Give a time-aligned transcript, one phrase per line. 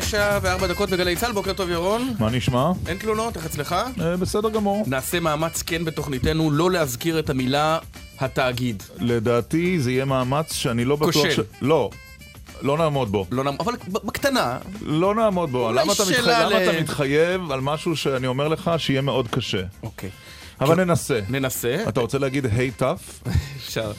[0.00, 2.14] תשע וארבע דקות בגלי צה"ל, בוקר טוב ירון.
[2.18, 2.72] מה נשמע?
[2.86, 3.76] אין תלונות, איך אצלך?
[4.00, 4.84] אה, בסדר גמור.
[4.86, 7.78] נעשה מאמץ כן בתוכניתנו לא להזכיר את המילה
[8.20, 8.82] התאגיד.
[9.00, 11.16] לדעתי זה יהיה מאמץ שאני לא בטוח ש...
[11.16, 11.42] כושל.
[11.62, 11.90] לא.
[12.62, 13.26] לא נעמוד בו.
[13.30, 14.58] לא נעמוד, אבל בקטנה.
[14.82, 15.72] לא נעמוד בו.
[15.72, 19.28] למה אתה, מתחייב, שאלה למה ל- אתה מתחייב על משהו שאני אומר לך שיהיה מאוד
[19.28, 19.62] קשה?
[19.82, 20.10] אוקיי.
[20.60, 21.20] אבל ננסה.
[21.28, 21.76] ננסה.
[21.88, 23.20] אתה רוצה להגיד היי טאף?
[23.66, 23.92] אפשר.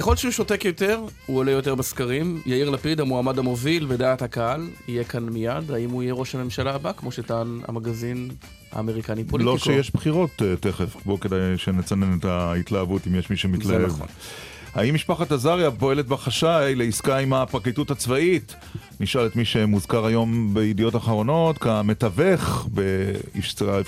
[0.00, 2.42] ככל שהוא שותק יותר, הוא עולה יותר בסקרים.
[2.46, 5.70] יאיר לפיד, המועמד המוביל בדעת הקהל, יהיה כאן מיד.
[5.70, 8.30] האם הוא יהיה ראש הממשלה הבא, כמו שטען המגזין
[8.72, 9.52] האמריקני פוליטיקו?
[9.52, 10.96] לא שיש בחירות אה, תכף.
[11.06, 13.80] בואו כדאי שנצנן את ההתלהבות אם יש מי שמתלהב.
[13.80, 14.06] נכון.
[14.74, 18.54] האם משפחת עזריה פועלת בחשאי לעסקה עם הפרקליטות הצבאית?
[19.00, 22.68] נשאל את מי שמוזכר היום בידיעות אחרונות כמתווך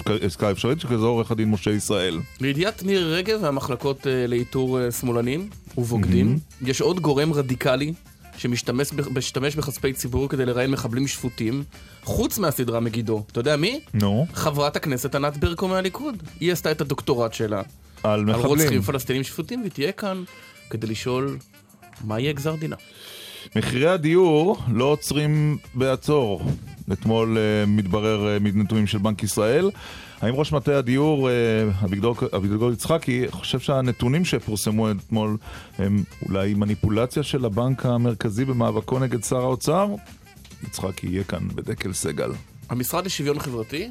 [0.04, 2.18] בעסקה אפשרית שכזו עורך הדין משה ישראל.
[2.40, 7.92] לידיעת מירי רגב והמחלקות אה, לאיתור אה, שמאלנים ובוגדים, יש עוד גורם רדיקלי
[8.36, 11.64] שמשתמש בכספי ציבור כדי לראיין מחבלים שפוטים,
[12.04, 13.24] חוץ מהסדרה מגידו.
[13.32, 13.80] אתה יודע מי?
[13.94, 16.22] נו, חברת הכנסת ענת ברקו מהליכוד.
[16.40, 17.62] היא עשתה את הדוקטורט שלה
[18.02, 18.46] על על מחבלים.
[18.46, 20.22] רוצחים פלסטינים שפוטים, והיא תהיה כאן
[20.72, 21.38] כדי לשאול
[22.04, 22.76] מה יהיה גזר דינה.
[23.56, 26.42] מחירי הדיור לא עוצרים בעצור.
[26.92, 29.70] אתמול אה, מתברר אה, מנתונים של בנק ישראל.
[30.20, 31.34] האם ראש מטה הדיור, אה,
[31.84, 35.36] אביגדור, אביגדור יצחקי, חושב שהנתונים שפורסמו אתמול
[35.78, 39.88] הם אולי מניפולציה של הבנק המרכזי במאבקו נגד שר האוצר?
[40.66, 42.30] יצחקי יהיה כאן בדקל סגל.
[42.70, 43.90] המשרד לשוויון חברתי,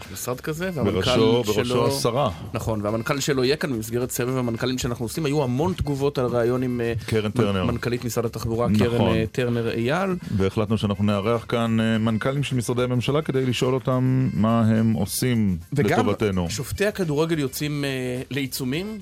[0.00, 1.88] יש משרד כזה, והמנכ"ל בראשו, בראשו שלו...
[1.88, 2.30] השרה.
[2.54, 5.26] נכון, והמנכ"ל שלו יהיה כאן במסגרת סבב המנכ"לים שאנחנו עושים.
[5.26, 7.64] היו המון תגובות על ראיון עם אה, קרן טרנר.
[7.64, 8.86] מנכ"לית משרד התחבורה, נכון.
[8.86, 10.10] קרן אה, טרנר אייל.
[10.36, 15.58] והחלטנו שאנחנו נארח כאן אה, מנכ"לים של משרדי הממשלה כדי לשאול אותם מה הם עושים
[15.72, 16.50] וגם לטובתנו.
[16.50, 17.84] שופטי הכדורגל יוצאים
[18.30, 18.98] לעיצומים.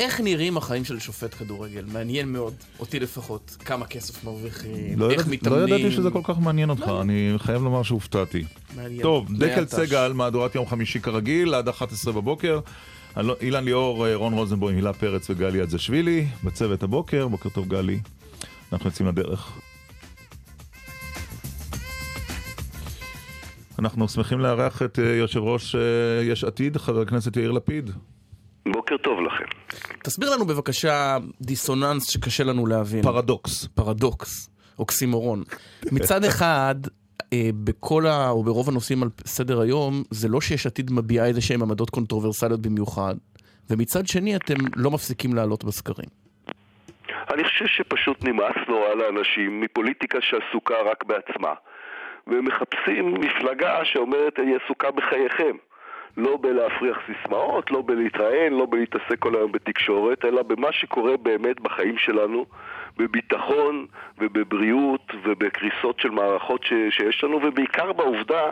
[0.00, 1.84] איך נראים החיים של שופט כדורגל?
[1.92, 5.68] מעניין מאוד, אותי לפחות, כמה כסף מרוויחים, לא, איך ידע, מתאמנים.
[5.68, 7.02] לא ידעתי שזה כל כך מעניין אותך, לא.
[7.02, 8.44] אני חייב לומר שהופתעתי.
[8.76, 9.02] מעניין.
[9.02, 9.74] טוב, דקל הת"ש.
[9.74, 12.60] סגל, מהדורת יום חמישי כרגיל, עד 11 בבוקר.
[13.16, 18.00] אלו- אילן ליאור, אה, רון רוזנבוים, הילה פרץ וגלי אדזשווילי, בצוות הבוקר, בוקר טוב גלי.
[18.72, 19.52] אנחנו יוצאים לדרך.
[23.78, 25.80] אנחנו שמחים לארח את אה, יושב ראש אה,
[26.24, 27.90] יש עתיד, חבר הכנסת יאיר לפיד.
[28.72, 29.44] בוקר טוב לכם.
[30.02, 33.02] תסביר לנו בבקשה דיסוננס שקשה לנו להבין.
[33.02, 33.66] פרדוקס.
[33.66, 35.42] פרדוקס, אוקסימורון.
[35.92, 36.74] מצד אחד,
[37.32, 38.30] אה, בכל ה...
[38.30, 42.60] או ברוב הנושאים על סדר היום, זה לא שיש עתיד מביעה איזה שהן עמדות קונטרוברסליות
[42.60, 43.14] במיוחד,
[43.70, 46.08] ומצד שני אתם לא מפסיקים לעלות בסקרים.
[47.34, 51.54] אני חושב שפשוט נמאס נורא לאנשים מפוליטיקה שעסוקה רק בעצמה.
[52.26, 55.56] והם מחפשים מפלגה שאומרת היא עסוקה בחייכם.
[56.16, 61.98] לא בלהפריח סיסמאות, לא בלהתראיין, לא בלהתעסק כל היום בתקשורת, אלא במה שקורה באמת בחיים
[61.98, 62.46] שלנו,
[62.96, 63.86] בביטחון
[64.18, 68.50] ובבריאות ובקריסות של מערכות ש- שיש לנו, ובעיקר בעובדה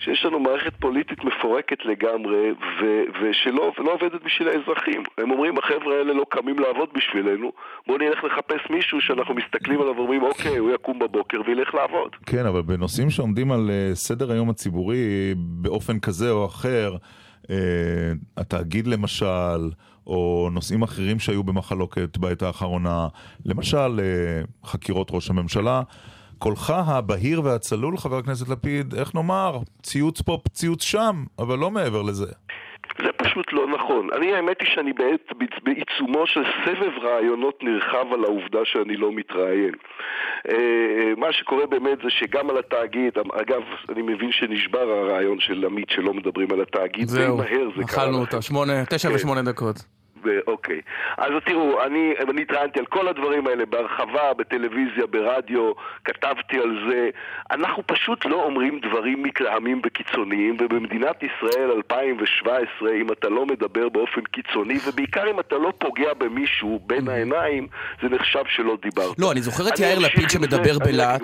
[0.00, 5.02] שיש לנו מערכת פוליטית מפורקת לגמרי ו- ושלא לא עובדת בשביל האזרחים.
[5.18, 7.52] הם אומרים, החבר'ה האלה לא קמים לעבוד בשבילנו,
[7.86, 12.10] בואו נלך לחפש מישהו שאנחנו מסתכלים עליו ואומרים, אוקיי, הוא יקום בבוקר וילך לעבוד.
[12.26, 16.96] כן, אבל בנושאים שעומדים על אה, סדר היום הציבורי באופן כזה או אחר,
[17.50, 17.56] אה,
[18.36, 19.70] התאגיד למשל,
[20.06, 23.08] או נושאים אחרים שהיו במחלוקת בעת האחרונה,
[23.46, 25.82] למשל אה, חקירות ראש הממשלה,
[26.40, 32.02] קולך הבהיר והצלול, חבר הכנסת לפיד, איך נאמר, ציוץ פה, ציוץ שם, אבל לא מעבר
[32.02, 32.26] לזה.
[32.98, 34.08] זה פשוט לא נכון.
[34.16, 35.32] אני, האמת היא שאני בעת,
[35.64, 39.74] בעיצומו של סבב רעיונות נרחב על העובדה שאני לא מתראיין.
[40.48, 45.90] אה, מה שקורה באמת זה שגם על התאגיד, אגב, אני מבין שנשבר הרעיון של עמית
[45.90, 48.18] שלא מדברים על התאגיד, זהו, מהר זה קרה אכלנו.
[48.18, 49.14] אותה, שמונה, תשע כן.
[49.14, 49.99] ושמונה דקות.
[50.46, 50.80] אוקיי.
[51.18, 55.72] אז תראו, אני, אני התראיינתי על כל הדברים האלה בהרחבה, בטלוויזיה, ברדיו,
[56.04, 57.10] כתבתי על זה.
[57.50, 64.20] אנחנו פשוט לא אומרים דברים מתלהמים וקיצוניים, ובמדינת ישראל 2017, אם אתה לא מדבר באופן
[64.20, 67.66] קיצוני, ובעיקר אם אתה לא פוגע במישהו בין העיניים,
[68.02, 69.18] זה נחשב שלא דיברת.
[69.18, 71.22] לא, אני זוכר את יאיר לפיד שמדבר בלהט.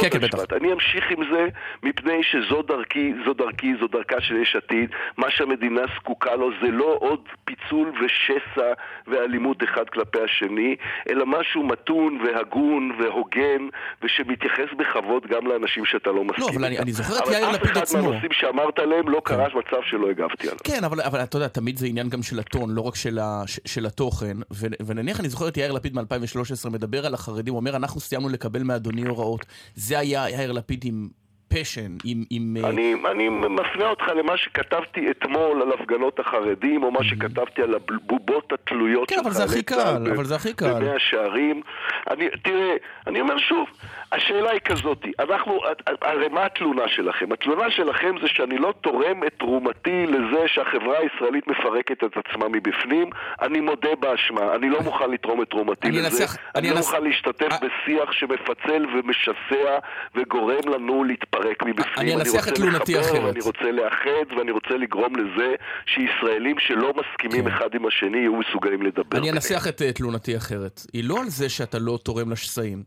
[0.00, 0.38] כן, כן, בטח.
[0.52, 1.46] אני אמשיך עם זה
[1.82, 4.90] מפני שזו דרכי, זו דרכי, זו דרכה של יש עתיד.
[5.16, 7.92] מה שהמדינה זקוקה לו זה לא עוד פיצול
[8.38, 8.72] ושסע
[9.06, 10.76] ואלימות אחד כלפי השני,
[11.10, 13.62] אלא משהו מתון והגון והוגן,
[14.02, 16.78] ושמתייחס בכבוד גם לאנשים שאתה לא מסכים לא, אבל אני-.
[16.78, 18.02] אני זוכר את אבל יאיר לפיד אף אחד עצמו.
[18.02, 20.58] מהנושאים שאמרת עליהם לא קרה מצב שלא הגבתי עליו.
[20.64, 23.42] כן, אבל, אבל אתה יודע, תמיד זה עניין גם של הטון, לא רק של, ה,
[23.46, 24.36] ש- של התוכן.
[24.52, 28.28] ו, ונניח, אני זוכר את יאיר לפיד מ-2013 מדבר על החרדים, הוא אומר, אנחנו סיימנו
[28.28, 29.46] לקבל מאדוני הוראות.
[29.74, 31.08] זה היה יאיר לפיד עם
[31.48, 32.24] פשן, עם...
[32.30, 37.62] עם אה, אני, אני מפנה אותך למה שכתבתי אתמול על הפגנות החרדים, או מה שכתבתי
[37.62, 40.74] על הבובות התלויות כן, של אבל זה הכי חיילי צה"ל קל, אבל זה הכי קל.
[40.74, 41.62] במאה שערים.
[42.10, 42.74] אני, תראה,
[43.06, 43.68] אני אומר שוב,
[44.12, 45.60] השאלה היא כזאת, אנחנו,
[46.02, 47.32] הרי מה התלונה שלכם?
[47.32, 53.10] התלונה שלכם זה שאני לא תורם את תרומתי לזה שהחברה הישראלית מפרקת את עצמה מבפנים,
[53.42, 57.04] אני מודה באשמה, אני לא מוכן לתרום את תרומתי לזה, אנסח, אני, אני לא מוכן
[57.04, 57.64] להשתתף 아...
[57.64, 59.78] בשיח שמפצל ומשסע
[60.14, 61.94] וגורם לנו להתפרק מבפנים.
[61.98, 63.24] אני אנסח את תלונתי אחרת.
[63.24, 65.54] ואני רוצה לאחד ואני רוצה לגרום לזה
[65.86, 67.56] שישראלים שלא מסכימים כן.
[67.56, 69.18] אחד עם השני יהיו מסוגלים לדבר.
[69.18, 70.80] אני אנסח את uh, תלונתי אחרת.
[70.92, 72.82] היא לא על זה שאתה לא תורם לשסעים.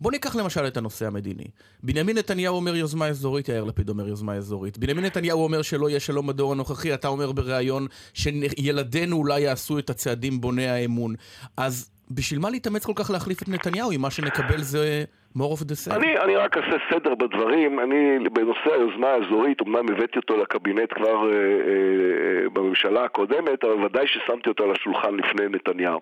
[0.00, 1.44] בוא ניקח למשל את הנושא המדיני.
[1.82, 4.78] בנימין נתניהו אומר יוזמה אזורית, יאיר לפיד אומר יוזמה אזורית.
[4.78, 9.90] בנימין נתניהו אומר שלא יהיה שלום בדור הנוכחי, אתה אומר בריאיון שילדינו אולי יעשו את
[9.90, 11.14] הצעדים בוני האמון.
[11.56, 15.04] אז בשביל מה להתאמץ כל כך להחליף את נתניהו אם מה שנקבל זה
[15.36, 15.94] more of the same?
[15.94, 17.80] אני, אני רק אעשה סדר בדברים.
[17.80, 24.06] אני, בנושא היוזמה האזורית, אמנם הבאתי אותו לקבינט כבר אה, אה, בממשלה הקודמת, אבל ודאי
[24.06, 25.98] ששמתי אותו על השולחן לפני נתניהו.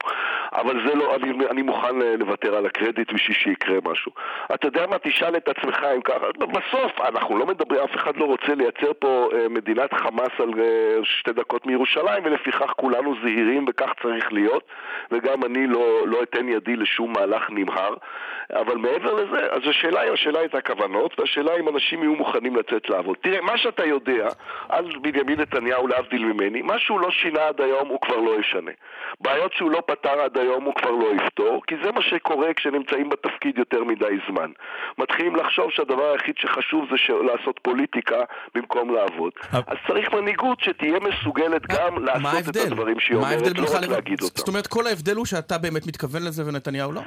[0.53, 4.13] אבל זה לא, אני, אני מוכן לוותר על הקרדיט בשביל שיקרה משהו.
[4.55, 4.99] אתה יודע מה?
[4.99, 6.27] תשאל את עצמך אם ככה.
[6.39, 10.99] בסוף, אנחנו לא מדברים, אף אחד לא רוצה לייצר פה אה, מדינת חמאס על אה,
[11.03, 14.63] שתי דקות מירושלים, ולפיכך כולנו זהירים וכך צריך להיות,
[15.11, 17.95] וגם אני לא, לא אתן ידי לשום מהלך נמהר.
[18.53, 22.57] אבל מעבר לזה, אז השאלה היא, השאלה היא את הכוונות, והשאלה אם אנשים יהיו מוכנים
[22.57, 23.17] לצאת לעבוד.
[23.23, 24.29] תראה, מה שאתה יודע
[24.69, 28.71] על בנימין נתניהו, להבדיל ממני, מה שהוא לא שינה עד היום הוא כבר לא ישנה.
[29.21, 33.09] בעיות שהוא לא פתר עד היום הוא כבר לא יפתור, כי זה מה שקורה כשנמצאים
[33.09, 34.51] בתפקיד יותר מדי זמן.
[34.99, 36.97] מתחילים לחשוב שהדבר היחיד שחשוב זה
[37.33, 38.17] לעשות פוליטיקה
[38.55, 39.33] במקום לעבוד.
[39.53, 44.37] אז צריך מנהיגות שתהיה מסוגלת גם לעשות את הדברים שהיא אומרת, לא רק להגיד אותם.
[44.37, 47.01] זאת אומרת, כל ההבדל הוא שאתה באמת מתכוון לזה ונתניהו לא?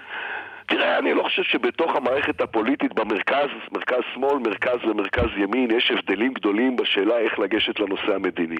[0.71, 6.33] תראה, אני לא חושב שבתוך המערכת הפוליטית במרכז, מרכז שמאל, מרכז ומרכז ימין, יש הבדלים
[6.33, 8.56] גדולים בשאלה איך לגשת לנושא המדיני.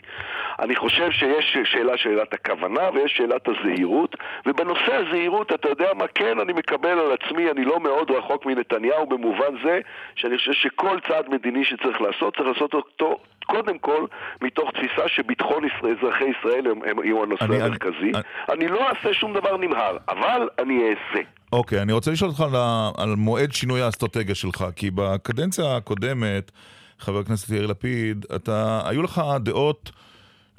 [0.60, 4.16] אני חושב שיש שאלה שאלת הכוונה ויש שאלת הזהירות,
[4.46, 9.06] ובנושא הזהירות, אתה יודע מה, כן, אני מקבל על עצמי, אני לא מאוד רחוק מנתניהו
[9.06, 9.80] במובן זה
[10.16, 14.06] שאני חושב שכל צעד מדיני שצריך לעשות, צריך לעשות אותו קודם כל
[14.42, 18.12] מתוך תפיסה שביטחון ישראל, אזרחי ישראל הם, הם יהיו הנושא אני, המרכזי.
[18.16, 21.41] אני, אני לא אעשה שום דבר נמהר, אבל אני אעשה.
[21.52, 22.56] אוקיי, okay, אני רוצה לשאול אותך על,
[22.98, 26.52] על מועד שינוי האסטרטגיה שלך, כי בקדנציה הקודמת,
[27.00, 29.92] חבר הכנסת יאיר לפיד, אתה, היו לך דעות...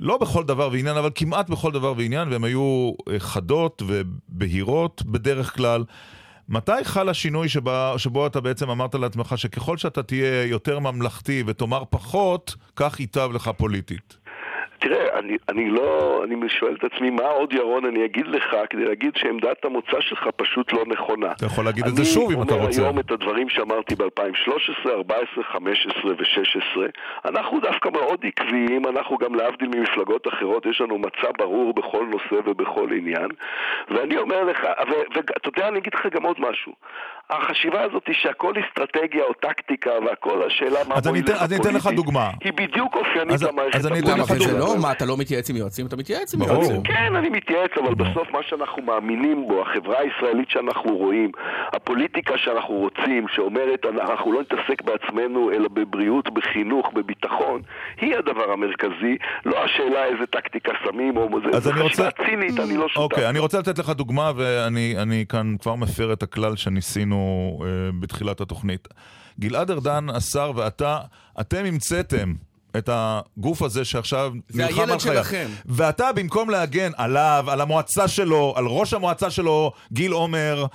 [0.01, 5.57] לא בכל דבר ועניין, אבל כמעט בכל דבר ועניין, והן היו אה, חדות ובהירות בדרך
[5.57, 5.85] כלל.
[6.49, 11.83] מתי חל השינוי שבה, שבו אתה בעצם אמרת לעצמך שככל שאתה תהיה יותר ממלכתי ותאמר
[11.91, 14.17] פחות, כך ייטב לך פוליטית?
[14.83, 18.85] תראה, אני, אני לא, אני שואל את עצמי מה עוד ירון אני אגיד לך כדי
[18.85, 21.33] להגיד שעמדת המוצא שלך פשוט לא נכונה.
[21.33, 22.67] אתה יכול להגיד את זה שוב אם אתה רוצה.
[22.67, 26.91] אני אומר היום את הדברים שאמרתי ב-2013, 2014, 2015 ו-2016.
[27.25, 32.49] אנחנו דווקא מאוד עקביים, אנחנו גם להבדיל ממפלגות אחרות, יש לנו מצע ברור בכל נושא
[32.49, 33.29] ובכל עניין.
[33.91, 34.67] ואני אומר לך,
[35.15, 36.73] ואתה יודע, אני אגיד לך גם עוד משהו.
[37.37, 41.87] החשיבה הזאת היא שהכל אסטרטגיה או טקטיקה והכל השאלה מה בואי לך פוליטי, אתן לך
[41.87, 42.31] דוגמה.
[42.45, 44.49] היא בדיוק אופיינית למערכת הפוליטית.
[44.59, 45.87] לא, מה, אתה לא מתייעץ עם יועצים?
[45.87, 46.83] אתה מתייעץ עם יועצים.
[46.83, 51.31] כן, אני מתייעץ, אבל בסוף מה שאנחנו מאמינים בו, החברה הישראלית שאנחנו רואים,
[51.73, 57.63] הפוליטיקה שאנחנו רוצים, שאומרת אנחנו לא נתעסק בעצמנו אלא בבריאות, בחינוך, בביטחון,
[58.01, 61.29] היא הדבר המרכזי, לא השאלה איזה טקטיקה שמים או...
[61.59, 63.03] זה חשיבה צינית, אני לא שותף.
[63.03, 67.22] אוקיי, אני רוצה לתת לך דוגמה, ואני כאן כבר מפר את הכלל שניסינו
[67.63, 67.67] אה,
[68.01, 68.89] בתחילת התוכנית.
[69.41, 70.99] גלעד ארדן, השר ואתה,
[71.41, 72.35] אתם המצאתם
[72.77, 74.87] את הגוף הזה שעכשיו נלחם על חייו.
[74.87, 75.49] זה הילד שלכם.
[75.67, 80.67] ואתה, במקום להגן עליו, על המועצה שלו, על ראש המועצה שלו, גיל עומר,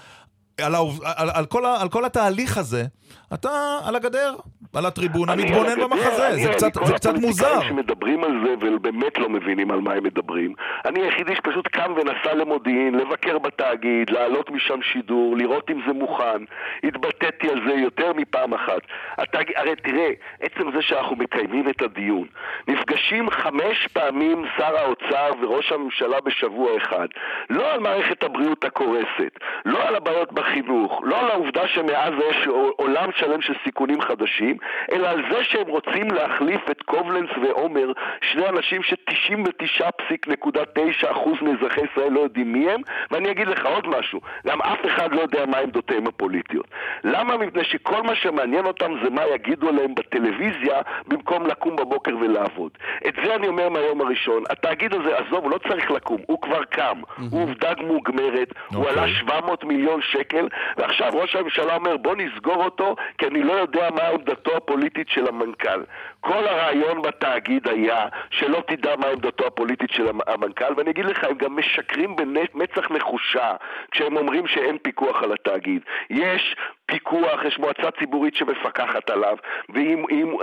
[0.62, 2.86] על, על, על, כל, על כל התהליך הזה,
[3.34, 4.36] אתה על הגדר,
[4.75, 7.62] על הטריבונה, מתבונן במחזה, זה קצת, זה קצת מוזר.
[7.62, 10.53] שמדברים על זה ובאמת לא מבינים על מה הם מדברים.
[10.86, 16.43] אני היחידי שפשוט קם ונסע למודיעין, לבקר בתאגיד, לעלות משם שידור, לראות אם זה מוכן.
[16.84, 18.81] התבטאתי על זה יותר מפעם אחת.
[19.17, 19.51] התאג...
[19.55, 20.10] הרי תראה,
[20.41, 22.27] עצם זה שאנחנו מקיימים את הדיון,
[22.67, 27.07] נפגשים חמש פעמים שר האוצר וראש הממשלה בשבוע אחד.
[27.50, 33.10] לא על מערכת הבריאות הקורסת, לא על הבעיות בחינוך, לא על העובדה שמאז יש עולם
[33.19, 34.57] שלם של סיכונים חדשים,
[34.91, 42.19] אלא על זה שהם רוצים להחליף את קובלנס ועומר, שני אנשים ש-99.9% מאזרחי ישראל לא
[42.19, 42.81] יודעים מי הם,
[43.12, 46.67] ואני אגיד לך עוד משהו, גם אף אחד לא יודע מה עמדותיהם הפוליטיות.
[47.03, 47.38] למה?
[47.38, 52.71] מפני שכל מה שמעניין אותם זה מה יגידו עליהם בטלוויזיה במקום לקום בבוקר ולעבוד.
[53.07, 54.43] את זה אני אומר מהיום הראשון.
[54.50, 57.01] התאגיד הזה, עזוב, הוא לא צריך לקום, הוא כבר קם.
[57.31, 59.03] הוא עובדה מוגמרת, הוא אוקיי.
[59.03, 60.47] עלה 700 מיליון שקל,
[60.77, 65.27] ועכשיו ראש הממשלה אומר בוא נסגור אותו, כי אני לא יודע מה עמדתו הפוליטית של
[65.27, 65.83] המנכ"ל.
[66.19, 71.37] כל הרעיון בתאגיד היה שלא תדע מה עמדתו הפוליטית של המנכ"ל, ואני אגיד לך, הם
[71.37, 73.51] גם משקרים במצח נחושה
[73.91, 75.81] כשהם אומרים שאין פיקוח על התאגיד.
[76.09, 79.37] יש פיקוח, יש מועצה ציבורית שמפקחת עליו,
[79.69, 79.97] והיא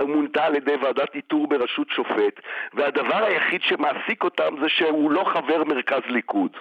[0.07, 2.39] מונתה על ידי ועדת איתור בראשות שופט,
[2.73, 6.51] והדבר היחיד שמעסיק אותם זה שהוא לא חבר מרכז ליכוד.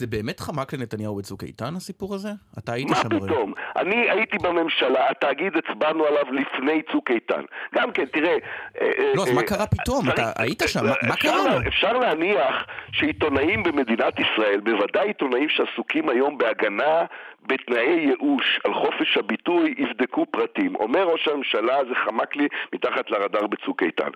[0.00, 2.28] זה באמת חמק לנתניהו בצוק איתן הסיפור הזה?
[2.58, 3.20] אתה היית שם הרי.
[3.20, 3.52] מה פתאום?
[3.76, 7.42] אני הייתי בממשלה, התאגיד הצבענו עליו לפני צוק איתן.
[7.74, 8.36] גם כן, תראה...
[8.80, 10.10] אה, אה, לא, אז מה אה, קרה פתאום?
[10.10, 11.58] אתה היית שם, מה קרה?
[11.68, 17.04] אפשר להניח שעיתונאים במדינת ישראל, בוודאי עיתונאים שעסוקים היום בהגנה
[17.46, 20.74] בתנאי ייאוש על חופש הביטוי יבדקו פרטים.
[20.76, 24.10] אומר ראש הממשלה, זה חמק לי מתחת לרדאר בצוק איתן.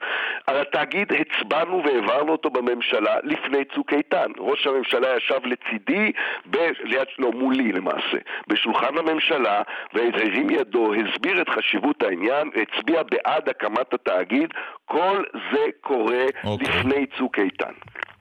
[0.46, 4.30] על התאגיד הצבענו והעברנו אותו בממשלה לפני צוק איתן.
[4.38, 6.12] ראש הממשלה ישב לצידי,
[6.50, 6.56] ב...
[6.84, 9.62] ליד, לא, מולי למעשה, בשולחן הממשלה,
[9.94, 14.50] והרים ידו, הסביר את חשיבות העניין, הצביע בעד הקמת התאגיד.
[14.84, 16.46] כל זה קורה okay.
[16.46, 16.68] אוקיי.
[16.68, 17.72] לפני צוק איתן.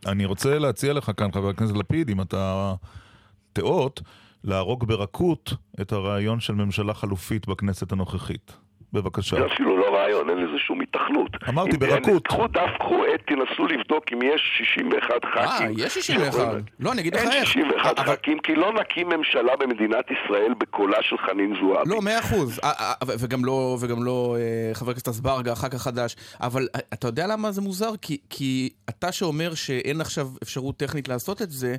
[0.08, 2.74] אני רוצה להציע לך כאן, חבר הכנסת לפיד, אם אתה
[3.54, 4.02] תיאות,
[4.44, 8.58] להרוג ברכות את הרעיון של ממשלה חלופית בכנסת הנוכחית.
[8.94, 9.36] בבקשה.
[9.36, 11.30] זה אפילו לא רעיון, אין לזה שום התכנות.
[11.50, 12.28] אמרתי, ברכות.
[12.28, 15.68] קחו דף, קחו עת, תנסו לבדוק אם יש 61 ח"כים.
[15.68, 16.48] אה, יש 61.
[16.80, 17.34] לא, אני אגיד לך איך.
[17.34, 21.90] אין 61 ח"כים, כי לא נקים ממשלה במדינת ישראל בקולה של חנין זועבי.
[21.90, 22.60] לא, מאה אחוז.
[22.64, 26.16] אה, אה, וגם לא, וגם לא אה, חבר הכנסת אזברגה, אחר כך חדש.
[26.42, 27.92] אבל אתה יודע למה זה מוזר?
[28.30, 31.76] כי אתה שאומר שאין עכשיו אפשרות טכנית לעשות את זה,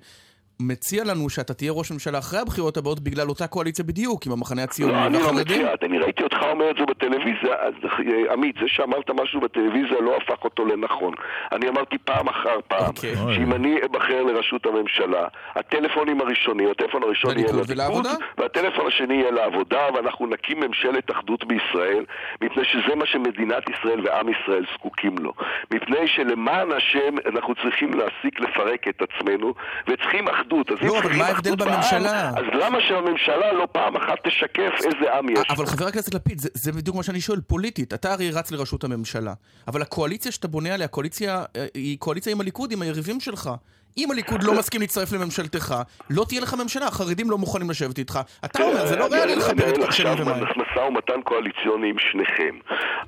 [0.61, 4.63] מציע לנו שאתה תהיה ראש ממשלה אחרי הבחירות הבאות בגלל אותה קואליציה בדיוק, עם המחנה
[4.63, 8.57] הציוני לא, אני לא מציע, אני ראיתי אותך אומר את זה בטלוויזיה, אז אה, עמית,
[8.61, 11.15] זה שאמרת משהו בטלוויזיה לא הפך אותו לנכון.
[11.53, 12.89] אני אמרתי פעם אחר פעם, okay.
[12.89, 13.35] אוקיי.
[13.35, 18.07] שאם אני אבחר לראשות הממשלה, הטלפונים הראשונים, הטלפון הראשון יהיה לליכוד,
[18.39, 22.05] והטלפון השני יהיה לעבודה, ואנחנו נקים ממשלת אחדות בישראל,
[22.41, 25.33] מפני שזה מה שמדינת ישראל ועם ישראל זקוקים לו.
[25.71, 29.55] מפני שלמען השם אנחנו צריכים להסיק לפרק את עצמנו,
[29.89, 30.71] וצריכים אחדות.
[30.71, 32.29] אז לא, אבל מה ההבדל בממשלה?
[32.29, 35.39] אז למה שהממשלה לא פעם אחת תשקף איזה עם יש?
[35.51, 37.95] אבל חבר הכנסת לפיד, זה, זה בדיוק מה שאני שואל, פוליטית.
[37.95, 39.35] אתה הרי רץ לראשות הממשלה,
[39.69, 43.51] אבל הקואליציה שאתה בונה עליה, קואליציה, אה, היא קואליציה עם הליכוד, עם היריבים שלך.
[43.99, 45.75] אם הליכוד לא מסכים להצטרף לממשלתך,
[46.11, 48.21] לא תהיה לך ממשלה, החרדים לא מוכנים לשבת איתך.
[48.45, 50.29] אתה אומר, זה לא ריאלי לחבר את שני ומים.
[50.29, 52.59] אני משא ומתן קואליציוני עם שניכם.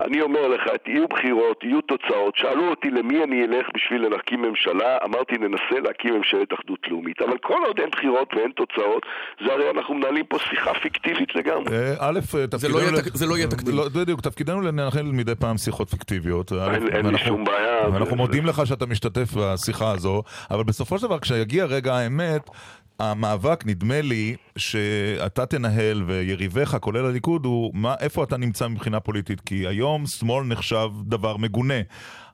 [0.01, 2.35] אני אומר לך, יהיו בחירות, יהיו תוצאות.
[2.37, 7.23] שאלו אותי למי אני אלך בשביל להקים ממשלה, אמרתי ננסה להקים ממשלת אחדות לאומית.
[7.23, 9.03] אבל כל עוד אין בחירות ואין תוצאות,
[9.45, 11.77] זה הרי אנחנו מנהלים פה שיחה פיקטיבית לגמרי.
[11.77, 12.97] אה, א', תפקידנו...
[13.15, 13.77] זה לא יהיה תקדים.
[13.77, 16.53] לא, בדיוק, תפקידנו לנהל מדי פעם שיחות פיקטיביות.
[16.93, 17.89] אין לי שום בעיה.
[17.93, 22.51] ואנחנו מודים לך שאתה משתתף בשיחה הזו, אבל בסופו של דבר, כשיגיע רגע האמת,
[22.99, 29.41] המאבק, נדמה לי, שאתה תנהל ויריביך, כולל הליכוד, הוא מה, איפה אתה נמצא מבחינה פוליטית.
[29.41, 31.75] כי היום שמאל נחשב דבר מגונה.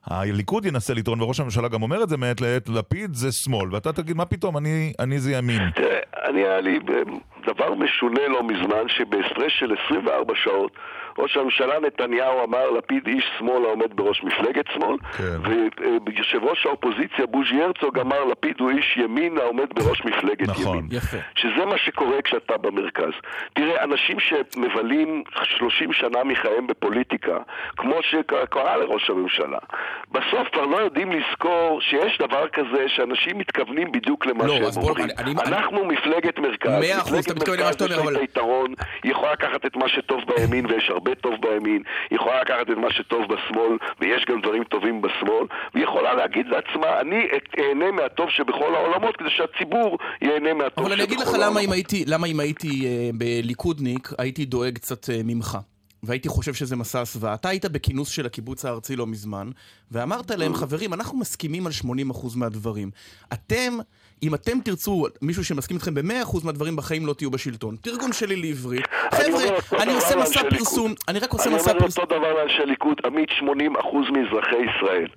[0.05, 3.93] הליכוד ינסה לטעון, וראש הממשלה גם אומר את זה מעת לעת, לפיד זה שמאל, ואתה
[3.93, 5.61] תגיד, מה פתאום, אני, אני זה ימין.
[5.75, 6.79] תראה, אני היה לי
[7.47, 10.71] דבר משונה לא מזמן, שבהפרש של 24 שעות,
[11.17, 15.37] ראש הממשלה נתניהו אמר, לפיד איש שמאל העומד בראש מפלגת שמאל, כן.
[16.05, 20.77] ויושב ראש האופוזיציה בוז'י הרצוג אמר, לפיד הוא איש ימין העומד בראש מפלגת נכון.
[20.77, 20.87] ימין.
[20.91, 21.17] יפה.
[21.35, 23.13] שזה מה שקורה כשאתה במרכז.
[23.53, 27.37] תראה, אנשים שמבלים 30 שנה מחייהם בפוליטיקה,
[27.77, 29.59] כמו שקרה לראש הממשלה,
[30.11, 35.07] בסוף כבר לא יודעים לזכור שיש דבר כזה שאנשים מתכוונים בדיוק למה לא, שהם אומרים.
[35.17, 35.93] אני, אנחנו אני...
[35.93, 36.79] מפלגת מרכז.
[36.79, 38.15] מאה אחוז, מתכוון למה שאתה אומר, אבל...
[38.15, 38.73] היתרון,
[39.03, 42.77] היא יכולה לקחת את מה שטוב בימין ויש הרבה טוב בימין, היא יכולה לקחת את
[42.77, 47.27] מה שטוב בשמאל, ויש גם דברים טובים בשמאל, והיא יכולה להגיד לעצמה, אני
[47.59, 50.91] אהנה מהטוב שבכל העולמות כדי שהציבור ייהנה מהטוב שבכל העולמות.
[50.91, 55.09] אבל אני אגיד לך למה אם הייתי, למה אם הייתי אה, בליכודניק, הייתי דואג קצת
[55.09, 55.57] אה, ממך.
[56.03, 57.33] והייתי חושב שזה מסע הסוואה.
[57.33, 59.49] אתה היית בכינוס של הקיבוץ הארצי לא מזמן,
[59.91, 61.71] ואמרת להם, חברים, אנחנו מסכימים על
[62.11, 62.91] 80% מהדברים.
[63.33, 63.73] אתם,
[64.23, 67.75] אם אתם תרצו מישהו שמסכים איתכם ב-100% מהדברים, בחיים לא תהיו בשלטון.
[67.81, 68.87] תרגום שלי לעברית.
[69.11, 69.43] חבר'ה,
[69.83, 72.03] אני עושה מסע פרסום, אני רק עושה מסע פרסום.
[72.05, 73.43] אני אומר אותו דבר לאנשי ליכוד, עמית 80%
[74.11, 75.07] מאזרחי ישראל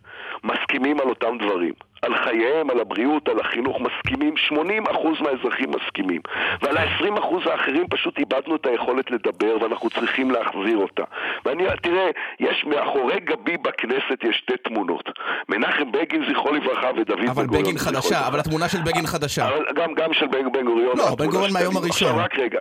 [0.44, 1.72] מסכימים על אותם דברים.
[2.06, 6.20] על חייהם, על הבריאות, על החינוך, מסכימים, 80% מהאזרחים מסכימים.
[6.62, 11.02] ועל ה-20% האחרים פשוט איבדנו את היכולת לדבר ואנחנו צריכים להחזיר אותה.
[11.44, 12.10] ואני, תראה,
[12.40, 15.10] יש מאחורי גבי בכנסת יש שתי תמונות.
[15.48, 17.30] מנחם בגין, זכרו לברכה, ודוד בן גוריון.
[17.30, 19.48] אבל בגין חדשה, אבל התמונה של בגין חדשה.
[19.74, 20.98] גם, גם של בן גוריון.
[20.98, 22.08] לא, בן גוריון מהיום הראשון.
[22.08, 22.58] עכשיו, רק רגע.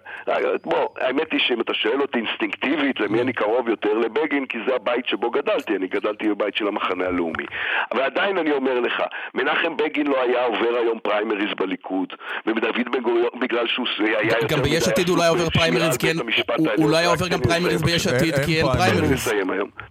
[0.63, 4.75] בוא, האמת היא שאם אתה שואל אותי אינסטינקטיבית למי אני קרוב יותר לבגין, כי זה
[4.75, 7.45] הבית שבו גדלתי, אני גדלתי בבית של המחנה הלאומי.
[7.91, 9.03] אבל עדיין אני אומר לך,
[9.35, 12.13] מנחם בגין לא היה עובר היום פריימריז בליכוד,
[12.45, 14.47] ודוד בן גוריון, בגלל שהוא היה יותר...
[14.55, 16.17] גם ביש עתיד היה עובר פריימריז, כי אין...
[16.97, 19.33] היה עובר גם פריימריז ביש עתיד, כי אין פריימריז.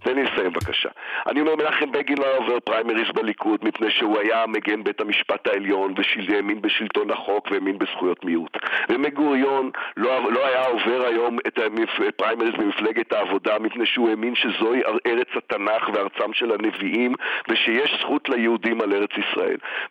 [0.03, 0.89] תן לי לסיים בבקשה.
[1.27, 5.47] אני אומר, מנחם בגין לא היה עובר פריימריז בליכוד, מפני שהוא היה מגן בית המשפט
[5.47, 5.93] העליון,
[6.29, 8.57] והאמין בשלטון החוק והאמין בזכויות מיעוט.
[8.89, 11.59] ובן גוריון לא, לא היה עובר היום את
[12.09, 17.15] הפריימריז במפלגת העבודה, מפני שהוא האמין שזוהי ארץ התנ"ך וארצם של הנביאים,
[17.49, 19.24] ושיש זכות ליהודים על ארץ ישראל.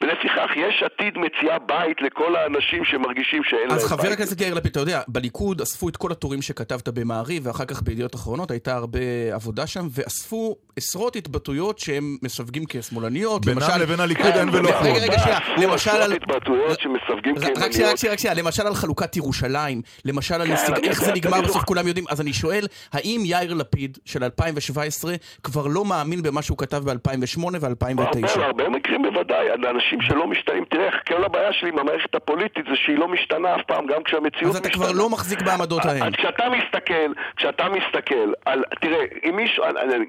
[0.00, 3.78] ולפיכך יש עתיד מציאה בית לכל האנשים שמרגישים שאין להם בית.
[3.78, 7.64] אז חבר הכנסת יאיר לפיד, אתה יודע, בליכוד אספו את כל הטורים שכתבת במעריב, ואחר
[7.64, 8.98] כך בידיעות אחרונות הייתה הרבה
[9.32, 13.44] עבודה שם, ואספו עשרות התבטאויות שהם מסווגים כשמאלניות.
[13.44, 13.82] בינם למשל...
[13.82, 14.94] לבין הליכוד אין ולא כלום.
[14.94, 15.38] רגע, רגע, שנייה.
[15.56, 16.12] למשל על...
[16.12, 17.58] התבטאויות שמסווגים כימניות.
[17.58, 18.34] רק שנייה, רק שנייה, רק שנייה.
[18.34, 20.74] למשל על חלוקת ירושלים, למשל על נסיג...
[20.84, 22.04] איך זה נגמר בסוף כולם יודעים.
[22.08, 27.44] אז אני שואל, האם יאיר לפיד של 2017 כבר לא מאמין במה שהוא כתב ב-2008
[27.60, 28.38] ו-2009?
[28.38, 29.23] בהרבה מקרים בוודאי.
[29.70, 30.64] אנשים שלא משתנים.
[30.64, 34.34] תראה, כל הבעיה שלי עם המערכת הפוליטית זה שהיא לא משתנה אף פעם, גם כשהמציאות
[34.34, 34.50] משתנה.
[34.50, 36.12] אז אתה כבר לא מחזיק בעמדות ההן.
[36.12, 38.62] כשאתה מסתכל, כשאתה מסתכל על...
[38.80, 39.64] תראה, אם מישהו...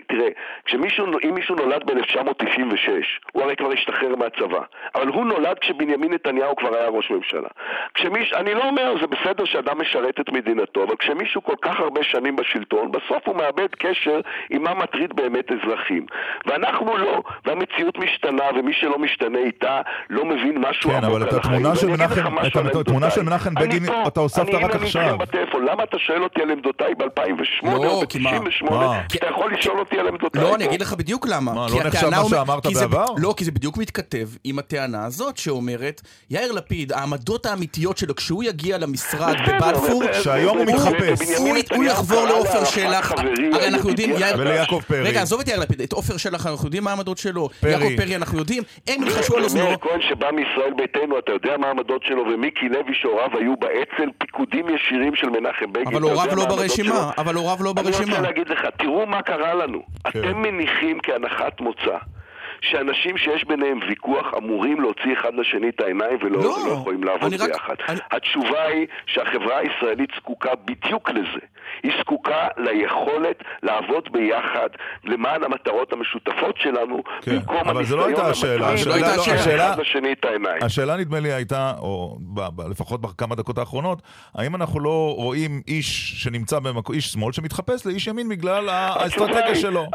[0.07, 0.27] תראה,
[0.65, 1.05] כשמישהו...
[1.23, 2.89] אם מישהו נולד ב-1996,
[3.31, 4.61] הוא הרי כבר השתחרר מהצבא.
[4.95, 7.49] אבל הוא נולד כשבנימין נתניהו כבר היה ראש ממשלה.
[7.93, 8.33] כשמיש...
[8.33, 12.35] אני לא אומר, זה בסדר שאדם משרת את מדינתו, אבל כשמישהו כל כך הרבה שנים
[12.35, 16.05] בשלטון, בסוף הוא מאבד קשר עם מה מטריד באמת אזרחים.
[16.45, 21.75] ואנחנו לא, והמציאות משתנה, ומי שלא משתנה איתה לא מבין משהו כן, אבל את התמונה
[21.75, 25.17] של מנחם, את התמונה של מנחם בגין, אתה הוספת רק עכשיו.
[25.69, 28.73] למה אתה שואל אותי על עמדותיי ב-2008 לא, או ב-98?
[29.09, 30.41] כי אתה יכול לשאול אותי על עמדותיי.
[30.41, 31.53] לא, אני אגיד לך בדיוק למה.
[31.53, 33.05] מה, לא נחשב מה שאמרת בעבר?
[33.17, 38.43] לא, כי זה בדיוק מתכתב עם הטענה הזאת שאומרת, יאיר לפיד, העמדות האמיתיות שלו, כשהוא
[38.43, 41.37] יגיע למשרד בבלפור, שהיום הוא מתחפש.
[41.75, 43.11] הוא יחבור לעופר שלח,
[43.53, 45.01] הרי אנחנו יודעים, וליעקב פרי.
[45.01, 48.15] רגע, עזוב את יאיר לפיד, את עופר שלח אנחנו יודעים מה העמדות שלו, יעקב פרי
[48.15, 48.63] אנחנו יודעים,
[48.97, 49.63] הם ילחשו על אוזנו.
[49.63, 54.09] מאיר כהן שבא מישראל ביתנו, אתה יודע מה העמדות שלו, ומיקי לוי שהוריו היו באצ"ל
[54.17, 55.87] פיקודים ישירים של מנחם בגין.
[55.87, 57.97] אבל הוריו לא ברשימה, אבל הוריו לא ברשימה.
[58.03, 59.81] אני רוצה להגיד לך, תראו מה קרה לנו.
[60.11, 60.19] כן.
[60.19, 61.97] אתם מניחים כהנחת מוצא.
[62.61, 67.33] שאנשים שיש ביניהם ויכוח אמורים להוציא אחד לשני את העיניים ולא לא, לא יכולים לעבוד
[67.33, 67.75] אני רק- ביחד.
[67.89, 71.39] אני- התשובה היא שהחברה הישראלית זקוקה בדיוק לזה.
[71.83, 74.69] היא זקוקה ליכולת לעבוד ביחד
[75.03, 79.75] למען המטרות המשותפות שלנו, כן, במקום אבל זו לא הייתה הניסיון השאלה, השאלה- להוציא השאלה-
[80.23, 80.63] העיניים.
[80.63, 84.01] השאלה נדמה לי הייתה, או ב, ב, לפחות בכמה דקות האחרונות,
[84.35, 89.55] האם אנחנו לא רואים איש שנמצא במקום, איש שמאל שמתחפש לאיש ימין בגלל האסטרטגיה היא-
[89.55, 89.85] שלו?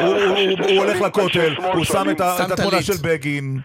[0.00, 2.04] הוא- הולך לכותל, הוא שם.
[2.10, 2.20] את
[2.52, 2.82] התמונה.
[2.82, 3.58] של בגין,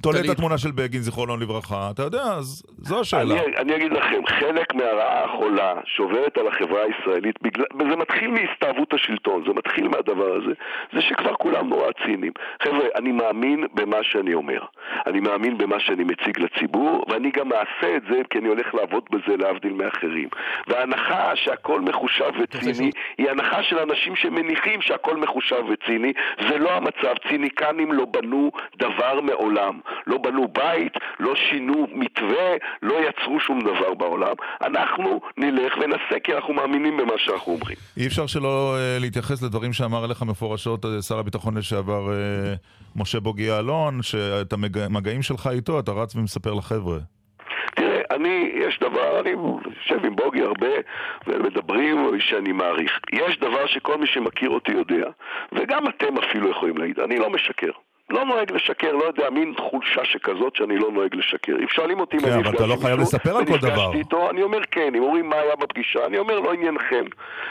[0.00, 0.28] תולה את.
[0.30, 3.22] התמונה של בגין, זיכרונו לברכה, אתה יודע, אז זו השאלה.
[3.34, 7.05] אני, אני אגיד לכם, חלק מהרעה החולה שעוברת על החברה הישראלית,
[7.42, 10.52] בגלל, וזה מתחיל מהסתאבות השלטון, זה מתחיל מהדבר הזה,
[10.92, 12.32] זה שכבר כולם נורא ציניים.
[12.62, 14.60] חבר'ה, אני מאמין במה שאני אומר.
[15.06, 19.04] אני מאמין במה שאני מציג לציבור, ואני גם אעשה את זה כי אני הולך לעבוד
[19.10, 20.28] בזה להבדיל מאחרים.
[20.66, 26.12] וההנחה שהכל מחושב וציני, היא הנחה של אנשים שמניחים שהכל מחושב וציני,
[26.48, 27.14] זה לא המצב.
[27.28, 29.80] ציניקנים לא בנו דבר מעולם.
[30.06, 34.34] לא בנו בית, לא שינו מתווה, לא יצרו שום דבר בעולם.
[34.64, 37.76] אנחנו נלך ונעשה כי אנחנו מאמינים במה שאנחנו אומרים.
[37.96, 42.54] אי אפשר שלא אה, להתייחס לדברים שאמר עליך מפורשות אה, שר הביטחון לשעבר אה,
[42.96, 46.98] משה בוגי יעלון, שאת המגעים שלך איתו אתה רץ ומספר לחבר'ה.
[47.74, 50.66] תראה, אני, יש דבר, אני יושב עם בוגי הרבה
[51.26, 52.92] ומדברים, שאני מעריך.
[53.12, 55.10] יש דבר שכל מי שמכיר אותי יודע,
[55.52, 57.70] וגם אתם אפילו יכולים להעיד, אני לא משקר.
[58.10, 61.52] לא נוהג לשקר, לא יודע, מין חולשה שכזאת שאני לא נוהג לשקר.
[61.62, 63.68] אם שואלים אותי אם כן, אני אבל אתה לא חייב לספר על כל דבר.
[63.68, 67.04] ונפגשתי איתו, אני אומר כן, אם אומרים מה היה בפגישה, אני אומר לא עניינכם.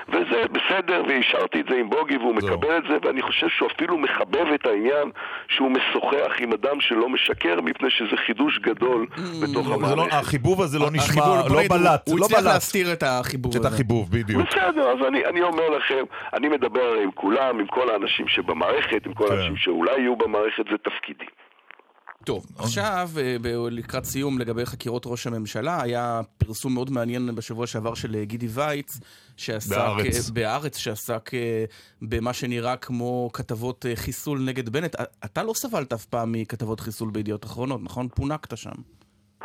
[0.09, 2.49] וזה בסדר, והשארתי את זה עם בוגי והוא זהו.
[2.51, 5.11] מקבל את זה, ואני חושב שהוא אפילו מחבב את העניין
[5.47, 9.05] שהוא משוחח עם אדם שלא משקר, מפני שזה חידוש גדול
[9.43, 10.13] בתוך לא, לא, המערכת.
[10.13, 13.67] החיבוב הזה לא נשמע, לא בלט, הוא לא הצליח להסתיר את החיבור את הזה.
[13.67, 14.41] החיבוב, בדיוק.
[14.41, 19.13] בסדר, אז אני, אני אומר לכם, אני מדבר עם כולם, עם כל האנשים שבמערכת, עם
[19.13, 19.33] כל כן.
[19.33, 21.25] האנשים שאולי יהיו במערכת, זה תפקידי.
[22.25, 23.37] טוב, עכשיו, אה,
[23.71, 28.47] לקראת סיום לגבי חקירות ראש הממשלה, היה פרסום מאוד מעניין בשבוע שעבר של אה, גידי
[28.49, 28.99] וייץ,
[29.37, 29.77] שעסק...
[29.77, 29.95] אה,
[30.33, 31.65] בהארץ, שעסק אה,
[32.01, 34.95] במה שנראה כמו כתבות חיסול נגד בנט.
[35.25, 38.07] אתה לא סבלת אף פעם מכתבות חיסול בידיעות אחרונות, נכון?
[38.07, 38.75] פונקת שם.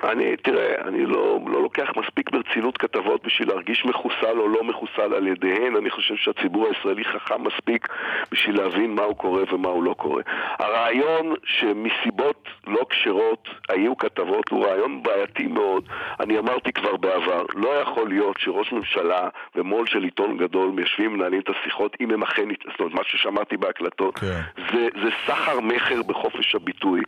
[0.04, 5.14] אני, תראה, אני לא, לא לוקח מספיק ברצינות כתבות בשביל להרגיש מחוסל או לא מחוסל
[5.14, 5.76] על ידיהן.
[5.76, 7.88] אני חושב שהציבור הישראלי חכם מספיק
[8.32, 10.22] בשביל להבין מה הוא קורא ומה הוא לא קורא.
[10.58, 15.88] הרעיון שמסיבות לא כשרות, היו כתבות, הוא רעיון בעייתי מאוד.
[16.20, 21.40] אני אמרתי כבר בעבר, לא יכול להיות שראש ממשלה ומו"ל של עיתון גדול יושבים ומנהלים
[21.40, 24.40] את השיחות אם הם אכן, זאת אומרת, מה ששמעתי בהקלטות, כן.
[24.72, 27.00] זה, זה סחר מכר בחופש הביטוי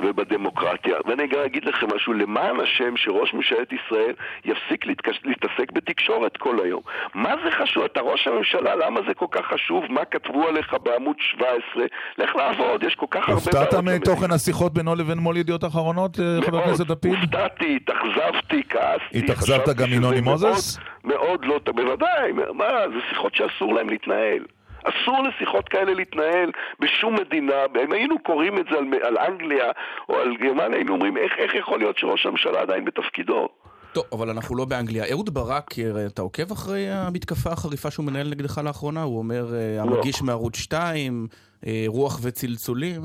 [0.00, 0.96] ובדמוקרטיה.
[1.06, 4.12] ואני גם אגיד לכם משהו, למען השם שראש ממשלת ישראל
[4.44, 5.20] יפסיק להתקש...
[5.24, 6.80] להתעסק בתקשורת כל היום.
[7.14, 7.84] מה זה חשוב?
[7.84, 9.84] אתה ראש הממשלה, למה זה כל כך חשוב?
[9.88, 11.84] מה כתבו עליך בעמוד 17?
[12.18, 14.30] לך לעבוד, יש כל כך הרבה הופתעת מתוכן.
[14.30, 16.58] השיחות בינו לבין מו"ל ידיעות אחרונות, אה, חבר.
[16.58, 17.12] הכנסת לפיד?
[17.12, 19.18] הופתעתי, התאכזבתי, כעסתי.
[19.18, 20.78] התאכזבת גם מנוני מוזס?
[21.04, 24.44] מאוד לא, בוודאי, מה, זה שיחות שאסור להם להתנהל.
[24.88, 29.70] אסור לשיחות כאלה להתנהל בשום מדינה, אם היינו קוראים את זה על, על אנגליה
[30.08, 33.48] או על גרמניה, היינו אומרים איך, איך יכול להיות שראש הממשלה עדיין בתפקידו?
[33.92, 35.04] טוב, אבל אנחנו לא באנגליה.
[35.10, 39.02] אהוד ברק, אה, אתה עוקב אחרי המתקפה החריפה שהוא מנהל נגדך לאחרונה?
[39.02, 41.26] הוא אומר, אה, המגיש מערוץ 2,
[41.66, 43.00] אה, רוח וצלצולים.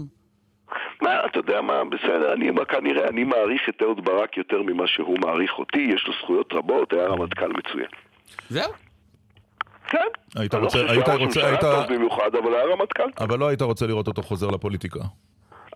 [1.02, 5.18] מה, אתה יודע מה, בסדר, אני כנראה, אני מעריך את אהוד ברק יותר ממה שהוא
[5.20, 7.90] מעריך אותי, יש לו זכויות רבות, היה רמטכ"ל מצוין.
[8.50, 8.72] זהו.
[9.90, 9.98] כן.
[10.36, 13.24] היית לא רוצה- היית רוצה- היית- במיוחד, אבל היה רמטכ"ל.
[13.24, 15.00] אבל לא היית רוצה לראות אותו חוזר לפוליטיקה.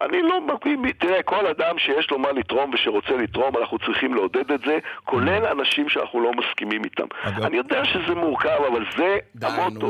[0.01, 4.51] אני לא מבין, תראה, כל אדם שיש לו מה לתרום ושרוצה לתרום, אנחנו צריכים לעודד
[4.51, 7.03] את זה, כולל אנשים שאנחנו לא מסכימים איתם.
[7.23, 9.87] אגב- אני יודע שזה מורכב, אבל זה די, נו, המוטו.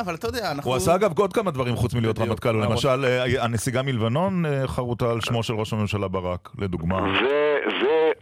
[0.00, 0.70] אבל אתה יודע, אנחנו...
[0.70, 2.18] הוא עשה אגב עוד כמה דברים חוץ מלהיות.
[2.18, 7.00] רמטכ"ל, מה, למשל אה, הנסיגה מלבנון אה, חרוטה על שמו של ראש הממשלה ברק, לדוגמה.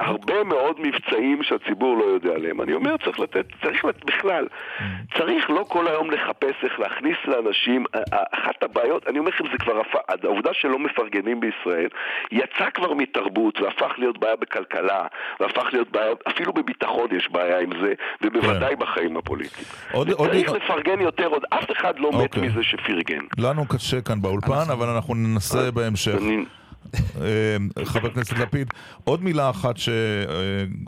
[0.03, 2.61] והרבה מאוד מבצעים שהציבור לא יודע עליהם.
[2.63, 4.47] אני אומר, צריך לתת, צריך לתת בכלל.
[5.19, 7.85] צריך לא כל היום לחפש איך להכניס לאנשים.
[7.95, 9.81] ה- ה- אחת הבעיות, אני אומר לכם, זה כבר
[10.25, 11.89] העובדה שלא מפרגנים בישראל,
[12.33, 15.07] יצא כבר מתרבות והפך להיות בעיה בכלכלה,
[15.41, 19.67] והפך להיות בעיה, אפילו בביטחון יש בעיה עם זה, ובוודאי בחיים הפוליטיים.
[19.93, 22.43] עוד- עוד- צריך לפרגן יותר, עוד אף אחד לא מת אוקיי.
[22.49, 23.21] מזה שפרגן.
[23.39, 26.15] לנו קשה כאן באולפן, אבל אנחנו ננסה בהמשך.
[27.21, 28.69] אה, חבר הכנסת לפיד,
[29.05, 29.89] עוד מילה אחת, ש...
[29.89, 29.95] אה,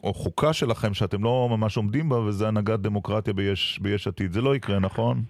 [0.05, 4.33] או חוקה שלכם שאתם לא ממש עומדים בה, וזה הנהגת דמוקרטיה ביש, ביש עתיד.
[4.33, 5.23] זה לא יקרה, נכון?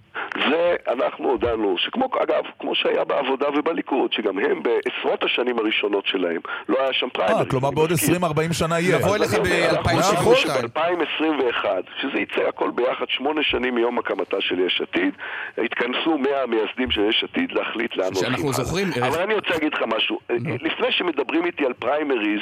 [0.89, 6.77] אנחנו הודענו, שכמו, אגב, כמו שהיה בעבודה ובליכוד, שגם הם בעשרות השנים הראשונות שלהם, לא
[6.81, 7.41] היה שם פריימריז.
[7.41, 8.17] אה, כלומר בעוד מזכיר.
[8.17, 8.99] 20-40 שנה יהיה.
[8.99, 10.67] נבוא אליך ב-2072.
[10.75, 11.65] ב-2021,
[12.01, 15.15] שזה יצא הכל ביחד שמונה שנים מיום הקמתה של יש עתיד,
[15.59, 18.25] התכנסו 100 המייסדים של יש עתיד להחליט לאן הולכים.
[18.25, 18.53] שאנחנו.
[18.53, 20.19] זוכרים, אה, אבל אני רוצה להגיד לך משהו.
[20.61, 22.41] לפני שמדברים איתי על פריימריז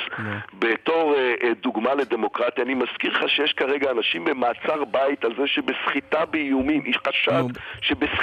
[0.58, 5.46] בתור אה, אה, דוגמה לדמוקרטיה, אני מזכיר לך שיש כרגע אנשים במעצר בית על זה
[5.46, 7.48] שבסחיטה באיומים, יש חשד נו.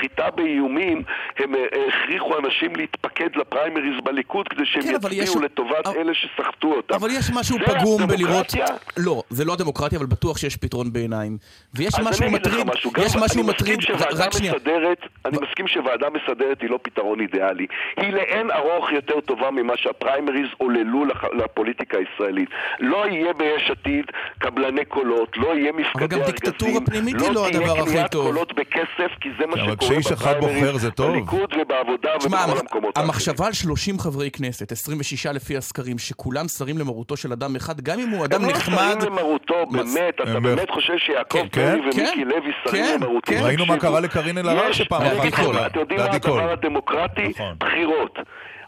[0.10, 1.04] שבסחיטה באיומים
[1.39, 5.88] הם אה, אה, הכריחו אנשים להתפקד לפריימריז בליכוד כדי שהם כן, אבל יש- יצביעו לטובת
[5.88, 6.93] אבל- אלה שסחטו אותם.
[6.95, 8.45] אבל יש משהו פגום בלראות...
[8.54, 8.65] הדמוקרטיה?
[8.98, 11.38] לא, זה לא הדמוקרטיה, אבל בטוח שיש פתרון ביניים.
[11.74, 13.80] ויש משהו מטריד, משהו, גם יש משהו אני מטריד,
[14.19, 14.54] רק שנייה.
[14.56, 17.65] מסדרת, אני מסכים שוועדה מסדרת היא לא פתרון אידיאלי.
[17.98, 22.50] היא לאין ארוך יותר טובה ממה שהפריימריז עוללו לח- לפוליטיקה הישראלית.
[22.80, 24.06] לא יהיה ביש עתיד
[24.39, 26.36] קבלני קולות, לא יהיה מפקדי גם ארגזים.
[26.36, 28.13] דיקטטורה פנימית היא לא הדבר הכי תהיה קניית.
[28.13, 31.12] קולות בכסף, כי זה מה שקורה כשאיש אחד בוחר זה טוב.
[31.12, 33.10] בליכוד ובעבודה ובכל המח- המקומות האחרים.
[33.10, 38.00] המחשבה על 30 חברי כנסת, 26 לפי הסקרים, שכולם שרים למרותו של אדם אחד, גם
[38.00, 38.98] אם הוא אדם הם לא נחמד...
[39.02, 43.32] שרים למרותו, באמת, אתה באמת חושב שיעקב כן, פרי כן, ומיקי לוי שרים כן, למרותו?
[43.32, 43.40] כן.
[43.44, 45.66] ראינו מה קרה לקארין אלהרר שפעם אחת קרה.
[45.68, 46.06] אתם יודעים מה.
[46.06, 47.28] הדבר הדמוקרטי?
[47.28, 47.56] נכון.
[47.60, 48.20] בחירות.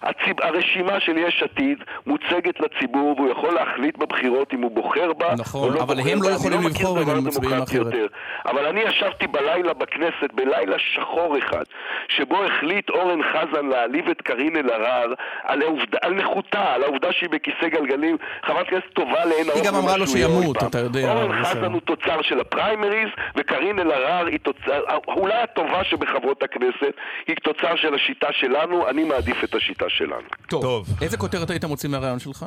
[0.03, 0.41] הציב...
[0.41, 5.69] הרשימה של יש עתיד מוצגת לציבור והוא יכול להחליט בבחירות אם הוא בוחר בה נכון,
[5.69, 6.35] או לא אבל בוחר הם לא בה.
[6.35, 7.85] יכולים אני מכיר לבחור דבר הם מצביעים אחרת.
[7.85, 8.07] יותר.
[8.45, 11.63] אבל אני ישבתי בלילה בכנסת, בלילה שחור אחד,
[12.07, 15.61] שבו החליט אורן חזן להעליב את קארין אלהרר על,
[16.01, 19.67] על נכותה, על העובדה שהיא בכיסא גלגלים, חברת כנסת טובה לאין ארוך.
[19.67, 20.57] גם אמרה לו שימות.
[20.57, 21.43] אתה יודע, אורן.
[21.43, 26.93] חזן הוא תוצר של הפריימריז, וקארין אלהרר היא תוצר, אולי הטובה שבחברות הכנסת,
[27.27, 30.27] היא תוצר של השיטה שלנו, אני מעדיף את השיטה שלנו.
[30.47, 30.61] טוב.
[30.61, 30.87] טוב.
[31.01, 32.45] איזה כותרת היית מוציא מהרעיון שלך?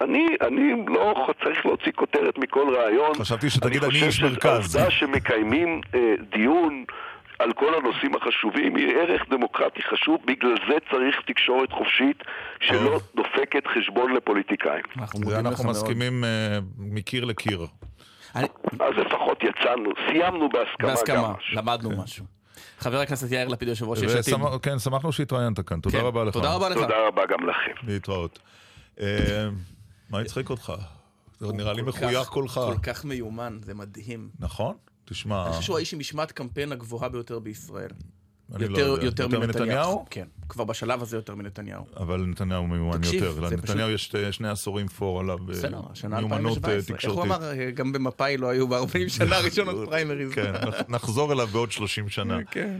[0.00, 3.14] אני, אני לא צריך להוציא כותרת מכל רעיון.
[3.14, 4.72] חשבתי שתגיד, אני איש חושב מרכז.
[4.72, 6.00] שהעובדה שמקיימים אה,
[6.32, 6.84] דיון
[7.38, 12.22] על כל הנושאים החשובים היא ערך דמוקרטי חשוב, בגלל זה צריך תקשורת חופשית
[12.60, 13.02] שלא טוב.
[13.16, 14.82] דופקת חשבון לפוליטיקאים.
[14.98, 15.70] אנחנו אנחנו.
[15.70, 17.66] מסכימים אה, מקיר לקיר.
[18.36, 18.46] אני-
[18.80, 21.32] אז לפחות יצאנו, סיימנו בהסכמה, בהסכמה, גם.
[21.52, 22.24] למדנו משהו.
[22.78, 24.34] חבר הכנסת יאיר לפיד, יושב ראש יש עתיד.
[24.62, 26.32] כן, שמחנו שהתראיינת כאן, תודה כן, רבה לך.
[26.32, 26.76] תודה רבה לך.
[26.76, 27.86] תודה רבה גם לכם.
[27.86, 28.38] להתראות.
[29.00, 29.48] אה,
[30.10, 30.72] מה הצחיק אותך?
[31.40, 32.52] זה נראה לי מחוייך קולך.
[32.52, 34.28] כל כך מיומן, זה מדהים.
[34.38, 34.76] נכון?
[35.04, 37.90] תשמע, אני חושב שהוא האיש עם משמעת קמפיין הגבוהה ביותר בישראל.
[38.56, 39.04] אני לא יותר.
[39.04, 39.46] יותר מנתניהו.
[39.46, 40.04] מנתניהו?
[40.10, 41.84] כן, כבר בשלב הזה יותר מנתניהו.
[41.96, 43.32] אבל נתניהו מיומן תקשיב, יותר.
[43.32, 46.76] זה לנתניהו יש שתי- שני עשורים פור עליו אה, בסדר, השנה מיומנות אה, 2017.
[46.78, 47.32] איך הוא תקשורתית.
[47.32, 50.30] אמר, אה, גם במפא"י לא היו ב-40 שנה הראשונות פריימריז.
[50.32, 52.38] כן, נח- נחזור אליו בעוד 30 שנה.
[52.50, 52.76] כן.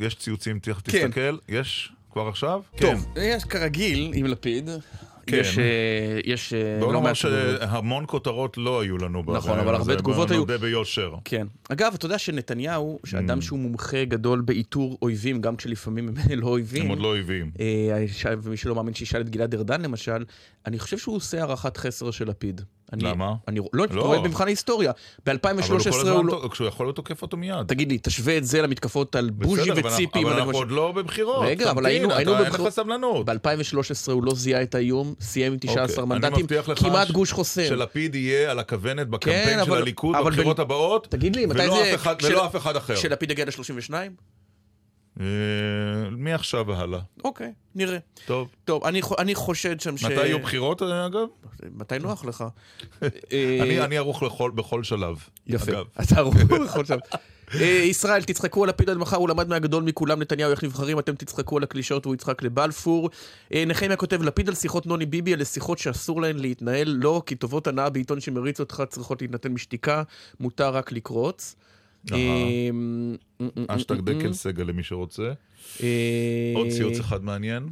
[0.00, 1.08] יש ציוצים, תכף כן.
[1.08, 1.36] תסתכל.
[1.48, 1.92] יש?
[2.12, 2.60] כבר עכשיו?
[2.76, 4.70] טוב, יש כרגיל עם לפיד.
[5.26, 5.36] כן.
[5.40, 5.64] יש, אה,
[6.24, 7.60] יש אה, בוא לא נאמר מעט תגובות.
[7.60, 9.22] שהמון כותרות לא היו לנו.
[9.26, 10.38] נכון, אבל הרבה תגובות היו.
[10.40, 11.14] נודה ביושר.
[11.24, 11.46] כן.
[11.68, 13.08] אגב, אתה יודע שנתניהו, Mm.
[13.08, 17.50] שאדם שהוא מומחה גדול באיתור אויבים, גם כשלפעמים הם לא אויבים, הם עוד לא אויבים.
[17.60, 18.04] אה,
[18.42, 20.24] ומי שלא מאמין שישאל את גלעד ארדן למשל,
[20.66, 22.60] אני חושב שהוא עושה הערכת חסר של לפיד.
[22.92, 23.34] אני, למה?
[23.48, 24.02] אני לא, לא.
[24.02, 24.92] רואה במבחן ההיסטוריה.
[25.26, 26.32] אבל הוא כל ב-2013 הזמן, הוא לא...
[26.42, 27.66] תוק- כשהוא יכול הוא תוקף אותו מיד.
[27.66, 30.22] תגיד לי, תשווה את זה למתקפות על בוז'י בסדר, אבל וציפי.
[30.24, 31.44] אבל אנחנו עוד לא בבחירות.
[31.46, 32.72] רגע, אבל היינו- היינו אין לך בבחירות.
[32.72, 33.26] סבלנות.
[33.26, 33.32] ב-2013
[34.12, 36.46] הוא לא זיהה את האיום, סיים עם 19 אוקיי, אני מנדטים,
[36.76, 37.64] כמעט ש- גוש חוסם.
[37.68, 41.58] שלפיד יהיה על הכוונת בקמפיין כן, של אבל- הליכוד אבל בבחירות הבאות, תגיד לי, מתי
[41.58, 41.94] זה...
[42.22, 42.96] ולא אף אחד אחר.
[42.96, 43.92] שלפיד יגיע ל-32?
[45.20, 45.24] אה,
[46.10, 47.00] מעכשיו והלאה.
[47.24, 47.98] אוקיי, נראה.
[48.26, 48.48] טוב.
[48.64, 50.04] טוב, אני, אני חושד שם ש...
[50.04, 51.26] מתי יהיו בחירות, אגב?
[51.72, 52.44] מתי נוח לך?
[53.02, 53.10] אני
[53.78, 55.16] אה, אני ערוך לכל- בכל שלב.
[55.46, 55.84] יפה, אגב.
[56.02, 56.98] אתה ערוך בכל שלב.
[57.54, 61.14] אה, ישראל, תצחקו על לפיד עד מחר, הוא למד מהגדול מכולם, נתניהו איך נבחרים, אתם
[61.14, 63.10] תצחקו על הקלישאות והוא יצחק לבלפור.
[63.66, 67.66] נחמיה כותב, לפיד על שיחות נוני ביבי, אלה שיחות שאסור להן להתנהל, לא, כי טובות
[67.66, 70.02] הנאה בעיתון שמריץ אותך צריכות להתנתן משתיקה,
[70.40, 71.56] מותר רק לקרוץ.
[72.12, 72.70] אה,
[73.68, 75.32] אשטג דקל סגל למי שרוצה.
[75.82, 77.68] אה, עוד ציוץ אחד מעניין.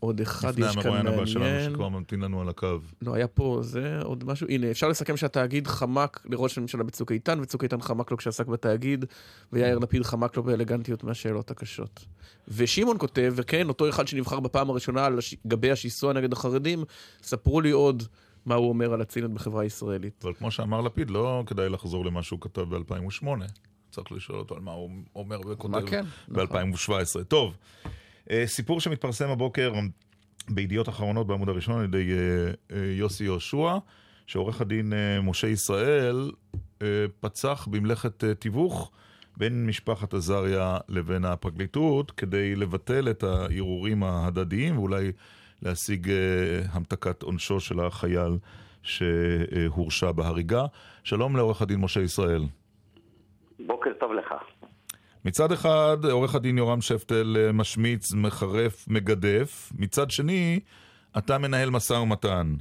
[0.00, 1.70] עוד אחד לפני יש כאן המרואיין הבא שלנו מעניין.
[1.70, 2.78] שכבר ממתין לנו על הקו.
[3.02, 4.46] לא, היה פה זה, עוד משהו.
[4.50, 9.04] הנה, אפשר לסכם שהתאגיד חמק לראש הממשלה בצוק איתן, וצוק איתן חמק לו כשעסק בתאגיד,
[9.52, 12.04] ויאיר לפיד חמק לו באלגנטיות מהשאלות הקשות.
[12.48, 15.34] ושמעון כותב, וכן, אותו אחד שנבחר בפעם הראשונה על הש...
[15.46, 16.84] גבי השיסוע נגד החרדים,
[17.22, 18.02] ספרו לי עוד
[18.46, 20.20] מה הוא אומר על הציניות בחברה הישראלית.
[20.24, 23.26] אבל כמו שאמר לפיד, לא כדאי לחזור למה שהוא כתב ב-2008.
[23.90, 26.04] צריך לשאול אותו על מה הוא אומר וכותב כן?
[26.28, 27.24] ב-2017.
[27.28, 27.54] טוב,
[28.30, 29.72] אה, סיפור שמתפרסם הבוקר
[30.48, 33.76] בידיעות אחרונות בעמוד הראשון על ידי אה, אה, יוסי יהושע,
[34.26, 36.30] שעורך הדין משה ישראל
[37.20, 38.90] פצח במלאכת תיווך
[39.38, 45.12] בין משפחת עזריה לבין הפרקליטות כדי לבטל את הערעורים ההדדיים ואולי
[45.62, 46.16] להשיג אה,
[46.70, 48.38] המתקת עונשו של החייל
[48.82, 50.64] שהורשע בהריגה.
[51.04, 52.42] שלום לעורך הדין משה ישראל.
[53.66, 54.34] בוקר טוב לך.
[55.24, 59.72] מצד אחד, עורך הדין יורם שפטל אה, משמיץ, מחרף, מגדף.
[59.78, 60.60] מצד שני,
[61.18, 62.54] אתה מנהל משא ומתן.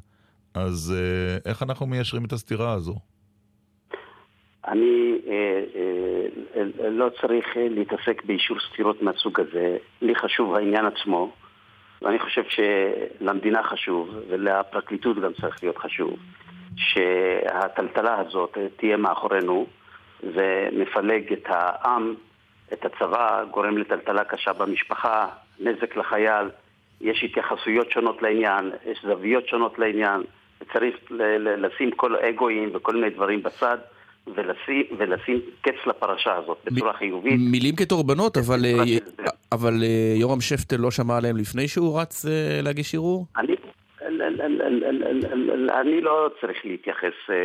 [0.54, 2.96] אז אה, איך אנחנו מיישרים את הסתירה הזו?
[4.68, 5.64] אני אה,
[6.56, 9.78] אה, לא צריך אה, להתעסק באישור סתירות מהסוג הזה.
[10.02, 11.32] לי חשוב העניין עצמו,
[12.02, 16.16] ואני חושב שלמדינה חשוב, ולפרקליטות גם צריך להיות חשוב,
[16.78, 19.66] שהטלטלה הזאת אה, תהיה מאחורינו,
[20.24, 22.16] ומפלג את העם,
[22.74, 25.28] את הצבא, גורם לטלטלה קשה במשפחה,
[25.60, 26.50] נזק לחייל.
[27.02, 30.22] יש התייחסויות שונות לעניין, יש זוויות שונות לעניין,
[31.10, 33.78] ל- לשים כל האגואים וכל מיני דברים בצד,
[34.36, 37.40] ולשים, ולשים קץ לפרשה הזאת בצורה חיובית.
[37.52, 39.32] מילים כתורבנות, אבל, אה, הסדר.
[39.52, 43.26] אבל אה, יורם שפטל לא שמע עליהם לפני שהוא רץ אה, להגיש ערעור?
[43.38, 43.56] אני,
[45.70, 47.36] אני לא צריך להתייחס אה,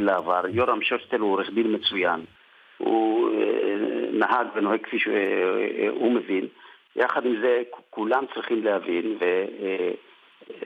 [0.00, 0.42] לעבר.
[0.48, 2.20] יורם שוסטל הוא עורך דין מצוין.
[2.78, 3.74] הוא אה,
[4.12, 6.46] נהג ונוהג כפי שהוא מבין.
[6.96, 9.18] יחד עם זה, כולם צריכים להבין,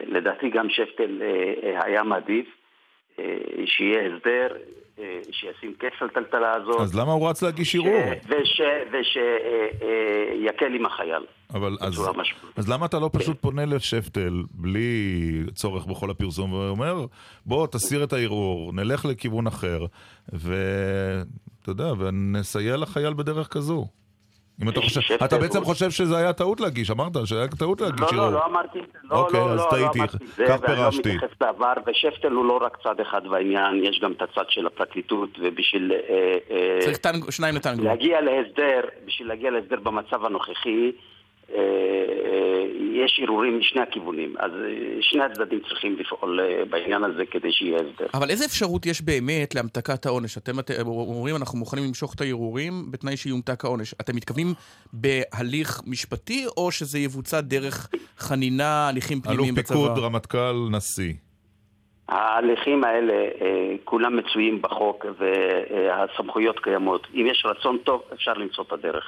[0.06, 2.57] ולדעתי גם שפטל אה, היה מעדיף
[3.66, 4.56] שיהיה הסדר,
[4.98, 6.80] אה, שישים קץ לטלטלה הזאת.
[6.80, 8.10] אז למה הוא רץ להגיש ערעור?
[8.90, 11.22] ושיקל עם החייל.
[11.54, 12.08] אבל אז.
[12.56, 17.06] אז למה אתה לא פשוט פונה לשפטל בלי צורך בכל הפרסום ואומר,
[17.46, 19.86] בוא תסיר את הערעור, נלך לכיוון אחר,
[20.32, 23.86] ואתה יודע, ונסייע לחייל בדרך כזו.
[24.62, 28.06] אם אתה חושב, אתה בעצם חושב שזה היה טעות להגיש, אמרת שהיה טעות להגיש לא,
[28.08, 28.30] ערעור.
[28.30, 29.98] לא, לא אמרתי, לא, אוקיי, לא, אז לא, טעיתי.
[29.98, 31.14] לא אמרתי את זה, כך ואני לא פירשתי.
[31.14, 35.30] מתייחס לעבר, ושפטל הוא לא רק צד אחד בעניין, יש גם את הצד של הפרקליטות,
[35.40, 36.98] ובשביל אה, אה, צריך
[37.30, 37.84] שניים לטנגו.
[37.84, 40.92] להגיע להסדר, בשביל להגיע להסדר במצב הנוכחי,
[41.54, 42.57] אה,
[42.92, 47.76] יש ערעורים משני הכיוונים, אז אה, שני הצדדים צריכים לפעול אה, בעניין הזה כדי שיהיה
[47.76, 48.06] הסדר.
[48.14, 50.38] אבל איזה אפשרות יש באמת להמתקת העונש?
[50.38, 53.94] אתם אתם אומרים, אנחנו מוכנים למשוך את הערעורים בתנאי שיומתק העונש.
[54.00, 54.46] אתם מתכוונים
[54.92, 59.76] בהליך משפטי, או שזה יבוצע דרך חנינה, הליכים אלוף פנימיים בצבא?
[59.76, 61.12] פיקוד, רמטכ"ל, נשיא.
[62.08, 67.06] ההליכים האלה אה, כולם מצויים בחוק והסמכויות קיימות.
[67.14, 69.04] אם יש רצון טוב, אפשר למצוא את הדרך.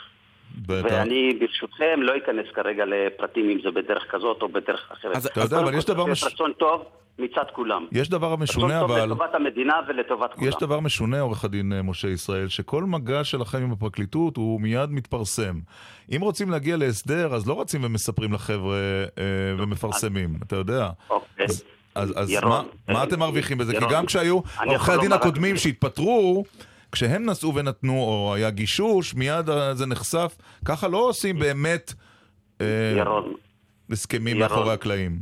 [0.69, 5.17] ואתה- ואני ברשותכם לא אכנס כרגע לפרטים אם זה בדרך כזאת או בדרך אחרת.
[5.17, 6.85] אז- אתה יודע, אבל יש דבר להיות רצון טוב
[7.19, 7.87] מצד כולם.
[7.93, 9.05] יש דבר רצון משונה, טוב אבל...
[9.05, 10.49] לטובת המדינה ולטובת כולם.
[10.49, 14.91] יש דבר משונה, עורך הדין אה, משה ישראל, שכל מגע שלכם עם הפרקליטות הוא מיד
[14.91, 15.55] מתפרסם.
[16.17, 18.77] אם רוצים להגיע להסדר, אז לא רצים ומספרים לחבר'ה
[19.19, 19.25] אה,
[19.59, 20.91] ומפרסמים, אתה יודע.
[21.11, 21.47] אוקיי.
[21.95, 22.63] אז, אז, ירון, מה,
[22.95, 23.73] מה אה, אתם מרוויחים בזה?
[23.73, 26.45] כי ירון, גם כשהיו עורכי הדין הקודמים שהתפטרו,
[26.93, 30.37] כשהם נשאו ונתנו, או היה גישוש, מיד זה נחשף.
[30.65, 31.93] ככה לא עושים באמת...
[32.61, 33.35] אה, ירון,
[33.91, 34.51] הסכמים ירון.
[34.51, 35.13] מאחורי הקלעים.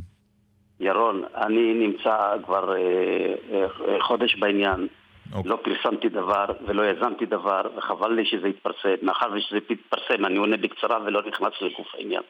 [0.79, 2.77] ירון, אני נמצא כבר אה,
[3.53, 3.67] אה,
[4.01, 4.87] חודש בעניין.
[5.33, 5.51] אוקיי.
[5.51, 8.95] לא פרסמתי דבר ולא יזמתי דבר, וחבל לי שזה יתפרסם.
[9.01, 12.21] מאחר ושזה יתפרסם, אני עונה בקצרה ולא נכנס לגוף העניין.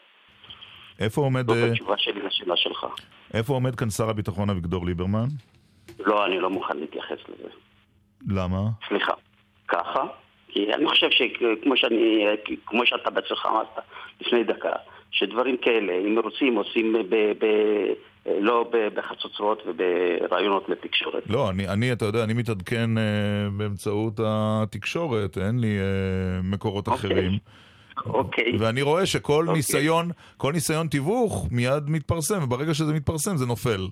[0.99, 2.85] איפה עומד, זאת אה, התשובה שלי לשאלה שלך.
[3.33, 5.27] איפה עומד כאן שר הביטחון אביגדור ליברמן?
[5.99, 7.49] לא, אני לא מוכן להתייחס לזה.
[8.27, 8.59] למה?
[8.87, 9.13] סליחה.
[9.69, 10.03] ככה?
[10.49, 12.25] כי אני חושב שכמו שאני,
[12.65, 13.79] כמו שאתה בעצמך אמרת
[14.21, 14.71] לפני דקה,
[15.11, 17.45] שדברים כאלה, אם רוצים, עושים ב, ב,
[18.25, 21.23] לא בחצוצרות וברעיונות לתקשורת.
[21.29, 23.03] לא, אני, אני, אתה יודע, אני מתעדכן אה,
[23.57, 26.99] באמצעות התקשורת, אין לי אה, מקורות אוקיי.
[26.99, 27.31] אחרים.
[28.05, 28.57] אוקיי.
[28.59, 29.53] ואני רואה שכל אוקיי.
[29.53, 33.87] ניסיון, כל ניסיון תיווך מיד מתפרסם, וברגע שזה מתפרסם זה נופל.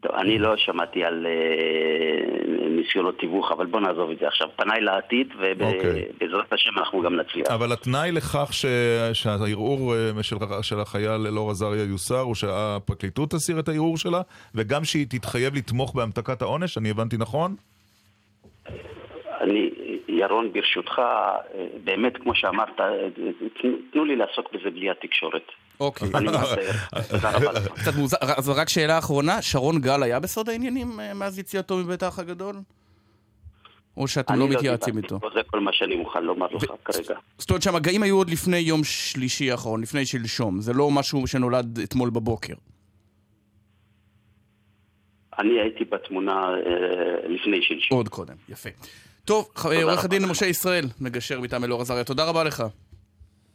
[0.00, 1.32] טוב, אני לא שמעתי על אה,
[2.88, 4.48] ניסיונות תיווך, אבל בוא נעזוב את זה עכשיו.
[4.56, 5.28] פניי לעתיד.
[5.38, 7.46] ובעזרת השם אנחנו גם נצליח.
[7.48, 8.66] אבל התנאי לכך ש...
[9.12, 14.20] שהערעור אה, של, של החייל אלאור עזריה יוסר, הוא שהפרקליטות תסיר את הערעור שלה,
[14.54, 17.56] וגם שהיא תתחייב לתמוך בהמתקת העונש, אני הבנתי נכון?
[19.40, 19.70] אני,
[20.08, 23.08] ירון, ברשותך, אה, באמת, כמו שאמרת, אה,
[23.92, 25.52] תנו לי לעסוק בזה בלי התקשורת.
[25.80, 26.08] אוקיי.
[26.14, 26.72] אני מצטער.
[27.10, 27.66] תודה רבה לך.
[27.68, 32.02] קצת מוזר, אז רק שאלה אחרונה, שרון גל היה בסוד העניינים אה, מאז יציאתו מבית
[32.02, 32.56] האח הגדול?
[33.96, 35.18] או שאתם אני לא מתייעצים איתו?
[35.34, 37.18] זה כל מה שאני מוכן לומר לך כרגע.
[37.38, 41.78] זאת אומרת שהמגעים היו עוד לפני יום שלישי האחרון, לפני שלשום, זה לא משהו שנולד
[41.78, 42.54] אתמול בבוקר.
[45.38, 47.98] אני הייתי בתמונה אה, לפני שלשום.
[47.98, 48.68] עוד קודם, יפה.
[49.24, 50.04] טוב, עורך.
[50.04, 52.64] הדין משה ישראל, מגשר מטעם אלאור עזריה, תודה רבה לך.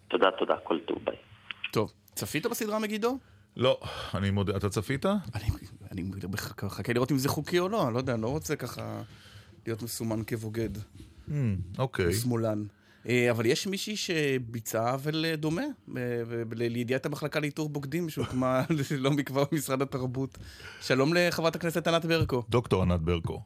[0.07, 1.15] תודה, תודה, כל טוב, ביי.
[2.15, 3.17] צפית בסדרה מגידו?
[3.58, 3.80] לא,
[4.15, 4.58] אני מודה.
[4.58, 5.06] אתה צפית?
[5.06, 5.45] אני,
[5.91, 6.04] אני
[6.63, 9.02] מחכה לראות אם זה חוקי או לא, אני לא יודע, אני לא רוצה ככה
[9.65, 10.69] להיות מסומן כבוגד,
[11.28, 11.32] Hmm,
[11.78, 12.13] אוקיי.
[12.13, 12.63] שמאלן.
[13.10, 15.62] אה, אבל יש מישהי שביצעה עוול אה, דומה,
[15.97, 16.02] אה,
[16.56, 18.63] לידיעת המחלקה לאיתור בוגדים, שהוקמה
[18.97, 20.38] לא מכבר במשרד התרבות.
[20.82, 22.43] שלום לחברת הכנסת ענת ברקו.
[22.49, 23.41] דוקטור ענת ברקו.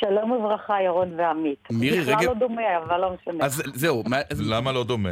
[0.00, 1.58] שלום וברכה, ירון ועמית.
[1.70, 3.44] מירי בכלל רגב- לא דומה, אבל לא משנה.
[3.44, 5.10] אז זהו, מה- למה לא דומה?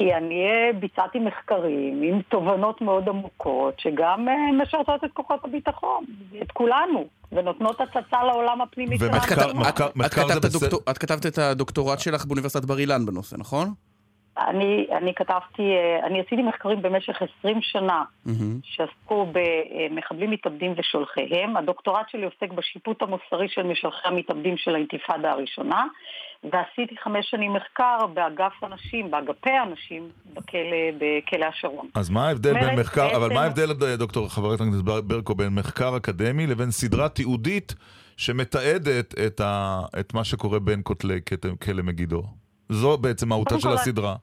[0.00, 6.04] כי אני אה, ביצעתי מחקרים עם תובנות מאוד עמוקות, שגם אה, משרתות את כוחות הביטחון,
[6.42, 9.16] את כולנו, ונותנות הצצה לעולם הפנימי שלנו.
[10.90, 13.72] את כתבת את הדוקטורט שלך באוניברסיטת בר אילן בנושא, נכון?
[14.48, 18.58] אני, אני כתבתי, אה, אני עשיתי מחקרים במשך 20 שנה מהמם.
[18.62, 21.56] שעסקו במחבלים מתאבדים ושולחיהם.
[21.56, 25.84] הדוקטורט שלי עוסק בשיפוט המוסרי של משלחי המתאבדים של האינתיפאדה הראשונה,
[26.52, 30.60] ועשיתי חמש שנים מחקר באגף הנשים, באגפי הנשים, בכלא,
[30.98, 31.88] בכלא השרון.
[31.94, 35.48] אז מה ההבדל בין מחקר, אבל בעצם- מה ההבדל, דוקטור חברת הכנסת בר- ברקו, בין
[35.54, 37.74] מחקר אקדמי לבין סדרה תיעודית
[38.16, 41.20] שמתעדת את, ה, את מה שקורה בין כותלי
[41.62, 42.22] כלא מגידו?
[42.68, 44.14] זו בעצם מהותה של הסדרה.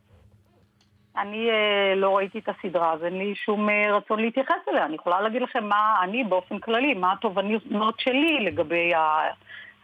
[1.18, 4.86] אני אה, לא ראיתי את הסדרה, אז אין לי שום אה, רצון להתייחס אליה.
[4.86, 8.92] אני יכולה להגיד לכם מה אני באופן כללי, מה התובנות שלי לגבי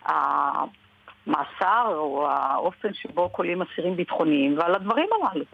[0.06, 5.46] המאסר או האופן שבו כולאים אסירים ביטחוניים ועל הדברים הללו.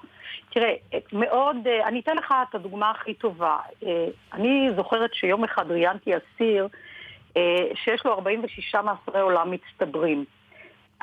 [0.50, 0.74] תראה,
[1.14, 3.58] מאוד, אה, אני אתן לך את הדוגמה הכי טובה.
[3.86, 6.68] אה, אני זוכרת שיום אחד ראיינתי אסיר
[7.38, 10.26] אה, שיש לו 46 מאסרי עולם מצטברים.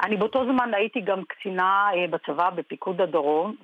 [0.05, 3.57] אני באותו זמן הייתי גם קצינה אה, בצבא בפיקוד הדרום,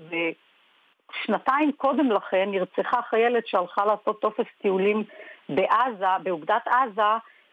[1.20, 5.04] ושנתיים קודם לכן נרצחה חיילת שהלכה לעשות טופס טיולים
[5.48, 7.02] בעזה, באוגדת עזה,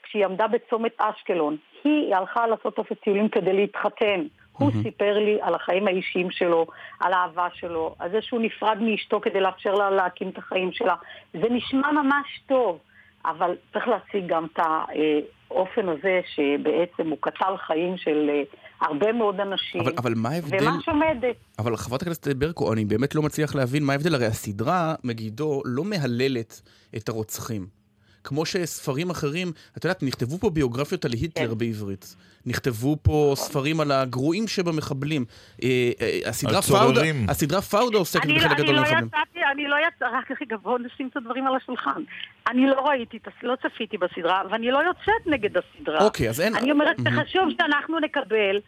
[0.04, 1.58] כשהיא עמדה בצומת אשקלון.
[1.84, 4.24] היא הלכה לעשות טופס טיולים כדי להתחתן.
[4.52, 6.66] הוא סיפר לי על החיים האישיים שלו,
[7.00, 10.96] על האהבה שלו, על זה שהוא נפרד מאשתו כדי לאפשר לה להקים את החיים שלה.
[11.34, 12.80] זה נשמע ממש טוב,
[13.26, 18.44] אבל צריך להציג גם את האופן הזה שבעצם הוא קטל חיים של אה,
[18.82, 19.82] הרבה מאוד אנשים.
[19.82, 20.58] אבל, אבל מה ההבדל...
[20.62, 21.18] ומה שעומד...
[21.60, 25.84] אבל חברת הכנסת ברקו, אני באמת לא מצליח להבין מה ההבדל, הרי הסדרה, מגידו, לא
[25.84, 26.62] מהללת
[26.98, 27.79] את הרוצחים.
[28.24, 31.58] כמו שספרים אחרים, את יודעת, נכתבו פה ביוגרפיות על היטלר כן.
[31.58, 32.16] בעברית.
[32.46, 35.26] נכתבו פה ספרים על הגרועים שבמחבלים.
[35.64, 37.26] אה, אה, הסדרה פאודה, צוררים.
[37.30, 39.08] הסדרה פאודה עוסקת אני, בחלק אני גדול לא מהמחבלים.
[39.08, 42.02] יצאתי, אני לא יצאתי, רק רגע, בואו נשים את הדברים על השולחן.
[42.48, 46.06] אני לא ראיתי, לא צפיתי בסדרה, ואני לא יוצאת נגד הסדרה.
[46.06, 46.56] אוקיי, אז אין...
[46.56, 47.24] אני אומרת מהמם.
[47.24, 48.60] שחשוב שאנחנו נקבל,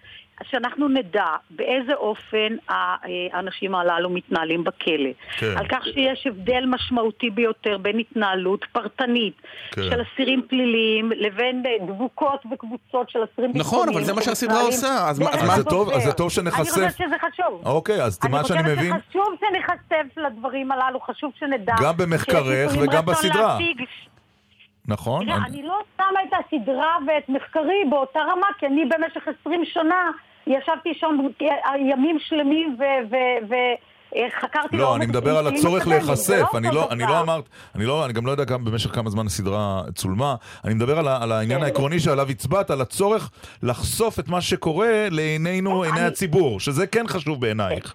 [0.43, 2.95] שאנחנו נדע באיזה אופן ה-
[3.33, 5.09] האנשים הללו מתנהלים בכלא.
[5.37, 5.57] כן.
[5.57, 9.41] על כך שיש הבדל משמעותי ביותר בין התנהלות פרטנית
[9.71, 9.81] כן.
[9.89, 13.97] של אסירים פליליים לבין אה, דבוקות וקבוצות של אסירים נכון, ביטחוניים.
[13.97, 16.31] אבל זה מה שהסדרה עושה, אז מה- דרך אז מה- זה טוב- אז זה טוב
[16.31, 16.41] הדובר.
[16.51, 16.71] אני שנחשף.
[16.71, 17.61] חושבת שזה חשוב.
[17.65, 21.73] אוקיי, אז מה שאני מבין, אני חושבת שחשוב שנחשף לדברים הללו, חשוב שנדע.
[21.83, 23.57] גם במחקרך וגם בסדרה.
[24.87, 25.25] נכון?
[25.25, 30.11] תראה, אני לא שמה את הסדרה ואת מחקרי באותה רמה, כי אני במשך 20 שנה
[30.47, 31.17] ישבתי שם
[31.79, 33.91] ימים שלמים ו- ו- ו-
[34.41, 34.77] חקרתי...
[34.77, 37.43] לא, אני מדבר על הצורך להיחשף, אני לא, אני לא אמרת,
[37.75, 40.35] אני לא, אני גם לא יודע גם במשך כמה זמן הסדרה צולמה,
[40.65, 41.65] אני מדבר על, על העניין כן.
[41.65, 43.29] העקרוני שעליו הצבעת, על הצורך
[43.63, 47.93] לחשוף את מה שקורה לעינינו, עיני הציבור, שזה כן חשוב בעינייך.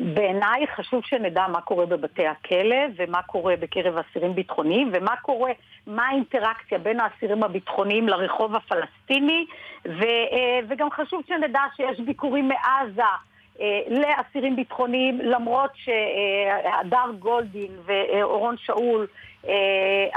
[0.00, 5.52] בעיניי חשוב שנדע מה קורה בבתי הכלא ומה קורה בקרב אסירים ביטחוניים ומה קורה,
[5.86, 9.46] מה האינטראקציה בין האסירים הביטחוניים לרחוב הפלסטיני
[9.86, 13.02] ו, אה, וגם חשוב שנדע שיש ביקורים מעזה
[13.60, 19.06] אה, לאסירים ביטחוניים למרות שהדר גולדין ואורון שאול
[19.44, 19.52] אה,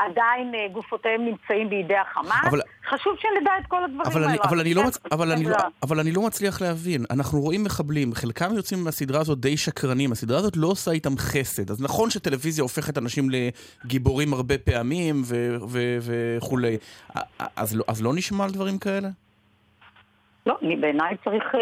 [0.05, 2.45] עדיין אה, גופותיהם נמצאים בידי החמאס.
[2.49, 2.61] אבל...
[2.89, 4.31] חשוב שנדע את כל הדברים אבל האלה.
[4.31, 4.97] אני, אבל, אני לא מצ...
[5.11, 5.55] אבל, אני לא...
[5.83, 7.05] אבל אני לא מצליח להבין.
[7.11, 10.11] אנחנו רואים מחבלים, חלקם יוצאים מהסדרה הזאת די שקרנים.
[10.11, 11.71] הסדרה הזאת לא עושה איתם חסד.
[11.71, 15.23] אז נכון שטלוויזיה הופכת אנשים לגיבורים הרבה פעמים
[16.01, 16.77] וכולי.
[17.55, 19.09] אז, לא, אז לא נשמע על דברים כאלה?
[20.49, 21.57] לא, בעיניי צריך uh,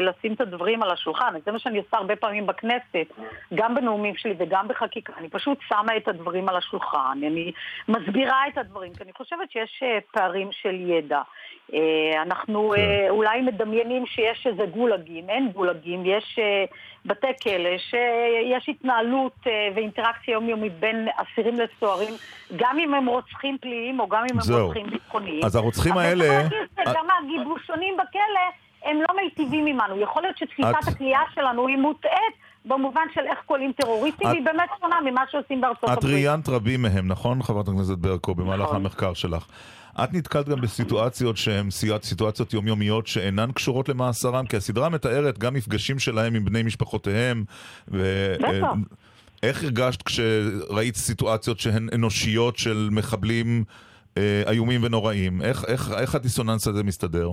[0.00, 3.06] לשים את הדברים על השולחן, זה מה שאני עושה הרבה פעמים בכנסת,
[3.54, 7.52] גם בנאומים שלי וגם בחקיקה, אני פשוט שמה את הדברים על השולחן, אני
[7.88, 11.22] מסבירה את הדברים, כי אני חושבת שיש uh, פערים של ידע.
[11.70, 11.72] Uh,
[12.22, 13.06] אנחנו כן.
[13.06, 20.32] uh, אולי מדמיינים שיש איזה גולגים, אין גולגים, יש uh, בתי כלא שיש התנהלות ואינטראקציה
[20.32, 22.14] יומיומית בין אסירים לסוהרים,
[22.56, 24.66] גם אם הם רוצחים פליליים או גם אם הם זהו.
[24.66, 25.44] רוצחים ביטחוניים.
[25.44, 26.40] אז הרוצחים האלה...
[26.40, 28.46] אבל גם הגיבושונים בכלא
[28.84, 30.00] הם לא מיטיבים עמנו.
[30.00, 30.88] יכול להיות שתפיסת את...
[30.88, 32.34] הכלייה שלנו היא מוטעית.
[32.64, 34.34] במובן של איך קולים טרוריסטים, את...
[34.34, 35.98] היא באמת שונה ממה שעושים בארצות הברית.
[35.98, 38.76] את ראיינת רבים מהם, נכון, חברת הכנסת ברקו, במהלך נכון.
[38.76, 39.46] המחקר שלך?
[40.04, 41.70] את נתקלת גם בסיטואציות שהן
[42.02, 44.46] סיטואציות יומיומיות שאינן קשורות למאסרם?
[44.46, 47.44] כי הסדרה מתארת גם מפגשים שלהם עם בני משפחותיהם.
[47.88, 48.34] ו...
[49.42, 53.64] איך הרגשת כשראית סיטואציות שהן אנושיות של מחבלים
[54.18, 55.42] אה, איומים ונוראים?
[55.42, 57.30] איך, איך, איך הדיסוננס הזה מסתדר?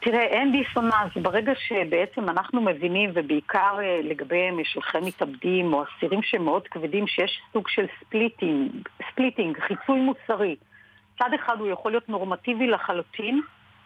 [0.00, 1.16] תראה, אין דיסוננס.
[1.22, 7.68] ברגע שבעצם אנחנו מבינים, ובעיקר אה, לגבי משלחי מתאבדים או אסירים שמאוד כבדים, שיש סוג
[7.68, 8.70] של splitting,
[9.10, 10.56] splitting, חיצוי מוסרי.
[11.18, 13.40] צד אחד הוא יכול להיות נורמטיבי לחלוטין,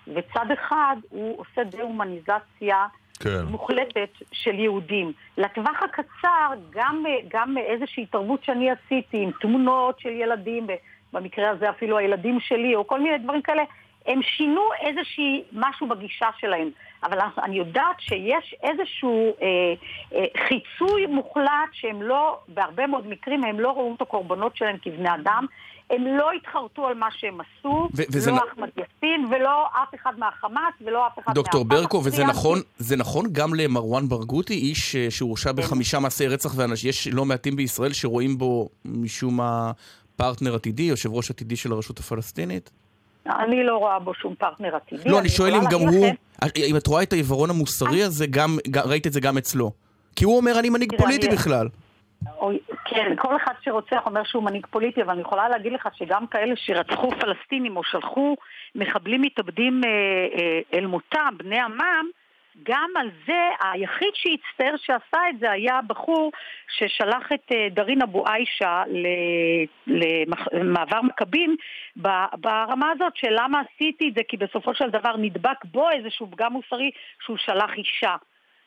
[0.07, 2.87] וצד אחד הוא עושה דה-הומניזציה
[3.21, 3.45] כן.
[3.45, 5.13] מוחלטת של יהודים.
[5.39, 10.67] לטווח הקצר, גם, גם איזושהי התערבות שאני עשיתי עם תמונות של ילדים,
[11.13, 13.63] במקרה הזה אפילו הילדים שלי, או כל מיני דברים כאלה,
[14.07, 16.71] הם שינו איזושהי משהו בגישה שלהם.
[17.03, 19.47] אבל אני יודעת שיש איזשהו אה,
[20.15, 25.15] אה, חיצוי מוחלט שהם לא, בהרבה מאוד מקרים, הם לא ראו את הקורבנות שלהם כבני
[25.15, 25.47] אדם,
[25.91, 27.89] הם לא התחרטו על מה שהם עשו,
[28.27, 28.39] לא נ...
[28.53, 33.27] אחמד יאסין ולא אף אחד מהחמאס ולא אף אחד דוקטור ברקו, וזה נכון, זה נכון
[33.33, 35.57] גם למרואן ברגותי, איש אה, שהורשע כן.
[35.57, 39.73] בחמישה מעשי רצח ואנשים, יש לא מעטים בישראל שרואים בו משום מה
[40.17, 42.71] פרטנר עתידי, יושב ראש עתידי של הרשות הפלסטינית?
[43.27, 45.09] אני לא רואה בו שום פרטנר עתידי.
[45.11, 46.07] לא, אני שואל אם גם הוא,
[46.57, 48.27] אם את רואה את העיוורון המוסרי הזה,
[48.85, 49.73] ראית את זה גם אצלו.
[50.17, 51.69] כי הוא אומר, אני מנהיג פוליטי בכלל.
[52.85, 56.57] כן, כל אחד שרוצח אומר שהוא מנהיג פוליטי, אבל אני יכולה להגיד לך שגם כאלה
[56.57, 58.37] שרצחו פלסטינים או שלחו
[58.75, 62.07] מחבלים מתאבדים אה, אה, אל מותם, בני עמם,
[62.63, 66.33] גם על זה, היחיד שהצטער שעשה את זה היה בחור
[66.77, 68.83] ששלח את אה, דרין אבו עיישה
[70.53, 71.57] למעבר מכבים
[72.37, 76.53] ברמה הזאת של למה עשיתי את זה, כי בסופו של דבר נדבק בו איזשהו פגם
[76.53, 76.91] מוסרי
[77.25, 78.17] שהוא שלח אישה.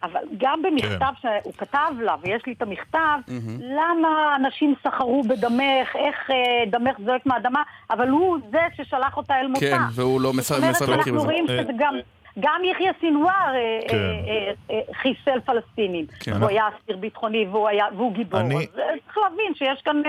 [0.03, 1.29] אבל גם במכתב כן.
[1.41, 3.61] שהוא כתב לה, ויש לי את המכתב, mm-hmm.
[3.61, 9.47] למה אנשים סחרו בדמך, איך אה, דמך זועק מהאדמה, אבל הוא זה ששלח אותה אל
[9.47, 9.59] מותה.
[9.59, 10.79] כן, והוא לא מסר מכיר בזה.
[10.79, 11.95] זאת אומרת, אנחנו רואים שזה אה, גם...
[12.39, 14.73] גם יחיא סינואר אה, כן.
[14.93, 16.05] חיסל פלסטינים.
[16.19, 16.31] כן.
[16.31, 18.39] הוא היה אסיר ביטחוני והוא גיבור.
[18.39, 18.55] אני...
[18.55, 18.63] אז
[19.05, 20.01] צריך להבין שיש כאן,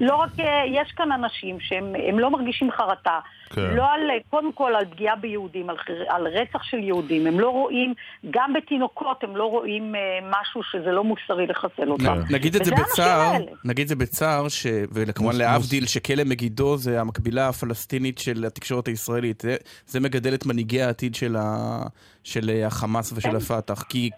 [0.00, 0.30] לא רק,
[0.66, 3.20] יש כאן אנשים שהם לא מרגישים חרטה.
[3.54, 3.76] כן.
[3.76, 4.00] לא על,
[4.30, 5.76] קודם כל על פגיעה ביהודים, על,
[6.08, 7.26] על רצח של יהודים.
[7.26, 7.94] הם לא רואים,
[8.30, 10.00] גם בתינוקות הם לא רואים אה,
[10.40, 12.04] משהו שזה לא מוסרי לחסל אותם.
[12.28, 12.34] כן.
[12.34, 13.32] נגיד את זה בצער,
[13.64, 14.66] נגיד את זה בצער, ש...
[14.92, 19.40] וכמובן להבדיל שכלא מגידו זה המקבילה הפלסטינית של התקשורת הישראלית.
[19.40, 21.82] זה, זה מגדל את מנהיגי העתיד של ה...
[22.24, 23.36] של אה, החמאס ושל כן.
[23.36, 24.10] הפת"ח, כי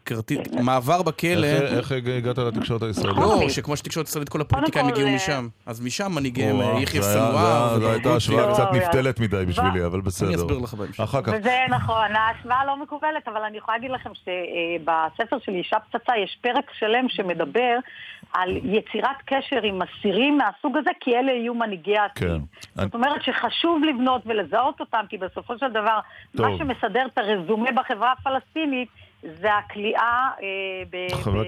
[0.63, 1.47] מעבר בכלא...
[1.47, 3.19] איך הגעת לתקשורת הישראלית?
[3.19, 5.49] לא, שכמו שתקשורת הישראלית כל הפוליטיקאים הגיעו אה, משם.
[5.67, 7.79] אז משם מנהיגיהם, יחיא סנוואר.
[7.79, 10.29] זו הייתה השוואה קצת נפתלת מדי בשבילי, אבל בסדר.
[10.29, 11.01] אני אסביר לך בהמשך.
[11.01, 11.33] אחר כך.
[11.39, 16.39] וזה נכון, ההשוואה לא מקובלת, אבל אני יכולה להגיד לכם שבספר של אישה פצצה יש
[16.43, 17.79] פרק שלם שמדבר
[18.37, 22.29] על יצירת קשר עם אסירים מהסוג הזה, כי אלה יהיו מנהיגי העתיד.
[22.29, 22.41] כן.
[22.75, 25.99] זאת אומרת שחשוב לבנות ולזהות אותם, כי בסופו של דבר,
[26.35, 28.89] מה שמסדר את הרזומה בחברה הפלסטינית,
[29.23, 31.47] זה הכליאה אה, חברת-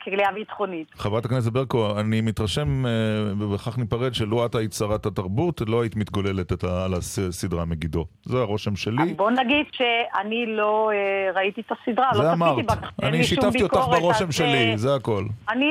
[0.00, 0.88] ככליאה ביטחונית.
[0.94, 2.90] חברת הכנסת ברקו, אני מתרשם, אה,
[3.38, 8.04] ובכך ניפרד, שלו את היית שרת התרבות, לא היית מתגוללת את ה- על הסדרה מגידו.
[8.24, 9.14] זה הרושם שלי.
[9.14, 10.96] בוא נגיד שאני לא אה,
[11.34, 12.18] ראיתי את הסדרה, לא.
[12.34, 12.74] צפיתי בה,
[13.08, 15.24] אני שיתפתי אותך ברושם שלי, אה, זה הכל.
[15.48, 15.70] אני,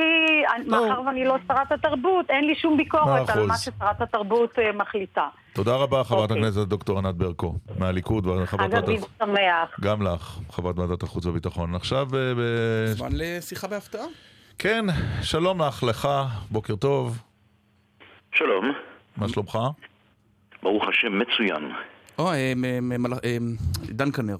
[0.66, 3.46] מאחר ואני לא שרת התרבות, אין לי שום ביקורת על.
[3.46, 5.28] מה ששרת התרבות מחליטה.
[5.56, 6.42] תודה רבה, חברת אוקיי.
[6.42, 8.74] הכנסת דוקטור ענת ברקו, מהליכוד ועדת...
[8.84, 9.80] אביב שמח.
[9.80, 11.74] גם לך, חברת ועדת החוץ והביטחון.
[11.74, 14.04] עכשיו, אה, ב- זמן לשיחה בהפתעה.
[14.58, 14.84] כן,
[15.22, 16.08] שלום לך, לך,
[16.50, 17.18] בוקר טוב,
[18.34, 18.72] שלום,
[19.16, 19.58] מה שלומך?
[20.62, 21.72] ברוך השם, מצוין.
[22.18, 22.52] או, אה,
[23.24, 23.36] אה,
[23.84, 24.36] דן כנר.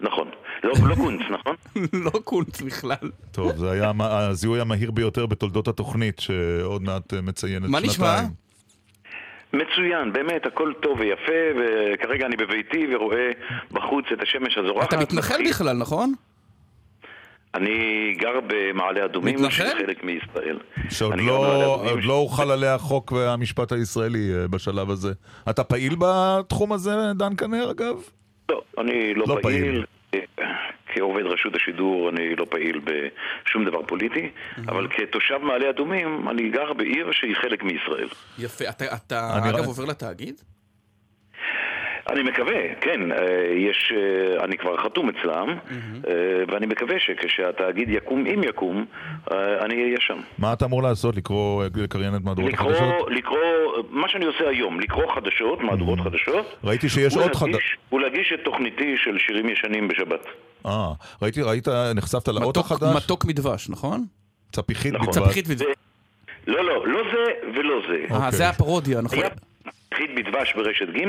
[0.00, 0.30] נכון.
[0.64, 1.56] לא, לא קונץ, נכון?
[2.04, 3.10] לא קונץ בכלל.
[3.32, 7.90] טוב, זה היה הזיהוי המהיר ביותר בתולדות התוכנית, שעוד מעט מציינת מה שנתיים.
[7.90, 8.45] נשמע?
[9.52, 13.30] מצוין, באמת, הכל טוב ויפה, וכרגע אני בביתי ורואה
[13.72, 14.88] בחוץ את השמש הזורחת.
[14.88, 16.14] אתה מתנחל בכלל, נכון?
[17.54, 19.50] אני גר במעלה אדומים, מתנחל?
[19.50, 20.58] שזה חלק מישראל.
[20.90, 25.12] שעוד לא, אדומים, עוד לא הוחל עליה החוק והמשפט הישראלי אה, בשלב הזה.
[25.50, 27.96] אתה פעיל בתחום הזה, דן כנר, אגב?
[28.48, 29.62] לא, אני לא, לא פעיל.
[29.62, 29.84] פעיל.
[30.94, 34.30] כעובד רשות השידור אני לא פעיל בשום דבר פוליטי,
[34.68, 38.08] אבל כתושב מעלה אדומים אני גר בעיר שהיא חלק מישראל.
[38.38, 38.68] יפה.
[38.68, 40.40] אתה- אתה, אגב, רק- עובר לתאגיד?
[42.10, 43.16] אני מקווה, כן, אה,
[43.70, 46.12] יש, אה, אני כבר חתום אצלם, אה,
[46.48, 48.84] ואני מקווה שכשהתאגיד יקום, אם יקום,
[49.30, 50.18] אני אהיה שם.
[50.38, 51.16] מה אתה אמור לעשות?
[51.16, 53.10] לקרוא, לקריין את מהדורות לקרוא, החדשות?
[53.10, 53.38] לקרוא,
[53.90, 57.60] מה שאני עושה היום, לקרוא חדשות, מהדורות חדשות, ראיתי שיש עוד חדשות.
[57.92, 60.24] ולהגיש- את תוכניתי של שירים ישנים בשבת.
[60.66, 60.88] אה,
[61.22, 62.96] ראיתי, ראית, נחשפת לאות החדש?
[62.96, 64.04] מתוק מדבש, נכון?
[64.52, 65.06] צפיחית נכון.
[65.06, 65.26] בלבד.
[65.26, 65.60] צפחית ודבש.
[65.66, 65.72] זה-
[66.46, 67.24] לא, לא, לא זה
[67.58, 68.04] ולא זה.
[68.10, 68.32] אה, אוקיי.
[68.32, 69.18] זה הפרודיה, נכון?
[69.18, 69.28] היה
[69.88, 71.04] פחית בדבש ברשת ג',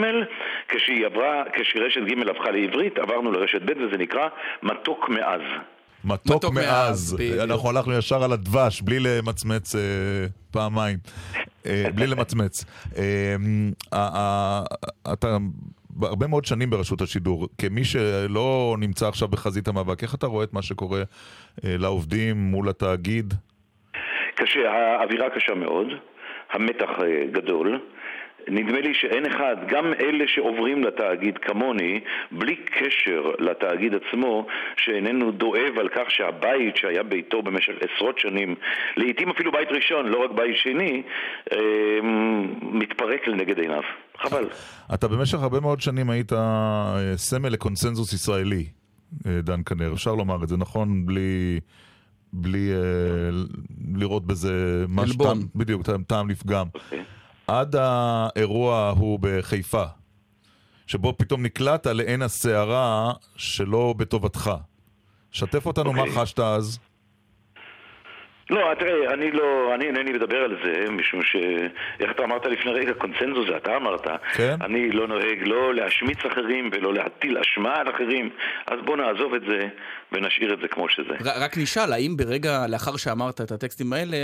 [0.68, 4.28] כשהיא עברה, כשרשת ג' הפכה לעברית, עברנו לרשת ב' וזה נקרא
[4.64, 5.42] מתוק מאז.
[6.06, 7.44] מתוק מתוק מאז, מאז.
[7.44, 9.82] אנחנו הלכנו ישר על הדבש, בלי למצמץ אה,
[10.52, 10.98] פעמיים.
[11.66, 12.66] אה, בלי למצמץ.
[12.98, 13.36] אה,
[13.94, 14.64] אה, אה,
[15.14, 15.38] אתה
[16.02, 17.48] הרבה מאוד שנים ברשות השידור.
[17.58, 22.70] כמי שלא נמצא עכשיו בחזית המאבק, איך אתה רואה את מה שקורה אה, לעובדים מול
[22.70, 23.34] התאגיד?
[24.36, 25.88] קשה, האווירה קשה מאוד,
[26.52, 26.90] המתח
[27.32, 27.80] גדול.
[28.48, 32.00] נדמה לי שאין אחד, גם אלה שעוברים לתאגיד כמוני,
[32.32, 38.56] בלי קשר לתאגיד עצמו, שאיננו דואב על כך שהבית שהיה ביתו במשך עשרות שנים,
[38.98, 41.04] לעיתים אפילו בית ראשון, לא רק בית שני,
[41.52, 41.58] אה,
[42.62, 43.82] מתפרק לנגד עיניו.
[44.18, 44.46] חבל.
[44.94, 48.66] אתה במשך הרבה מאוד שנים היית אה, סמל לקונסנזוס ישראלי,
[49.26, 49.94] אה, דן כנר.
[49.94, 51.06] אפשר לומר את זה, נכון?
[51.06, 51.60] בלי...
[52.34, 53.30] בלי אה,
[53.96, 55.16] לראות בזה משהו,
[55.56, 56.66] בדיוק, טעם- לפגם.
[56.74, 57.04] אוקיי.
[57.48, 59.84] עד האירוע ההוא בחיפה,
[60.88, 64.52] שבו פתאום נקלעת לעין הסערה שלא בטובתך.
[65.32, 66.16] שתף אותנו מה אוקיי.
[66.16, 66.80] חשת אז.
[68.50, 71.36] לא, תראה, אני לא, אני אינני מדבר על זה, משום ש...
[72.00, 74.08] איך אתה אמרת לפני רגע, קונצנזוס זה אתה אמרת.
[74.34, 74.56] כן.
[74.62, 78.30] אני לא נוהג לא להשמיץ אחרים ולא להטיל אשמה על אחרים,
[78.68, 79.68] אז בוא נעזוב את זה
[80.12, 81.14] ונשאיר את זה כמו שזה.
[81.14, 84.18] ר- רק נשאל, האם ברגע לאחר שאמרת את הטקסטים האלה,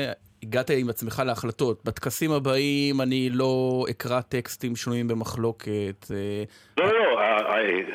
[0.43, 1.82] הגעת עם עצמך להחלטות?
[1.86, 6.11] בטקסים הבאים אני לא אקרא טקסטים שנויים במחלוקת.
[6.11, 6.43] אה,
[6.78, 7.21] לא, לא, לא,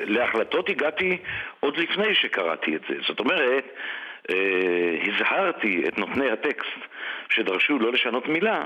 [0.05, 1.16] להחלטות הגעתי
[1.61, 2.95] עוד לפני שקראתי את זה.
[3.09, 3.64] זאת אומרת,
[5.07, 6.79] הזהרתי את נותני הטקסט
[7.29, 8.64] שדרשו לא לשנות מילה,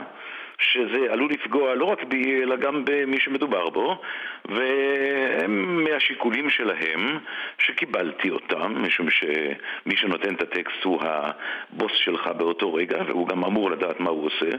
[0.59, 4.01] שזה עלול לפגוע לא רק בי, אלא גם במי שמדובר בו,
[4.45, 7.19] והם מהשיקולים שלהם,
[7.59, 13.71] שקיבלתי אותם, משום שמי שנותן את הטקסט הוא הבוס שלך באותו רגע, והוא גם אמור
[13.71, 14.57] לדעת מה הוא עושה,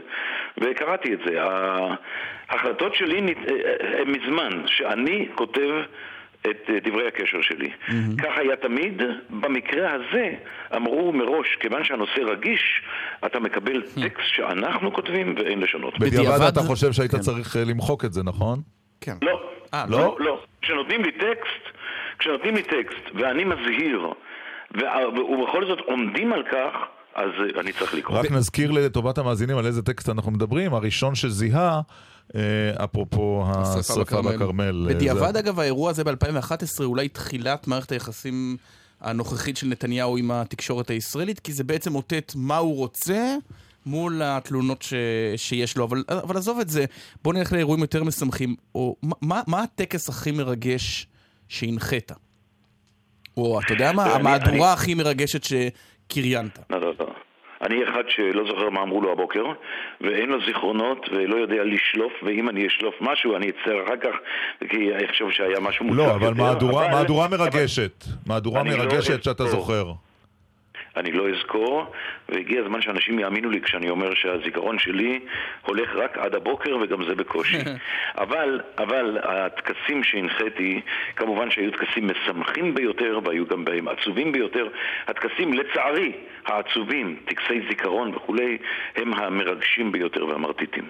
[0.58, 1.42] וקראתי את זה.
[2.48, 5.74] ההחלטות שלי הן מזמן, שאני כותב
[6.50, 7.70] את אה, דברי הקשר שלי.
[8.18, 10.30] כך היה תמיד, במקרה הזה
[10.76, 12.60] אמרו מראש, כיוון שהנושא רגיש,
[13.26, 15.98] אתה מקבל טקסט שאנחנו כותבים ואין לשנות.
[15.98, 17.18] בדיעבד בדיעבד- אתה חושב שהיית כן.
[17.18, 18.58] צריך אה, למחוק את זה, נכון?
[19.00, 19.16] כן.
[19.22, 19.40] לא,
[19.74, 19.98] אה, לא?
[19.98, 20.40] לא, לא.
[20.62, 21.76] כשנותנים לי טקסט,
[22.18, 24.06] כשנותנים לי טקסט ואני מזהיר,
[24.72, 26.72] ובכל זאת עומדים על כך,
[27.14, 27.30] אז
[27.60, 28.18] אני צריך לקרוא.
[28.18, 30.74] רק נזכיר לטובת המאזינים על איזה טקסט אנחנו מדברים.
[30.74, 31.80] הראשון שזיהה,
[32.84, 34.86] אפרופו השרפה בכרמל.
[34.88, 36.52] אה, בדיעבד, זה- אגב, האירוע הזה ב-2011,
[36.84, 38.56] אולי תחילת מערכת היחסים
[39.00, 43.36] הנוכחית של נתניהו עם התקשורת הישראלית, כי זה בעצם אותת מה הוא רוצה
[43.86, 44.94] מול התלונות ש...
[45.36, 45.84] שיש לו.
[45.84, 46.84] אבל, אבל עזוב את זה,
[47.24, 48.54] בוא נלך לאירועים יותר משמחים.
[48.74, 51.06] או, מה- מה, הטקס הכי מרגש
[51.48, 52.12] שהנחית?
[53.36, 54.04] או, אתה יודע מה?
[54.04, 56.58] המהדורה אני- הכי מרגשת שקריינת.
[56.70, 57.06] לא, לא, לא.
[57.64, 59.44] אני אחד שלא זוכר מה אמרו לו הבוקר,
[60.00, 64.16] ואין לו זיכרונות ולא יודע לשלוף, ואם אני אשלוף משהו אני אצטער אחר כך,
[64.68, 68.04] כי אני חושב שהיה משהו מוצלח לא, אבל מהדורה, מרגשת.
[68.26, 69.46] מהדורה לא מרגשת שאתה.
[69.46, 69.92] זוכר.
[70.96, 71.92] אני לא אזכור,
[72.28, 75.20] והגיע הזמן שאנשים יאמינו לי כשאני אומר שהזיכרון שלי
[75.66, 77.58] הולך רק עד הבוקר וגם זה בקושי.
[78.24, 80.80] אבל, אבל הטקסים שהנחיתי,
[81.16, 84.68] כמובן שהיו טקסים משמחים ביותר והיו גם בהם עצובים ביותר.
[85.06, 86.12] הטקסים, לצערי,
[86.46, 88.58] העצובים, טקסי זיכרון וכולי,
[88.96, 90.88] הם המרגשים ביותר והמרטיטים.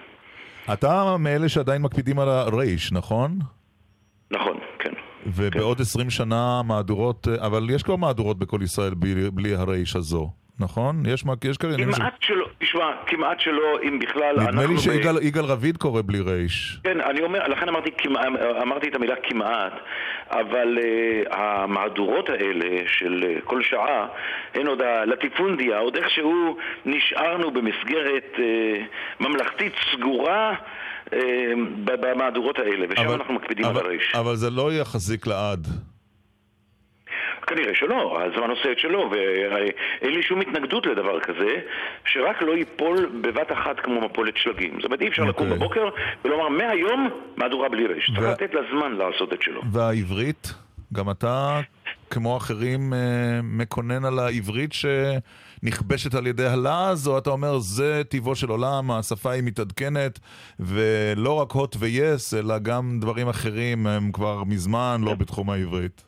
[0.73, 3.31] אתה מאלה שעדיין מקפידים על הרייש, נכון?
[4.31, 4.93] נכון, כן.
[5.25, 11.03] ובעוד 20 שנה מהדורות, אבל יש כבר מהדורות בכל ישראל בלי, בלי הרייש הזו, נכון?
[11.05, 11.73] יש, מה- יש כאלה...
[11.95, 16.21] כמעט שלא, תשמע, כמעט שלא, אם בכלל, נדמה לי ב- שיגאל יגאל רביד קורא בלי
[16.21, 16.79] רייש.
[16.83, 18.25] כן, אני אומר, לכן אמרתי, כמעט,
[18.61, 19.73] אמרתי את המילה כמעט,
[20.31, 24.07] אבל uh, המהדורות האלה של uh, כל שעה
[24.53, 28.39] הן עוד הלטיפונדיה, עוד איכשהו נשארנו במסגרת uh,
[29.23, 30.55] ממלכתית סגורה ב-
[31.83, 34.15] במהדורות האלה, ושם אנחנו מקפידים על אבל, הרייש.
[34.15, 35.67] אבל זה לא יחזיק לעד.
[37.47, 41.59] כנראה שלא, הזמן עושה את שלו, ואין לי שום התנגדות לדבר כזה,
[42.05, 44.73] שרק לא ייפול בבת אחת כמו מפולת שלגים.
[44.75, 45.59] זאת אומרת, אי אפשר לקום אוקיי.
[45.59, 45.89] בבוקר
[46.25, 48.11] ולומר, מהיום מהדורה בלי רייש.
[48.15, 49.61] צריך לתת לה זמן לעשות את שלו.
[49.71, 50.53] והעברית,
[50.93, 51.59] גם אתה,
[52.09, 54.73] כמו אחרים, אה, מקונן על העברית
[55.65, 60.19] שנכבשת על ידי הלעז, או אתה אומר, זה טיבו של עולם, השפה היא מתעדכנת,
[60.59, 66.03] ולא רק הוט ויס, אלא גם דברים אחרים הם כבר מזמן לא בתחום העברית.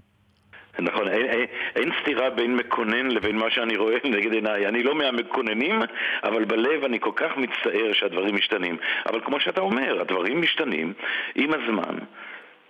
[0.80, 1.46] נכון, אין, אין,
[1.76, 4.68] אין סתירה בין מקונן לבין מה שאני רואה נגד עיניי.
[4.68, 5.82] אני לא מהמקוננים,
[6.24, 8.78] אבל בלב אני כל כך מצטער שהדברים משתנים.
[9.10, 10.94] אבל כמו שאתה אומר, הדברים משתנים
[11.36, 11.96] עם הזמן.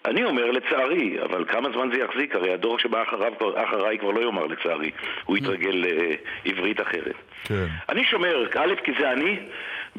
[0.08, 2.36] אני אומר לצערי, אבל כמה זמן זה יחזיק?
[2.36, 4.91] הרי הדור שבא אחריו, אחריי כבר לא יאמר לצערי.
[5.26, 5.86] הוא יתרגל
[6.45, 7.16] לעברית אחרת.
[7.43, 7.66] כן.
[7.89, 9.39] אני שומר, א', כי זה אני,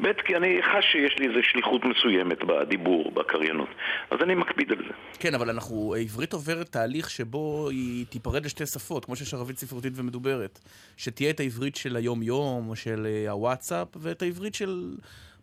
[0.01, 3.69] ב', כי אני חש שיש לי איזו שליחות מסוימת בדיבור, בקריינות.
[4.11, 4.93] אז אני מקפיד על זה.
[5.19, 9.93] כן, אבל אנחנו, העברית עוברת תהליך שבו היא תיפרד לשתי שפות, כמו שיש ערבית ספרותית
[9.95, 10.59] ומדוברת.
[10.97, 14.83] שתהיה את העברית של היום-יום, או של אה, הוואטסאפ, ואת העברית של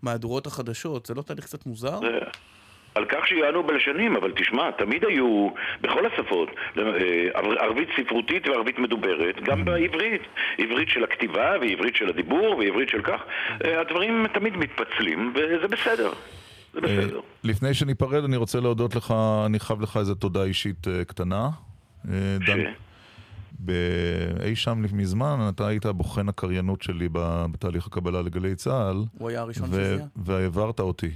[0.03, 1.07] מהדורות החדשות.
[1.07, 1.99] זה לא תהליך קצת מוזר?
[2.01, 2.07] זה-
[2.97, 5.49] על כך שיענו בלשנים, אבל תשמע, תמיד היו,
[5.80, 6.82] בכל השפות, אה,
[7.34, 10.22] ער- ערבית ספרותית וערבית מדוברת, גם בעברית.
[10.59, 13.20] עברית של הכתיבה, ועברית של הדיבור, ועברית של כך.
[13.64, 16.11] אה, הדברים תמיד מתפצלים, וזה בסדר.
[16.74, 17.16] זה בסדר.
[17.16, 19.14] אה, לפני שניפרד, אני רוצה להודות לך,
[19.47, 21.49] אני חייב לך איזו תודה אישית קטנה.
[22.05, 22.76] דן, ש-
[23.64, 23.72] ב-
[24.44, 28.97] אי שם מזמן, אתה היית בוחן הקריינות שלי ב- בתהליך הקבלה לגלי צה"ל.
[29.18, 30.07] הוא היה הראשון ו- שהזיע?
[30.16, 31.11] והעברת אותי.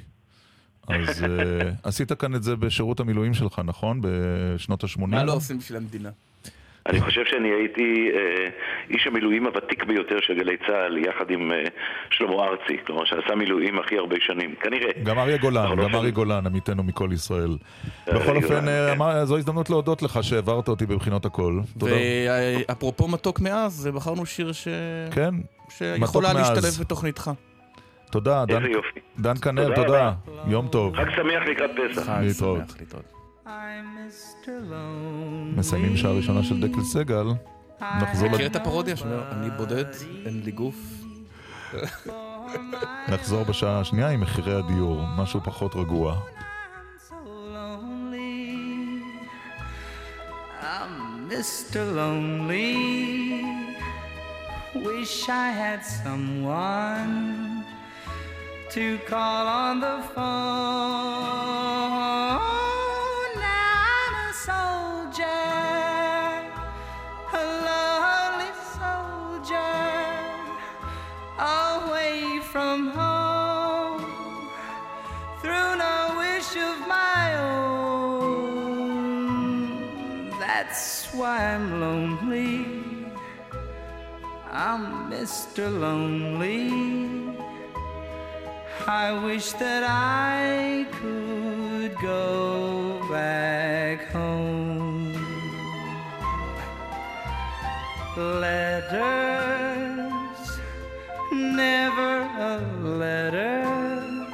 [0.89, 1.29] אז אה,
[1.89, 4.01] עשית כאן את זה בשירות המילואים שלך, נכון?
[4.03, 5.07] בשנות ה-80?
[5.07, 6.11] מה לא עושים בשביל המדינה?
[6.87, 8.49] אני חושב שאני הייתי אה,
[8.91, 11.63] איש המילואים הוותיק ביותר של גלי צה"ל, יחד עם אה,
[12.11, 14.91] שלמה ארצי, כלומר שעשה מילואים הכי הרבה שנים, כנראה.
[15.05, 17.57] גם אריה גולן, גם אופן- אריה גולן, עמיתנו מכל ישראל.
[18.09, 19.25] אריה בכל אופן, אה, כן.
[19.25, 21.61] זו הזדמנות להודות לך שהעברת אותי בבחינות הכל.
[21.79, 21.93] תודה.
[22.69, 24.69] ואפרופו מתוק מאז, בחרנו שיר ש...
[25.11, 25.35] כן,
[25.69, 26.51] שיכולה מאז.
[26.51, 27.31] להשתלב בתוכניתך.
[28.11, 28.63] תודה, דן-.
[29.19, 30.13] דן כנר, תודה תודה.
[30.47, 30.97] יום טוב.
[30.97, 32.07] חג שמח לקראת פסח.
[32.07, 32.63] חג להתראות.
[32.69, 33.21] שמח, להתראות.
[35.57, 37.27] מסיימים שעה ראשונה של דקל סגל.
[37.81, 39.85] נחזור מכיר את הפרודיה שאומר, אני בודד,
[40.27, 40.75] אין לי גוף?
[43.09, 46.17] נחזור בשעה השנייה עם מחירי הדיור, משהו פחות רגוע.
[51.31, 51.83] Mr.
[51.99, 52.75] Lonely.
[54.75, 57.65] Wish I had someone
[58.71, 60.23] to call on the phone.
[63.35, 65.27] Now I'm a soldier,
[67.33, 69.75] a lonely soldier,
[71.41, 74.05] away from home
[75.41, 77.35] through no wish of my
[78.15, 78.71] own.
[80.39, 82.67] That's why I'm lonely.
[84.53, 85.69] I'm Mr.
[85.77, 87.20] Lonely.
[88.87, 95.13] I wish that I could go back home.
[98.17, 99.01] Letters,
[101.33, 104.27] never a letter.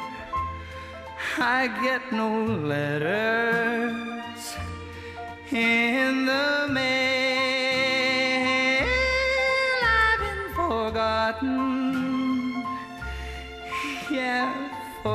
[1.38, 4.54] I get no letters
[5.50, 7.05] in the mail.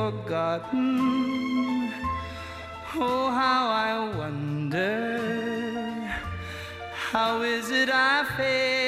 [0.02, 1.92] Forgotten.
[2.94, 5.18] Oh, how I wonder,
[7.10, 8.81] how is it I feel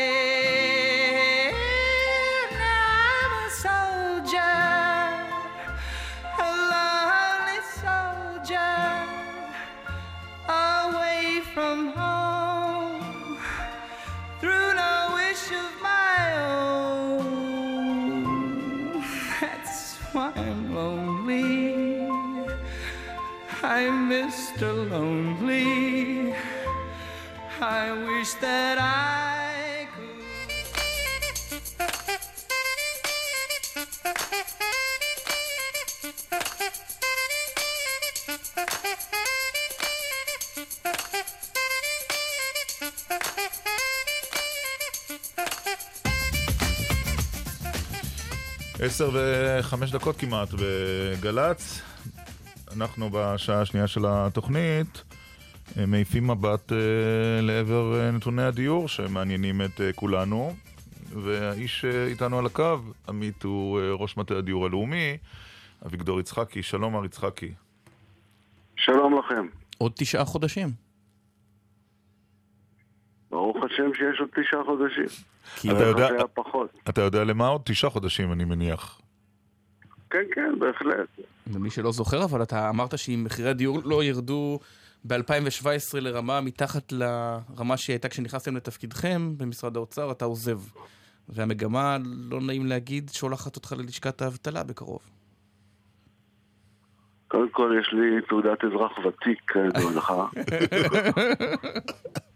[24.55, 24.89] Mr.
[24.91, 26.33] Lonely.
[27.61, 29.15] I wish that I.
[48.81, 51.81] עשר וחמש דקות כמעט בגל"צ.
[52.77, 55.05] אנחנו בשעה השנייה של התוכנית
[55.79, 56.79] אה, מעיפים מבט אה,
[57.43, 60.55] לעבר אה, נתוני הדיור שמעניינים את אה, כולנו.
[61.23, 62.77] והאיש אה, איתנו על הקו,
[63.09, 65.17] עמית הוא אה, ראש מטה הדיור הלאומי,
[65.87, 66.63] אביגדור יצחקי.
[66.63, 67.55] שלום מר יצחקי.
[68.77, 69.47] שלום לכם.
[69.79, 70.69] עוד תשעה חודשים.
[73.31, 75.25] ברוך השם שיש עוד תשעה חודשים.
[75.57, 76.79] כי אתה יודע- פחות.
[76.89, 77.61] אתה יודע למה עוד?
[77.65, 79.01] תשעה חודשים אני מניח.
[80.15, 81.09] כן, כן, בהחלט.
[81.55, 84.59] למי שלא זוכר, אבל אתה אמרת שאם מחירי הדיור לא ירדו
[85.05, 90.59] ב-2017 לרמה מתחת לרמה שהייתה כשנכנסתם לתפקידכם במשרד האוצר, אתה עוזב.
[91.29, 91.97] והמגמה,
[92.31, 95.11] לא נעים להגיד, שולחת אותך ללשכת האבטלה בקרוב.
[97.29, 100.13] קודם כל יש לי תעודת אזרח ותיק, כידוע לך.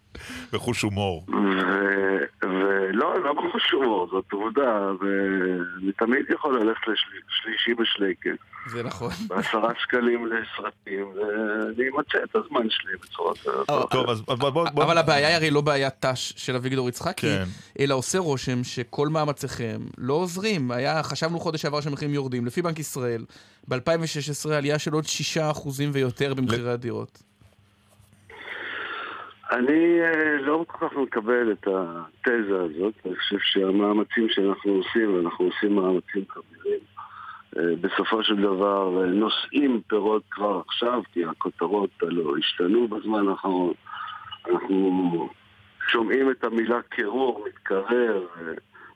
[0.53, 1.27] בחוש הומור.
[1.29, 9.11] ו- ולא, לא בחוש הומור, זאת עובדה, ואני תמיד יכול ללכת לשלישי בשלייקס, זה נכון.
[9.27, 13.71] בעשרה שקלים לסרטים, ואני אמצא את הזמן שלי בצורה כזאת.
[13.71, 14.11] או טוב.
[14.11, 14.69] אז בוא...
[14.69, 17.45] אבל הבעיה היא הרי לא בעיית ת"ש של אביגדור יצחקי, כן.
[17.81, 20.71] אלא עושה רושם שכל מאמציכם לא עוזרים.
[20.71, 22.47] היה, חשבנו חודש שעבר שהמחירים יורדים.
[22.47, 23.25] לפי בנק ישראל,
[23.69, 27.23] ב-2016 עלייה של עוד 6% ויותר במחירי הדירות.
[29.51, 35.45] אני אה, לא כל כך מקבל את התזה הזאת, אני חושב שהמאמצים שאנחנו עושים, ואנחנו
[35.45, 36.81] עושים מאמצים כבירים,
[37.57, 43.73] אה, בסופו של דבר אה, נושאים פירות כבר עכשיו, כי הכותרות הלוא השתנו בזמן האחרון.
[44.51, 45.29] אנחנו
[45.89, 48.27] שומעים את המילה קירור מתקרר,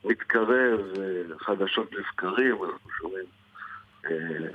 [0.05, 0.93] מתקרר
[1.39, 3.25] חדשות לבקרים, אנחנו שומעים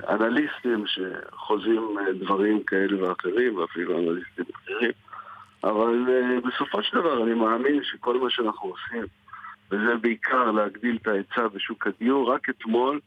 [0.08, 4.92] אנליסטים שחוזים דברים כאלה ואחרים, ואפילו אנליסטים בכירים.
[5.64, 9.04] אבל uh, בסופו של דבר אני מאמין שכל מה שאנחנו עושים,
[9.70, 13.00] וזה בעיקר להגדיל את ההיצע בשוק הדיור, רק אתמול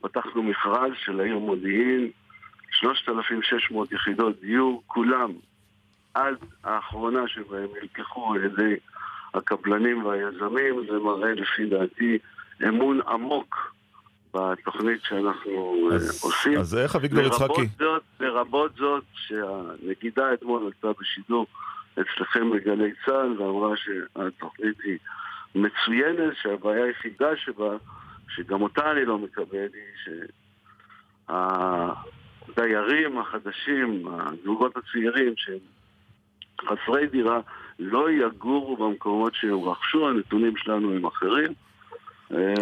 [0.00, 2.10] פתחנו מכרז של העיר מודיעין,
[2.70, 5.32] 3,600 יחידות דיור, כולם
[6.14, 6.34] עד
[6.64, 8.76] האחרונה שבהם נלקחו על ידי
[9.34, 12.18] הקבלנים והיזמים, זה מראה לפי דעתי
[12.68, 13.74] אמון עמוק
[14.34, 16.58] בתוכנית שאנחנו אה, אז- עושים.
[16.58, 17.44] אז איך אביגדור יצחקי?
[17.44, 21.46] לרבות זאת, לרבות זאת שהנגידה אתמול עלתה בשידור
[22.00, 24.98] אצלכם בגלי צה"ל ואמרה שהתוכנית היא
[25.54, 27.76] מצוינת, שהבעיה היחידה שבה,
[28.28, 30.14] שגם אותה אני לא מקבל, היא
[31.28, 35.58] שהדיירים החדשים, הזוגות הצעירים שהם
[36.60, 37.40] חסרי דירה,
[37.78, 41.52] לא יגורו במקומות שהם רכשו, הנתונים שלנו הם אחרים.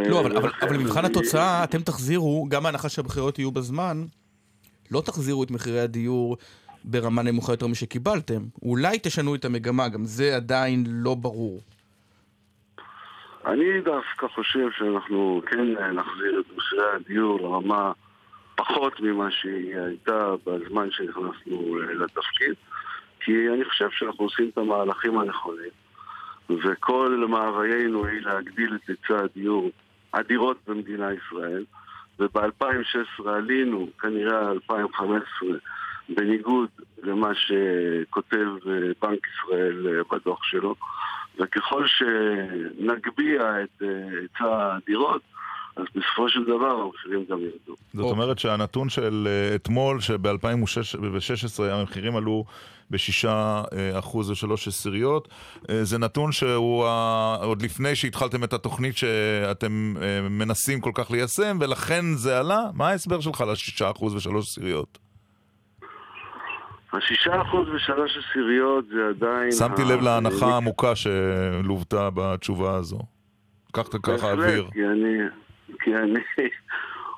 [0.09, 4.05] לא, אבל, אבל, אבל במבחן התוצאה, אתם תחזירו, גם בהנחה שהבחירות יהיו בזמן,
[4.91, 6.37] לא תחזירו את מחירי הדיור
[6.85, 8.43] ברמה נמוכה יותר משקיבלתם.
[8.63, 11.61] אולי תשנו את המגמה, גם זה עדיין לא ברור.
[13.47, 17.93] אני דווקא חושב שאנחנו כן נחזיר את מחירי הדיור לרמה
[18.55, 22.55] פחות ממה שהיא הייתה בזמן שנכנסנו אה, לתפקיד,
[23.21, 25.71] כי אני חושב שאנחנו עושים את המהלכים הנכונים,
[26.51, 29.71] וכל מאוויינו היא להגדיל את היצע הדיור,
[30.15, 31.65] הדירות במדינת ישראל,
[32.19, 35.49] וב-2016 עלינו, כנראה 2015,
[36.17, 36.69] בניגוד
[37.03, 40.75] למה שכותב אה, בנק ישראל אה, בדוח שלו.
[41.39, 43.89] וככל שנגביה את אה,
[44.21, 45.23] היצע הדירות,
[45.77, 47.77] אז בסופו של דבר המחירים גם ירדו.
[47.95, 52.45] זאת אומרת שהנתון של אה, אתמול, שב-2016 המחירים עלו
[52.93, 55.29] בשישה אה, אחוז ושלוש עשיריות,
[55.71, 56.85] אה, זה נתון שהוא
[57.43, 62.61] עוד לפני שהתחלתם את התוכנית שאתם אה, מנסים כל כך ליישם, ולכן זה עלה?
[62.75, 64.99] מה ההסבר שלך לשישה אחוז ושלוש עשיריות?
[66.93, 69.53] השישה אחוז ושלוש עשיריות זה עדיין...
[69.53, 72.99] שמתי לב להנחה העמוקה שלוותה בתשובה הזו.
[73.73, 74.67] קחת ככה אוויר.
[74.73, 75.19] כי אני,
[75.81, 76.21] כי אני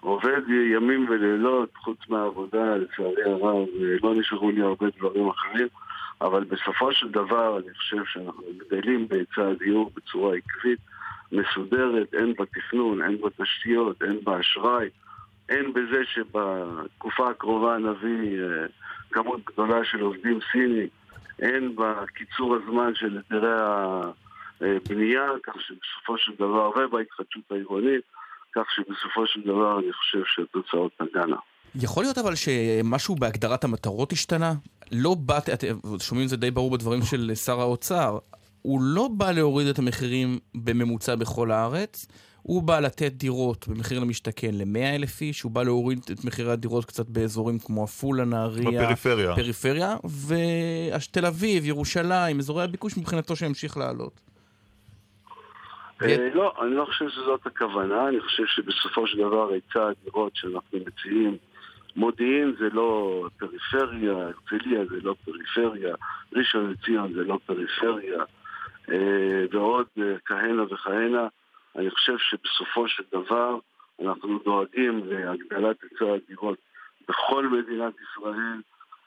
[0.01, 0.43] עובד
[0.75, 3.69] ימים ולילות, חוץ מהעבודה, לצערי הרב,
[4.03, 5.69] לא נשארו לי הרבה דברים אחרים,
[6.21, 10.79] אבל בסופו של דבר אני חושב שאנחנו גדלים בהיצע הדיור בצורה עקבית,
[11.33, 14.89] מסודרת, הן בתכנון, הן בתשתיות, הן באשראי,
[15.49, 18.67] הן בזה שבתקופה הקרובה נביא אה,
[19.11, 20.89] כמות גדולה של עובדים סינים,
[21.39, 23.53] הן בקיצור הזמן של היתרי
[24.61, 28.05] הבנייה, כך שבסופו של דבר, ובהתחדשות העירונית,
[28.55, 31.37] כך שבסופו של דבר אני חושב שהתוצאות תגענה.
[31.75, 34.53] יכול להיות אבל שמשהו בהגדרת המטרות השתנה?
[34.93, 35.67] לא בא, אתם
[36.01, 38.19] שומעים את זה די ברור בדברים של שר האוצר,
[38.63, 42.07] הוא לא בא להוריד את המחירים בממוצע בכל הארץ,
[42.47, 46.85] הוא בא לתת דירות במחיר למשתכן ל-100 אלף איש, הוא בא להוריד את מחירי הדירות
[46.85, 49.35] קצת באזורים כמו עפולה, נהריה, בפריפריה.
[49.35, 49.97] פריפריה,
[50.29, 54.21] ותל אביב, ירושלים, אזורי הביקוש מבחינתו שימשיך לעלות.
[56.03, 60.79] אה, לא, אני לא חושב שזאת הכוונה, אני חושב שבסופו של דבר היצע הדירות שאנחנו
[60.87, 61.37] מציעים,
[61.97, 65.95] מודיעין זה לא פריפריה, הרצליה זה לא פריפריה,
[66.33, 68.23] ראשון לציון זה לא פריפריה,
[68.91, 71.29] אה, ועוד אה, כהנה וכהנה.
[71.77, 73.59] אני חושב שבסופו של דבר
[74.03, 76.59] אנחנו דואגים להגדלת היצע הדירות
[77.09, 78.61] בכל מדינת ישראל,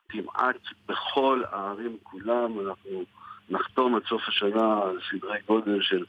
[0.10, 0.56] כמעט
[0.88, 3.04] בכל הערים כולם, אנחנו
[3.50, 6.06] נחתום עד סוף השנה על סדרי גודל של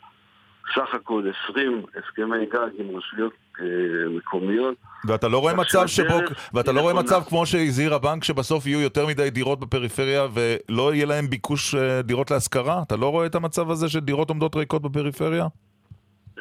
[0.74, 3.64] סך הכל 20 הסכמי גג עם רשויות אה,
[4.09, 4.74] מקומיות.
[5.04, 6.18] ואתה לא רואה מצב שבו,
[6.54, 6.94] ואתה לא רואה.
[6.94, 12.02] מצב כמו שהזהיר הבנק שבסוף יהיו יותר מדי דירות בפריפריה ולא יהיה להם ביקוש אה,
[12.02, 12.82] דירות להשכרה?
[12.82, 15.46] אתה לא רואה את המצב הזה של דירות עומדות ריקות בפריפריה?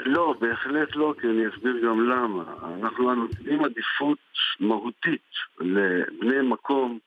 [0.05, 2.43] לא, בהחלט לא, כי אני אסביר גם למה.
[2.81, 4.17] אנחנו נותנים עדיפות
[4.59, 6.99] מהותית לבני מקום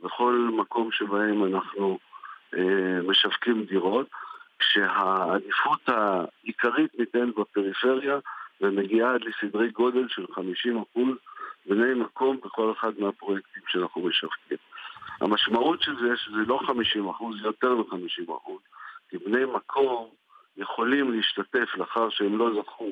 [0.00, 1.98] בכל מקום שבהם אנחנו
[2.54, 4.06] אה, משווקים דירות,
[4.58, 8.18] כשהעדיפות העיקרית ניתנת בפריפריה
[8.60, 10.24] ומגיעה עד לסדרי גודל של
[10.94, 10.98] 50%
[11.66, 14.58] בני מקום בכל אחד מהפרויקטים שאנחנו משווקים.
[15.20, 16.70] המשמעות של זה שזה לא 50%,
[17.40, 18.50] זה יותר מ-50%,
[19.10, 20.08] כי בני מקום
[20.58, 22.90] יכולים להשתתף לאחר שהם לא זכו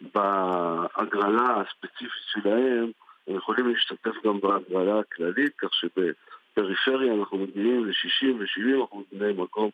[0.00, 2.90] בהגרלה הספציפית שלהם,
[3.28, 9.70] הם יכולים להשתתף גם בהגרלה הכללית, כך שבפריפריה אנחנו מגיעים ל-60 ו-70 אחוז בני מקום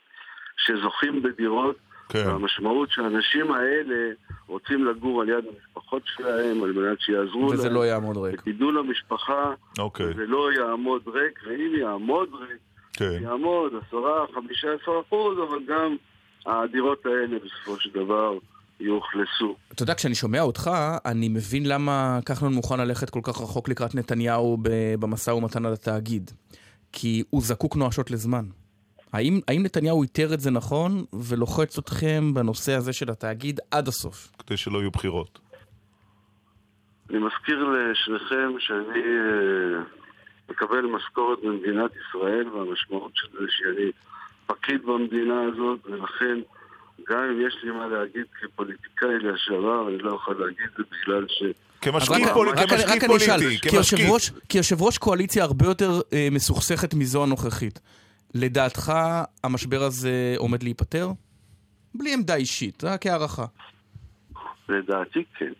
[0.57, 1.77] שזוכים בדירות,
[2.09, 2.27] כן.
[2.27, 4.13] והמשמעות שהאנשים האלה
[4.47, 7.75] רוצים לגור על יד המשפחות שלהם על מנת שיעזרו וזה להם.
[7.75, 8.41] לא יעמוד ריק.
[8.41, 12.59] וגידול המשפחה, אוקיי, זה לא יעמוד ריק, ואם יעמוד ריק,
[12.93, 13.19] כן.
[13.23, 13.95] יעמוד 10-15
[15.09, 15.97] אחוז, אבל גם
[16.47, 18.39] הדירות האלה בסופו של דבר
[18.81, 19.57] יאוכלסו.
[19.73, 20.71] אתה יודע, כשאני שומע אותך,
[21.05, 25.73] אני מבין למה כחלון מוכן ללכת כל כך רחוק לקראת נתניהו ב- במשא ומתן על
[25.73, 26.31] התאגיד.
[26.93, 28.45] כי הוא זקוק נואשות לזמן.
[29.13, 34.29] האם, האם נתניהו איתר את זה נכון ולוחץ אתכם בנושא הזה של התאגיד עד הסוף?
[34.39, 35.39] כדי שלא יהיו בחירות.
[37.11, 39.83] אני מזכיר לשניכם שאני אה,
[40.51, 43.91] מקבל משכורת במדינת ישראל, והמשמעות של זה שאני
[44.61, 46.41] פקיד במדינה הזאת, ולכן
[47.09, 51.27] גם אם יש לי מה להגיד כפוליטיקאי לשעבר, אני לא יכול להגיד את זה בגלל
[51.29, 51.43] ש...
[51.81, 53.69] כמשקיף רק- פול- רק- רק כמשקיף אני אשאל, פוליטי.
[54.13, 57.81] ראש- כיושב ראש קואליציה הרבה יותר אה, מסוכסכת מזו הנוכחית,
[58.35, 58.93] לדעתך
[59.45, 61.09] המשבר הזה עומד להיפתר?
[61.95, 63.45] בלי עמדה אישית, רק הערכה.
[64.69, 65.53] לדעתי כן.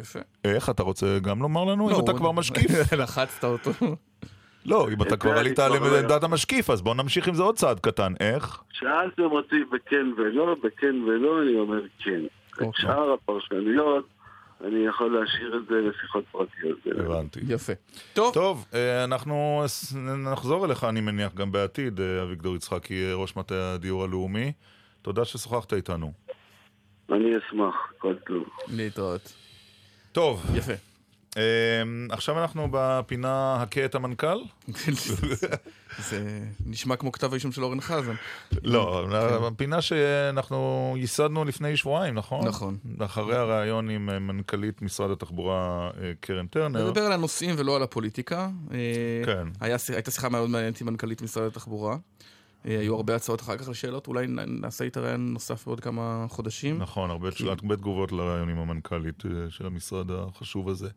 [0.00, 0.18] יפה.
[0.44, 2.70] איך אתה רוצה גם לומר לנו אם לא, אתה הוא- כבר משקיף?
[3.02, 3.70] לחצת אותו.
[4.66, 7.56] לא, אם אתה כבר עלית על לא עמדת המשקיף, אז בוא נמשיך עם זה עוד
[7.56, 8.12] צעד קטן.
[8.20, 8.62] איך?
[8.72, 12.20] שאלתם אותי בכן ולא, בכן ולא, אני אומר כן.
[12.54, 12.82] את אוקיי.
[12.84, 14.06] שאר הפרשנויות,
[14.64, 16.78] אני יכול להשאיר את זה לשיחות פרטיות.
[16.98, 17.40] הבנתי.
[17.48, 17.72] יפה.
[18.14, 19.64] טוב, טוב, אה, אנחנו
[20.32, 24.52] נחזור אליך, אני מניח, גם בעתיד, אה, אביגדור יצחקי, אה, ראש מטה הדיור הלאומי.
[25.02, 26.12] תודה ששוחחת איתנו.
[27.12, 28.44] אני אשמח, כל טוב.
[28.68, 29.32] להתראות.
[30.12, 30.72] טוב, יפה.
[31.36, 31.42] אה,
[32.10, 34.38] עכשיו אנחנו בפינה הכה את המנכ"ל?
[36.08, 38.14] זה נשמע כמו כתב האישום של אורן חזן.
[38.62, 39.06] לא,
[39.46, 42.48] הפינה שאנחנו ייסדנו לפני שבועיים, נכון?
[42.48, 42.76] נכון.
[42.98, 46.86] אחרי הריאיון עם אה, מנכ"לית משרד התחבורה אה, קרן טרנר.
[46.86, 48.48] נדבר על הנושאים ולא על הפוליטיקה.
[48.72, 48.78] אה,
[49.24, 49.48] כן.
[49.60, 51.96] הייתה שיחה מאוד מעניינת עם מנכ"לית משרד התחבורה.
[52.66, 56.78] אה, היו הרבה הצעות אחר כך לשאלות, אולי נעשה איתה ראיון נוסף בעוד כמה חודשים.
[56.78, 60.88] נכון, הרבה, כי- הרבה תגובות לרעיון עם המנכ"לית אה, של המשרד החשוב הזה.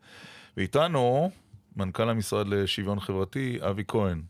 [0.56, 1.30] ואיתנו,
[1.76, 4.22] מנכ"ל המשרד לשוויון חברתי, אבי כהן.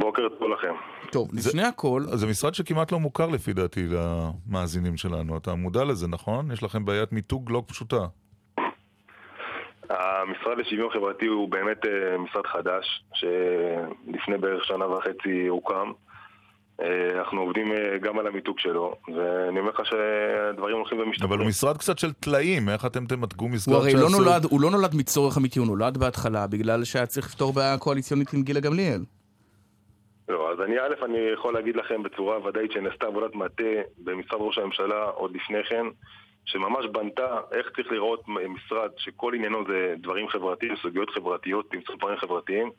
[0.00, 0.74] בוקר טוב לכם.
[1.12, 5.36] טוב, זה- לפני הכל, זה משרד שכמעט לא מוכר לפי דעתי למאזינים שלנו.
[5.36, 6.50] אתה מודע לזה, נכון?
[6.50, 8.06] יש לכם בעיית מיתוג לא פשוטה.
[9.98, 15.92] המשרד לשוויון חברתי הוא באמת אה, משרד חדש, שלפני בערך שנה וחצי הוקם.
[16.82, 16.86] אה,
[17.18, 21.32] אנחנו עובדים אה, גם על המיתוג שלו, ואני אומר לך שהדברים הולכים ומשתפרים.
[21.32, 24.44] אבל הוא משרד קצת של טלאים, איך אתם תמתגו משרד הוא הרי לא שעשוי- נולד,
[24.44, 28.42] הוא לא נולד מצורך אמיתי, הוא נולד בהתחלה בגלל שהיה צריך לפתור בעיה קואליציונית עם
[28.42, 29.00] גילה גמליאל.
[30.28, 33.64] לא, אז אני א', אני יכול להגיד לכם בצורה ודאית שנעשתה עבודת מטה
[33.98, 35.86] במשרד ראש הממשלה עוד לפני כן,
[36.44, 42.18] שממש בנתה איך צריך לראות משרד שכל עניינו זה דברים חברתיים, סוגיות חברתיות, צמצום פערים
[42.18, 42.70] חברתיים,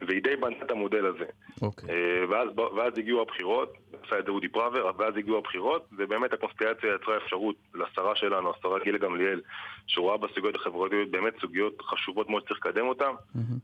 [0.00, 1.24] והיא די בנתה את המודל הזה.
[1.62, 1.90] אוקיי.
[1.90, 3.72] אה, ואז, ואז הגיעו הבחירות,
[4.06, 8.78] עשה את זה אודי פראבר, ואז הגיעו הבחירות, ובאמת הקונספירציה יצרה אפשרות לשרה שלנו, השרה
[8.84, 9.40] גילה גמליאל,
[9.86, 13.10] שרואה בסוגיות החברתיות באמת סוגיות חשובות מאוד שצריך לקדם אותן,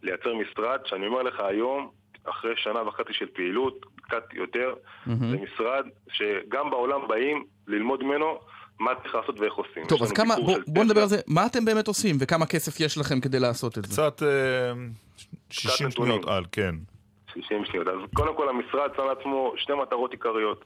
[0.03, 1.91] לייצר משרד, שאני אומר לך היום,
[2.25, 4.75] אחרי שנה וחצי של פעילות, קצת יותר,
[5.07, 8.39] זה משרד שגם בעולם באים ללמוד ממנו
[8.81, 9.87] מה צריך לעשות ואיך עושים.
[9.89, 11.01] טוב, אז כמה, בוא, בוא נדבר.
[11.01, 13.93] על זה, מה אתם באמת עושים וכמה כסף יש לכם כדי לעשות את זה?
[13.93, 14.73] קצת אה,
[15.51, 16.13] 60 נתונים.
[16.13, 16.75] שניות על, כן.
[17.35, 17.89] 60 שניות.
[17.89, 20.65] אז קודם כל המשרד שם לעצמו שתי מטרות עיקריות.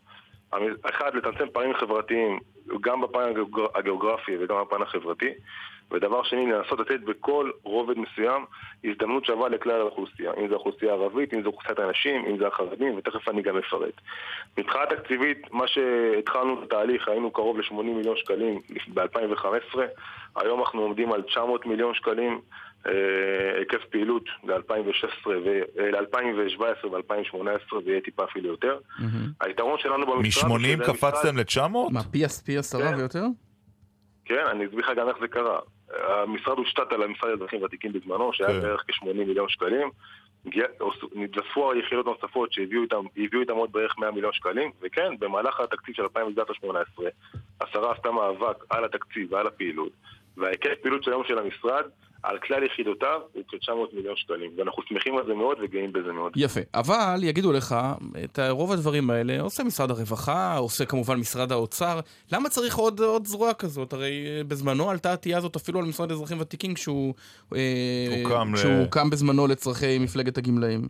[0.91, 2.39] אחד, לצמצם פערים חברתיים,
[2.81, 5.29] גם בפן הגיאוגר- הגיאוגרפי וגם בפן החברתי.
[5.91, 8.45] ודבר שני, לנסות לתת בכל רובד מסוים
[8.85, 10.33] הזדמנות שווה לכלל האוכלוסייה.
[10.41, 13.95] אם זו האוכלוסייה הערבית, אם זו אוכלוסיית הנשים, אם זה החרדים, ותכף אני גם אפרט.
[14.59, 18.59] מבחינה תקציבית, מה שהתחלנו את התהליך, היינו קרוב ל-80 מיליון שקלים
[18.95, 19.79] ב-2015,
[20.37, 22.41] היום אנחנו עומדים על 900 מיליון שקלים
[22.87, 22.93] אה,
[23.59, 25.29] היקף פעילות ל-2016
[25.77, 28.79] ל-2017 ו-2018 ויהיה טיפה אפילו יותר.
[29.41, 30.51] היתרון שלנו במשרד...
[30.51, 31.93] הוא מ-80 שזה קפצתם המשרד- ל-900?
[31.93, 32.95] מה, פי, פי עשרה כן.
[32.99, 33.25] ויותר?
[34.25, 35.59] כן, אני אסביר לך גם איך זה קרה.
[35.97, 38.61] המשרד הושתת על המשרד לאזרחים ותיקים בזמנו, שהיה כן.
[38.61, 39.91] בערך כ-80 מיליון שקלים.
[41.15, 46.03] נתווספו היחידות הנוספות שהביאו איתם, איתם עוד בערך 100 מיליון שקלים, וכן, במהלך התקציב של
[46.03, 47.09] 2018,
[47.61, 49.93] השרה עשתה מאבק על התקציב ועל הפעילות,
[50.41, 51.83] וההיקף פעילות של היום של המשרד,
[52.23, 56.33] על כלל יחידותיו, הוא כ-900 מיליון שקלים, ואנחנו שמחים על זה מאוד וגאים בזה מאוד.
[56.37, 57.77] יפה, אבל יגידו לך,
[58.25, 62.01] את רוב הדברים האלה עושה משרד הרווחה, עושה כמובן משרד האוצר,
[62.33, 63.93] למה צריך עוד, עוד זרוע כזאת?
[63.93, 67.15] הרי אה, בזמנו עלתה התהייה הזאת אפילו על משרד האזרחים ותיקים כשהוא,
[67.55, 67.61] אה,
[68.23, 70.81] הוקם ל- כשהוא הוקם בזמנו לצרכי מפלגת הגמלאים.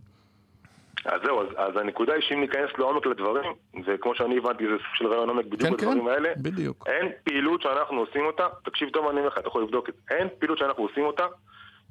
[1.05, 3.51] אז זהו, אז, אז הנקודה היא שאם ניכנס לעומק לדברים,
[3.85, 6.87] וכמו שאני הבנתי, זה סוג של רעיון עומק בדיוק כן, בדברים כן, האלה, בדיוק.
[6.87, 10.15] אין פעילות שאנחנו עושים אותה, תקשיב טוב, אני אומר לך, אתה יכול לבדוק את זה,
[10.15, 11.25] אין פעילות שאנחנו עושים אותה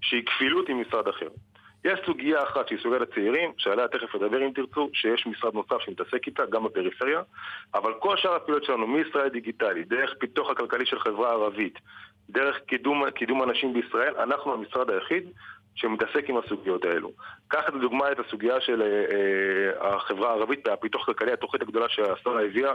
[0.01, 1.29] שהיא כפילות עם משרד אחר.
[1.85, 6.27] יש סוגיה אחת שהיא סוגיית הצעירים, שעליה תכף אדבר אם תרצו, שיש משרד נוסף שמתעסק
[6.27, 7.23] איתה, גם בפריפריה,
[7.75, 11.79] אבל כל שאר הפעילות שלנו, מישראל דיגיטלי, דרך פיתוח הכלכלי של חברה ערבית,
[12.31, 15.25] דרך קידום, קידום אנשים בישראל, אנחנו המשרד היחיד
[15.79, 17.13] שמתעסק עם הסוגיות האלו.
[17.49, 22.73] קח לדוגמה את הסוגיה של אה, החברה הערבית והפיתוח הכלכלי, התוכנית הגדולה שהשרה הביאה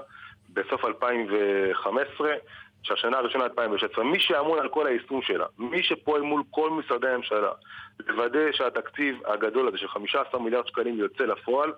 [0.53, 2.33] בסוף 2015,
[2.83, 4.03] שהשנה הראשונה 2016.
[4.03, 7.51] מי שאמון על כל היישום שלה, מי שפועל מול כל משרדי הממשלה,
[8.07, 11.71] לוודא שהתקציב הגדול הזה של 15 מיליארד שקלים יוצא לפועל,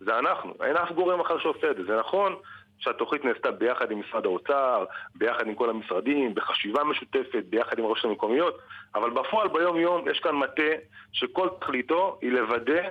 [0.00, 0.54] זה אנחנו.
[0.62, 1.84] אין אף גורם אחר שעושה את זה.
[1.84, 2.36] זה נכון
[2.80, 8.04] שהתוכנית נעשתה ביחד עם משרד האוצר, ביחד עם כל המשרדים, בחשיבה משותפת, ביחד עם הרשויות
[8.04, 8.58] המקומיות,
[8.94, 10.72] אבל בפועל ביום-יום יש כאן מטה
[11.12, 12.82] שכל תכליתו היא לוודא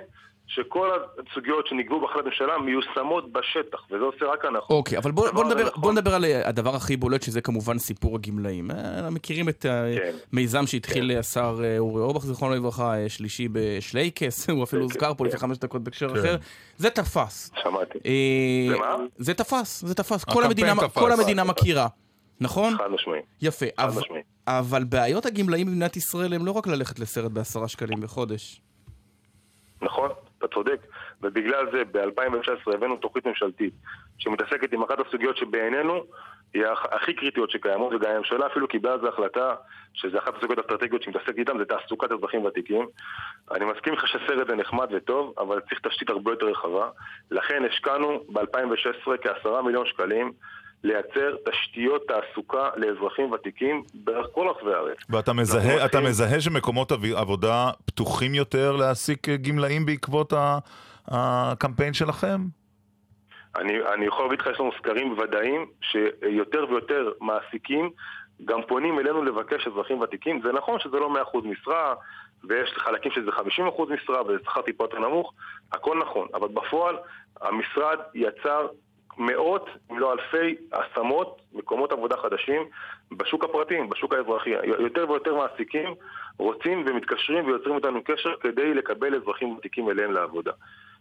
[0.54, 0.90] שכל
[1.30, 4.76] הסוגיות שנקבעו בהחלטת ממשלה מיושמות בשטח, וזה עושה רק אנחנו.
[4.76, 5.82] אוקיי, אבל בוא, בוא, נדבר, נכון.
[5.82, 8.70] בוא נדבר על אה, הדבר הכי בולט, שזה כמובן סיפור הגמלאים.
[8.70, 10.12] אה, מכירים את כן.
[10.32, 15.14] המיזם שהתחיל השר אה, אורי אורבך, זיכרונו לברכה, אה, שלישי בשלייקס, הוא אפילו שלייקס, הוזכר
[15.14, 15.28] פה כן.
[15.28, 16.18] לפני חמש דקות בהקשר כן.
[16.20, 16.36] אחר.
[16.76, 17.50] זה תפס.
[17.62, 17.98] שמעתי.
[18.06, 18.96] אה, זה מה?
[19.18, 20.24] זה תפס, זה תפס.
[20.24, 20.94] כל המדינה, תפס.
[20.98, 21.86] כל המדינה מכירה,
[22.40, 22.76] נכון?
[22.76, 23.20] חד משמעי.
[23.42, 23.66] יפה.
[23.76, 24.22] חד אבל- משמעי.
[24.46, 28.60] אבל בעיות הגמלאים במדינת ישראל הם לא רק ללכת לסרט בעשרה שקלים בחודש.
[29.82, 30.10] נכון,
[30.40, 30.80] אתה צודק.
[31.22, 33.74] ובגלל זה ב-2019 הבאנו תוכנית ממשלתית
[34.18, 36.04] שמתעסקת עם אחת הסוגיות שבעינינו
[36.54, 39.54] היא הכ- הכי קריטיות שקיימות, וגם הממשלה אפילו קיבלה על זה החלטה
[39.94, 42.86] שזה אחת הסוגיות האסטרטגיות שמתעסקת איתן, זה תעסוקת אזרחים ותיקים.
[43.50, 46.88] אני מסכים איתך שסרט זה נחמד וטוב, אבל צריך תשתית הרבה יותר רחבה.
[47.30, 50.32] לכן השקענו ב-2016 כעשרה מיליון שקלים
[50.84, 54.96] לייצר תשתיות תעסוקה לאזרחים ותיקים בכל רחבי הארץ.
[55.10, 60.32] ואתה מזהה, אתה מזהה שמקומות עב- עבודה פתוחים יותר להעסיק אה, גמלאים בעקבות
[61.08, 62.40] הקמפיין שלכם?
[63.56, 67.90] אני, אני יכול להגיד לך, יש לנו סקרים ודאיים שיותר ויותר מעסיקים
[68.44, 70.40] גם פונים אלינו לבקש אזרחים ותיקים.
[70.44, 71.94] זה נכון שזה לא 100% משרה,
[72.48, 73.42] ויש חלקים שזה 50%
[73.94, 75.32] משרה וזה שכר טיפה יותר נמוך,
[75.72, 76.28] הכל נכון.
[76.34, 76.96] אבל בפועל
[77.40, 78.66] המשרד יצר
[79.20, 82.62] מאות, אם לא אלפי, השמות, מקומות עבודה חדשים
[83.12, 84.50] בשוק הפרטי, בשוק האזרחי.
[84.78, 85.94] יותר ויותר מעסיקים
[86.38, 90.52] רוצים ומתקשרים ויוצרים איתנו קשר כדי לקבל אזרחים ותיקים אליהם לעבודה.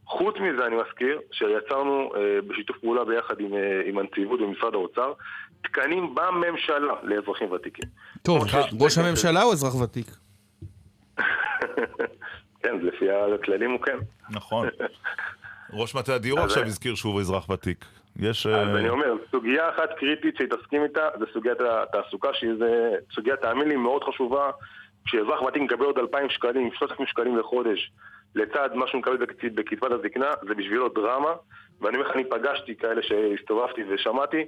[0.06, 5.14] חוץ מזה אני מזכיר שיצרנו אה, בשיתוף פעולה ביחד עם, אה, עם הנציבות ומשרד האוצר
[5.64, 7.90] תקנים בממשלה לאזרחים ותיקים.
[8.22, 10.08] טוב, שיש ראש הממשלה הוא אזרח ותיק.
[12.62, 13.98] כן, לפי הכללים הוא כן.
[14.30, 14.68] נכון.
[15.74, 17.86] ראש מטה הדיור עכשיו הזכיר שהוא אזרח ותיק.
[18.20, 18.48] יש...
[18.48, 22.52] אה, אז אני אומר, סוגיה אחת קריטית שמתעסקים איתה זה סוגיית התעסוקה, שהיא
[23.16, 24.52] סוגיה, תאמין לי, מאוד חשובה.
[25.06, 27.92] כשאזרח ותיק מקבל עוד 2,000 שקלים, 3,000 שקלים לחודש,
[28.36, 31.34] לצד מה שהוא מקבל בקצ- בקצבת הזקנה, זה בשבילו דרמה,
[31.82, 34.46] ואני אומר לך, אני פגשתי כאלה שהסתובבתי ושמעתי,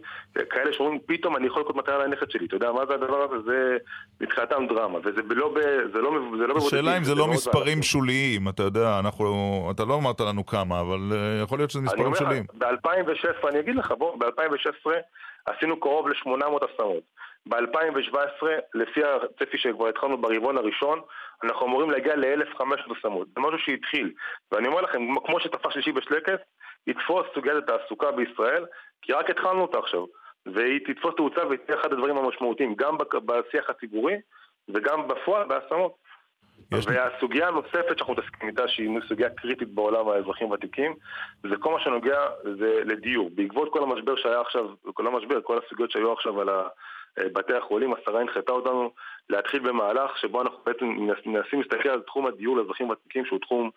[0.49, 2.45] כאלה שאומרים, פתאום אני יכול לקנות מתנה לנכד שלי.
[2.45, 3.37] אתה יודע מה זה הדבר הזה?
[3.45, 3.77] זה
[4.21, 5.59] מבחינתם דרמה, וזה לא ב...
[5.93, 7.83] זה לא, לא השאלה אם זה לא מאוד מספרים.
[7.83, 9.25] שוליים, אתה יודע, אנחנו...
[9.75, 12.43] אתה לא אמרת לנו כמה, אבל אה, יכול להיות שזה מספרים שוליים.
[12.57, 14.89] ב-2016, אני אגיד לך, בוא, ב-2016
[15.45, 17.03] עשינו קרוב ל-800 השמות.
[17.49, 20.99] ב-2017, לפי הצפי שכבר התחלנו ברבעון הראשון,
[21.43, 22.63] אנחנו אמורים להגיע ל-1,500
[22.97, 23.27] השמות.
[23.35, 24.13] זה משהו שהתחיל.
[24.51, 26.39] ואני אומר לכם, כמו שתפס שלישי בשלקס,
[26.87, 28.65] יתפוס סוגיית התעסוקה בישראל,
[29.01, 30.05] כי רק התחלנו אותה עכשיו.
[30.45, 34.15] והיא תתפוס תאוצה ותהיה אחד הדברים המשמעותיים, גם בשיח הציבורי
[34.69, 35.95] וגם בפועל בהשמות.
[36.71, 40.95] יש והסוגיה הנוספת שאנחנו מתעסקים איתה, שהיא סוגיה קריטית בעולם האזרחים הוותיקים,
[41.49, 43.29] זה כל מה שנוגע זה לדיור.
[43.35, 46.67] בעקבות כל המשבר שהיה עכשיו, כל המשבר, כל הסוגיות שהיו עכשיו על ה-
[47.19, 48.91] בתי החולים, השרה הנחתה אותנו
[49.29, 53.69] להתחיל במהלך שבו אנחנו בעצם מנס- מנסים להסתכל על תחום הדיור לאזרחים ותיקים, שהוא תחום,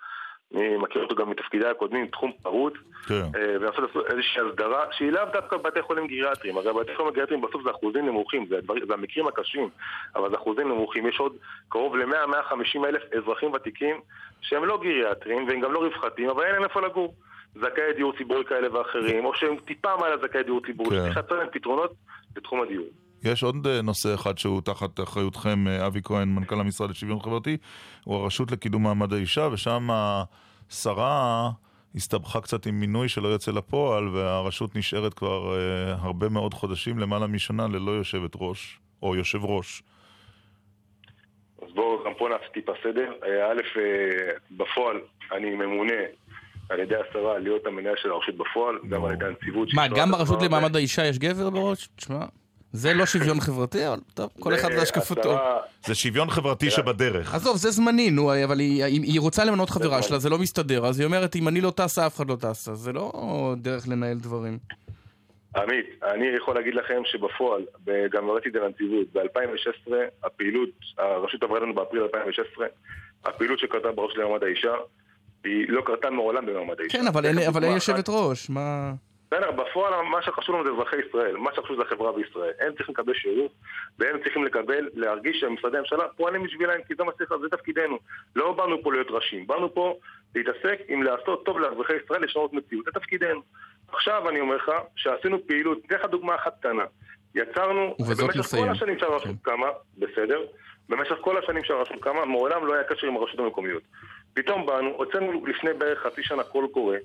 [0.54, 2.74] אני מכיר אותו גם מתפקידיי הקודמים, תחום פרוץ,
[3.08, 3.14] כן.
[3.14, 7.42] אה, ולעשות לעשות איזושהי הסדרה שהיא לאו דווקא בבתי חולים גריאטריים, הרי בתי חולים גריאטריים
[7.42, 9.68] בסוף זה אחוזים נמוכים, זה, הדבר, זה המקרים הקשים,
[10.16, 11.36] אבל זה אחוזים נמוכים, יש עוד
[11.68, 14.00] קרוב ל-100-150 אלף אזרחים ותיקים
[14.40, 17.14] שהם לא גריאטריים והם גם לא רווחתיים, אבל אין להם איפה לגור.
[17.54, 21.04] זכאי דיור ציבורי כאלה ואחרים, או שהם טיפה מעל הזכאי דיור ציבורי, כן.
[21.04, 21.92] צריך למצוא להם פתרונות
[22.36, 22.86] לתחום הדיור.
[23.24, 27.56] יש עוד אה, נושא אחד שהוא תחת אחריותכם, אה, אבי כהן, מנכ"ל המשרד לשוויון חברתי,
[28.04, 29.88] הוא הרשות לקידום מעמד האישה, ושם
[30.70, 31.50] השרה
[31.94, 37.26] הסתבכה קצת עם מינוי שלא יוצא לפועל, והרשות נשארת כבר אה, הרבה מאוד חודשים, למעלה
[37.26, 39.82] משנה, ללא יושבת ראש, או יושב ראש.
[41.62, 43.12] אז בואו גם פה נעשה טיפה סדר.
[43.22, 43.78] א',
[44.50, 45.00] בפועל
[45.32, 46.02] אני ממונה
[46.68, 49.68] על ידי השרה להיות המנהל של הרשות בפועל, גם על ידי הנציבות.
[49.74, 50.42] מה, גם ברשות.
[50.42, 51.88] למעמד האישה יש גבר בראש?
[51.96, 52.24] תשמע,
[52.76, 55.20] זה לא שוויון חברתי, אבל טוב, כל אחד זה והשקפתו.
[55.20, 57.34] השרה- זה שוויון חברתי שבדרך.
[57.34, 60.02] עזוב, זה זמני, נו, אבל היא, היא, היא רוצה למנות חברה.
[60.02, 62.74] שלה, זה לא מסתדר, אז היא אומרת, אם אני לא טסה, אף אחד לא טסה.
[62.74, 63.12] זה לא
[63.56, 64.58] דרך לנהל דברים.
[65.56, 67.62] עמית, אני יכול להגיד לכם שבפועל,
[68.12, 69.92] גם ראיתי את זה לנציבות, ב-2016
[70.24, 70.68] הפעילות,
[70.98, 72.66] הרשות עברה לנו באפריל 2016,
[73.24, 74.72] הפעילות שקרתה ברשות למעמד האישה,
[75.44, 76.98] היא לא קרתה מעולם במעמד האישה.
[76.98, 77.26] כן, אבל
[77.64, 78.08] אין, יושבת.
[78.08, 78.92] ראש, מה...
[79.26, 82.52] בסדר, בפועל מה שחשוב לנו זה אזרחי ישראל, מה שחשוב זה החברה בישראל.
[82.60, 83.52] הם צריכים לקבל שירות,
[83.98, 87.98] והם צריכים לקבל, להרגיש שמשרדי הממשלה פועלים בשבילם, כי זה מה שצריך, זה תפקידנו.
[88.36, 89.98] לא באנו פה להיות ראשים, באנו פה
[90.34, 93.42] להתעסק עם לעשות טוב לאזרחי ישראל, לשנות מציאות, זה תפקידנו.
[93.92, 96.84] עכשיו אני אומר לך שעשינו פעילות, אתן לך דוגמה אחת קטנה.
[97.34, 98.56] יצרנו, במשך.
[98.56, 99.66] כל השנים שהרשות קמה,
[99.98, 100.40] בסדר,
[100.88, 103.82] במשך כל השנים שהרשות קמה, מעולם לא היה קשר עם הרשויות המקומיות.
[104.34, 106.96] פתאום באנו, הוצאנו לפני בערך חצי שנה קול קורא,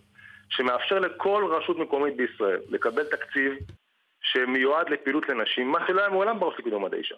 [0.49, 3.53] שמאפשר לכל רשות מקומית בישראל לקבל תקציב
[4.21, 7.15] שמיועד לפעילות לנשים, מה שלא היה מעולם ברשות לקידום מעמד האישה.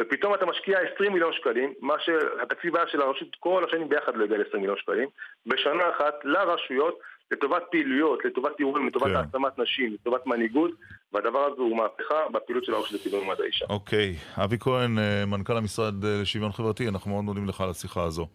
[0.00, 4.24] ופתאום אתה משקיע 20 מיליון שקלים, מה שהתקציב היה של הרשות כל השנים ביחד לא
[4.24, 5.08] הגיע ל-20 מיליון שקלים,
[5.46, 6.98] בשנה אחת לרשויות,
[7.30, 9.16] לטובת פעילויות, לטובת תיאורים, לטובת כן.
[9.16, 10.70] העצמת נשים, לטובת מנהיגות,
[11.12, 13.66] והדבר הזה הוא מהפכה בפעילות של הרשות לקידום מעמד האישה.
[13.70, 14.14] אוקיי.
[14.44, 18.28] אבי כהן, אה, מנכ"ל המשרד אה, לשוויון חברתי, אנחנו מאוד מודים לך על השיחה הזו.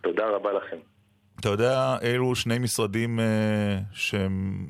[0.00, 0.76] תודה רבה לכם.
[1.40, 3.24] אתה יודע, אלו שני משרדים אה,
[3.92, 4.66] שהם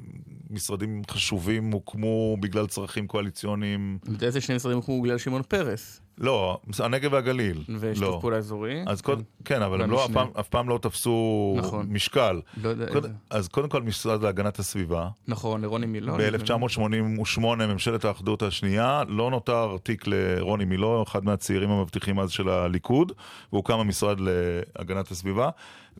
[0.51, 3.99] משרדים חשובים, הוקמו בגלל צרכים קואליציוניים.
[4.23, 7.65] איזה שני משרדים הוקמו בגלל שמעון פרס, לא, הנגב והגליל.
[7.81, 8.19] ושיתוף לא.
[8.21, 8.83] פעולה אזורי.
[8.87, 10.11] אז קוד, כן, אבל הם לא, אף.
[10.11, 11.87] פעם, אף פעם לא תפסו נכון.
[11.91, 12.41] משקל.
[12.63, 13.17] לא יודע קוד, איזה.
[13.31, 15.09] אז קודם כל משרד להגנת הסביבה.
[15.29, 16.21] נכון, לרוני מילון.
[16.21, 23.13] ב-1988, ממשלת האחדות השנייה, לא נותר תיק לרוני מילו, אחד מהצעירים המבטיחים אז של הליכוד,
[23.53, 25.51] והוקם המשרד להגנת הסביבה,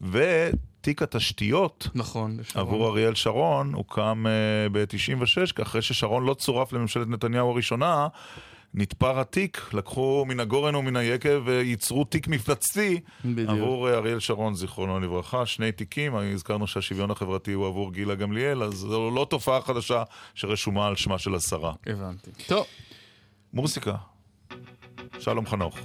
[0.03, 2.37] ותיק התשתיות נכון.
[2.55, 8.09] עבור אריאל שרון הוקם uh, ב-96, אחרי ששרון לא צורף לממשלת נתניהו הראשונה,
[8.77, 13.51] נתפר התיק, לקחו מן הגורן ומן היקב וייצרו תיק מפלצתי בדיוק.
[13.51, 15.47] עבור אה, אריאל שרון, זיכרונו לברכה.
[15.47, 20.03] שני תיקים, הזכרנו שהשוויון החברתי הוא עבור גילה גמליאל, אז זו לא תופעה חדשה
[20.35, 21.73] שרשומה על שמה של השרה.
[21.87, 22.31] הבנתי.
[22.47, 22.67] טוב,
[23.53, 23.95] מורסיקה,
[25.19, 25.79] שלום חנוך.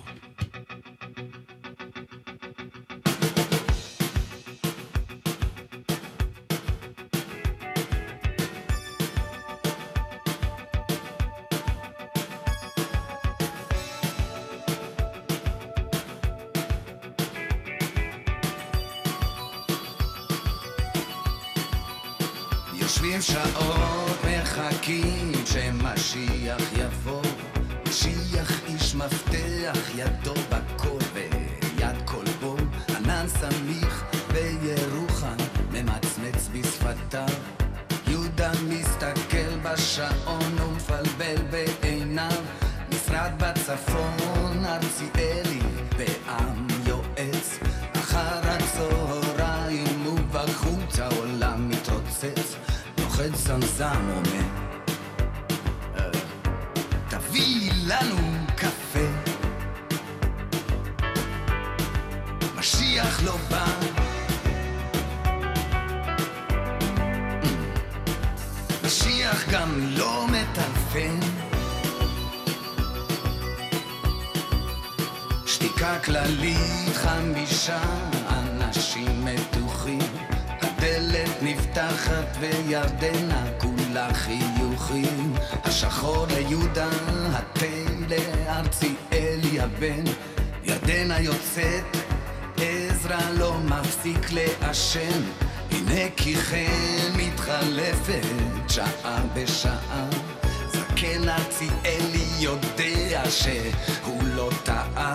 [53.49, 54.43] לא מצמצם אומר
[55.97, 56.09] אה,
[57.09, 58.17] תביא לנו
[58.55, 59.07] קפה.
[62.55, 63.65] משיח לא בא.
[68.83, 71.19] משיח גם לא מטלפן.
[75.45, 77.81] שתיקה כללית חמישה
[78.29, 79.70] אנשים הדלת
[81.41, 85.33] נפתחת וירדנה כולה חיוכים.
[85.63, 86.89] השחור ליהודה,
[87.33, 87.65] התה
[88.09, 90.03] לארציאלי הבן
[90.63, 91.97] ירדנה יוצאת,
[92.57, 95.21] עזרא לא מפסיק לעשן.
[95.71, 98.25] הנה כי כן מתחלפת
[98.67, 100.05] שעה בשעה.
[100.71, 105.13] זקן ארציאלי יודע שהוא לא טעה.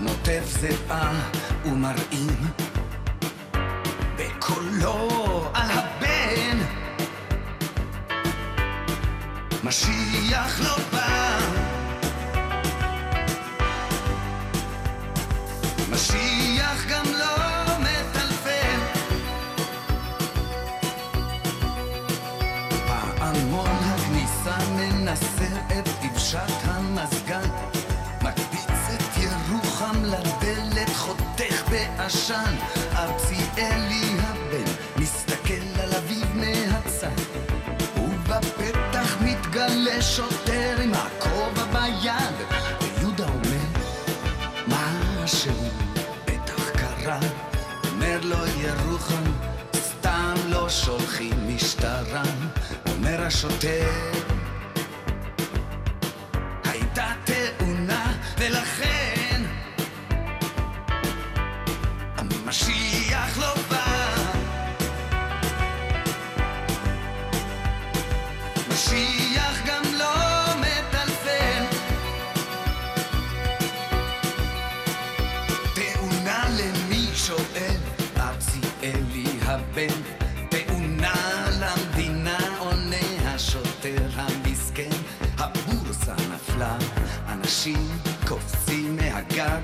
[0.00, 1.30] נוטף זיעה
[1.64, 2.36] ומרעים
[4.16, 6.58] בקולו על הבן.
[9.64, 11.38] משיח לא בא.
[15.90, 17.36] משיח גם לא
[17.78, 18.78] מטלפן.
[22.86, 27.48] פעמון הכניסה מנסר את דבשת המזגן.
[28.22, 32.54] מקפיץ את ירוחם לדלת חותך בעשן.
[32.96, 34.11] ארציאלי
[40.16, 42.34] שוטר עם הכובע ביד
[42.80, 43.64] ויהודה אומר
[44.68, 45.54] משהו
[46.24, 47.18] בטח קרה?
[47.92, 49.22] אומר לו ירוחם
[49.74, 52.22] סתם לא שולחים משטרה.
[52.86, 53.90] אומר השוטר
[87.62, 87.88] אנשים
[88.28, 89.60] קופצים מהגג.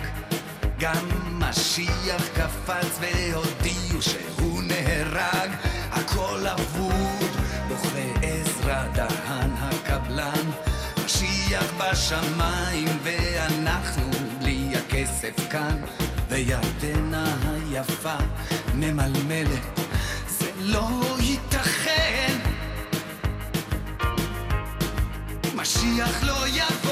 [0.79, 5.51] גם משיח קפץ והודיעו שהוא נהרג.
[5.91, 7.31] הכל אבוד
[7.69, 10.51] בוכה עזרא דהן הקבלן.
[11.05, 15.77] משיח בשמיים ואנחנו בלי הכסף כאן.
[16.29, 18.17] וירדנה היפה
[18.75, 19.81] ממלמלת
[20.29, 20.89] זה לא
[21.21, 22.39] ייתכן.
[25.55, 26.88] משיח לא יבוא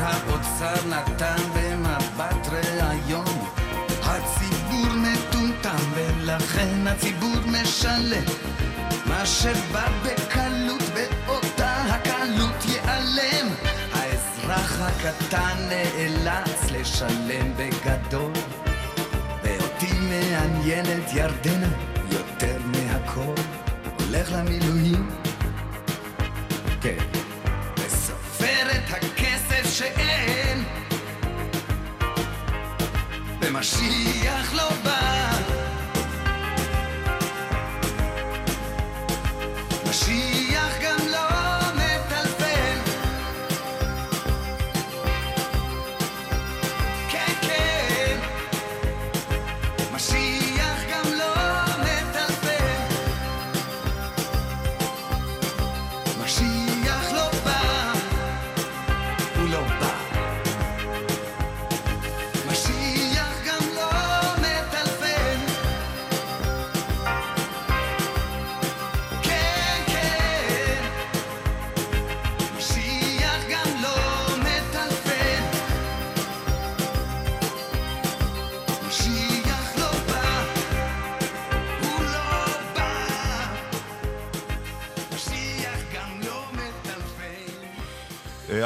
[0.00, 0.88] האוצר
[6.86, 8.24] הציבור משלם.
[9.06, 9.88] מה שבא
[14.98, 18.32] הקטן נאלץ לשלם בגדול
[19.42, 21.68] ואותי מעניינת ירדנה
[22.12, 23.34] יותר מהכל.
[23.98, 25.10] הולך למילואים
[26.80, 27.04] כן
[27.78, 30.64] וסופר את הכסף שאין.
[33.40, 34.97] ומשיח לא בא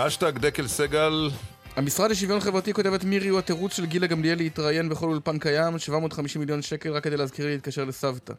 [0.03, 1.31] אה, אשטג דקל סגל,
[1.77, 6.41] המשרד לשוויון חברתי כותבת מירי הוא התירוץ של גילה גמליאל להתראיין בכל אולפן קיים, 750
[6.41, 8.33] מיליון שקל רק כדי להזכיר לי להתקשר לסבתא.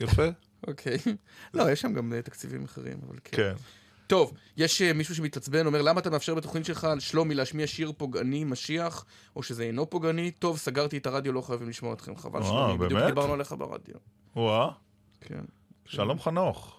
[0.00, 0.22] יפה.
[0.68, 0.98] אוקיי.
[1.54, 3.36] לא, יש שם גם אה, תקציבים אחרים, אבל כן.
[3.36, 3.52] כן.
[4.06, 7.92] טוב, יש אה, מישהו שמתעצבן, אומר, למה אתה מאפשר בתוכנית שלך על שלומי להשמיע שיר
[7.96, 9.04] פוגעני, משיח,
[9.36, 10.30] או שזה אינו פוגעני?
[10.30, 12.16] טוב, סגרתי את הרדיו, לא חייבים לשמוע אתכם.
[12.16, 13.00] חבל אה, שלומי, בדיוק?
[13.00, 13.94] דיברנו עליך ברדיו.
[14.36, 14.68] וואה,
[15.20, 15.44] כן.
[15.86, 16.78] שלום חנוך.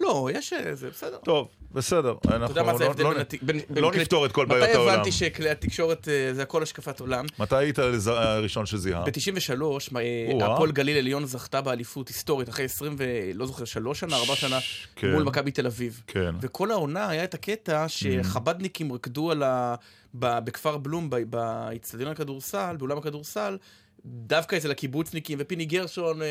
[0.00, 0.52] לא, יש...
[0.52, 1.18] אה, זה בסדר.
[1.24, 2.14] טוב, בסדר.
[2.20, 3.24] אתה יודע אנחנו מה זה לא- ההבדל לא- בין...
[3.42, 4.94] בין- בין לא נפתור את כל בעיות מתי העולם.
[4.94, 7.24] הבנתי שכלי התקשורת אה, זה הכל השקפת עולם?
[7.38, 9.04] מתי היית הראשון שזיהה?
[9.04, 10.54] ב-93, או-אה.
[10.54, 14.58] הפועל גליל עליון זכתה באליפות היסטורית אחרי 20 ולא זוכר, שלוש שנה, ארבע שנה,
[14.96, 15.12] כן.
[15.12, 16.02] מול מכבי תל אביב.
[16.06, 16.34] כן.
[16.40, 19.74] וכל העונה היה את הקטע שחבדניקים רקדו על ה...
[20.14, 20.38] ב...
[20.38, 23.56] בכפר בלום, ב- באיצטדיון הכדורסל, באולם הכדורסל,
[24.04, 26.26] דווקא אצל הקיבוצניקים, ופיני גרשון אה,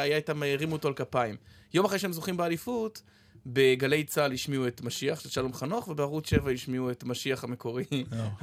[0.00, 1.36] היה איתם, הרימו אותו על כפיים.
[1.74, 3.02] יום אחרי שהם זוכים באליפות,
[3.46, 7.84] בגלי צה"ל השמיעו את משיח של שלום חנוך, ובערוץ 7 השמיעו את משיח המקורי.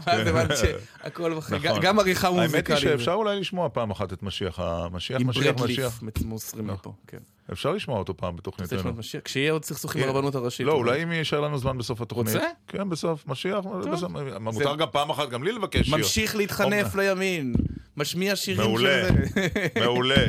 [0.06, 1.60] אז הבנתי שהכל, נכון.
[1.82, 2.70] גם עריכה האמת מוזיקלית.
[2.70, 6.04] היא שאפשר אולי לשמוע פעם אחת את משיח, המשיח, עם משיח, ברדליף משיח.
[6.26, 6.74] מוסרים לא.
[6.74, 7.18] לפה, כן.
[7.52, 8.94] אפשר לשמוע אותו פעם בתוכניתנו.
[8.94, 9.22] משיח?
[9.24, 10.14] כשיהיה עוד סכסוכים יהיה.
[10.14, 10.66] ברבנות הראשית.
[10.66, 12.36] לא, אולי אם יישאר לנו זמן בסוף התוכנית.
[12.36, 12.48] רוצה?
[12.68, 13.28] כן, בסוף.
[13.28, 13.66] משיח.
[14.40, 15.98] מותר גם פעם אחת גם לי לבקש שיר.
[15.98, 17.54] ממשיך להתחנף לימין,
[17.98, 19.08] משמיע שירים מעולה.
[19.08, 19.80] של.
[19.80, 20.26] מעולה,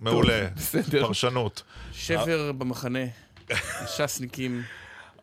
[0.00, 0.48] מעולה.
[0.56, 1.06] בסדר.
[1.06, 1.62] פרשנות.
[1.92, 3.04] שבר במחנה,
[3.50, 4.62] הש"סניקים.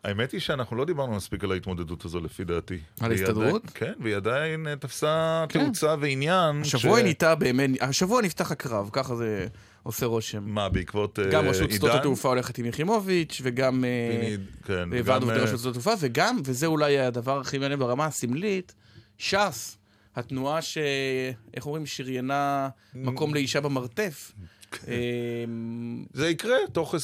[0.04, 2.78] האמת היא שאנחנו לא דיברנו מספיק על ההתמודדות הזו לפי דעתי.
[3.00, 3.62] על ההסתדרות?
[3.74, 5.64] כן, והיא עדיין אה, תפסה כן.
[5.64, 6.60] תאוצה ועניין.
[6.60, 9.46] השבוע ש- היא נהייתה באמת, השבוע נפתח הקרב, ככה זה
[9.82, 10.42] עושה רושם.
[10.46, 11.98] מה, בעקבות אה, גם רשות שדות עידן?
[12.00, 14.34] התעופה הולכת עם יחימוביץ', וגם אה,
[14.64, 18.74] כן, ועד עובדי רשות שדות התעופה, וגם, וזה אולי הדבר הכי מעניין ברמה הסמלית,
[19.18, 19.76] ש"ס,
[20.16, 20.78] התנועה ש...
[21.54, 21.86] איך אומרים?
[21.86, 24.32] שריינה מקום לאישה במרתף.
[24.88, 24.94] אה,
[26.12, 26.98] זה יקרה תוך 20-40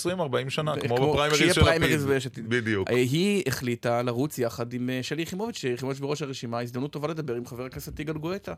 [0.48, 1.62] שנה, כמו בפריימריז של לפיד.
[1.64, 2.48] פריימריז ביש עתיד.
[2.48, 2.90] בדיוק.
[2.90, 7.34] אה, היא החליטה לרוץ יחד עם אה, שלי יחימוביץ', שיחימוביץ' בראש הרשימה, הזדמנות טובה לדבר
[7.34, 8.54] עם חבר הכנסת יגאל גואטה.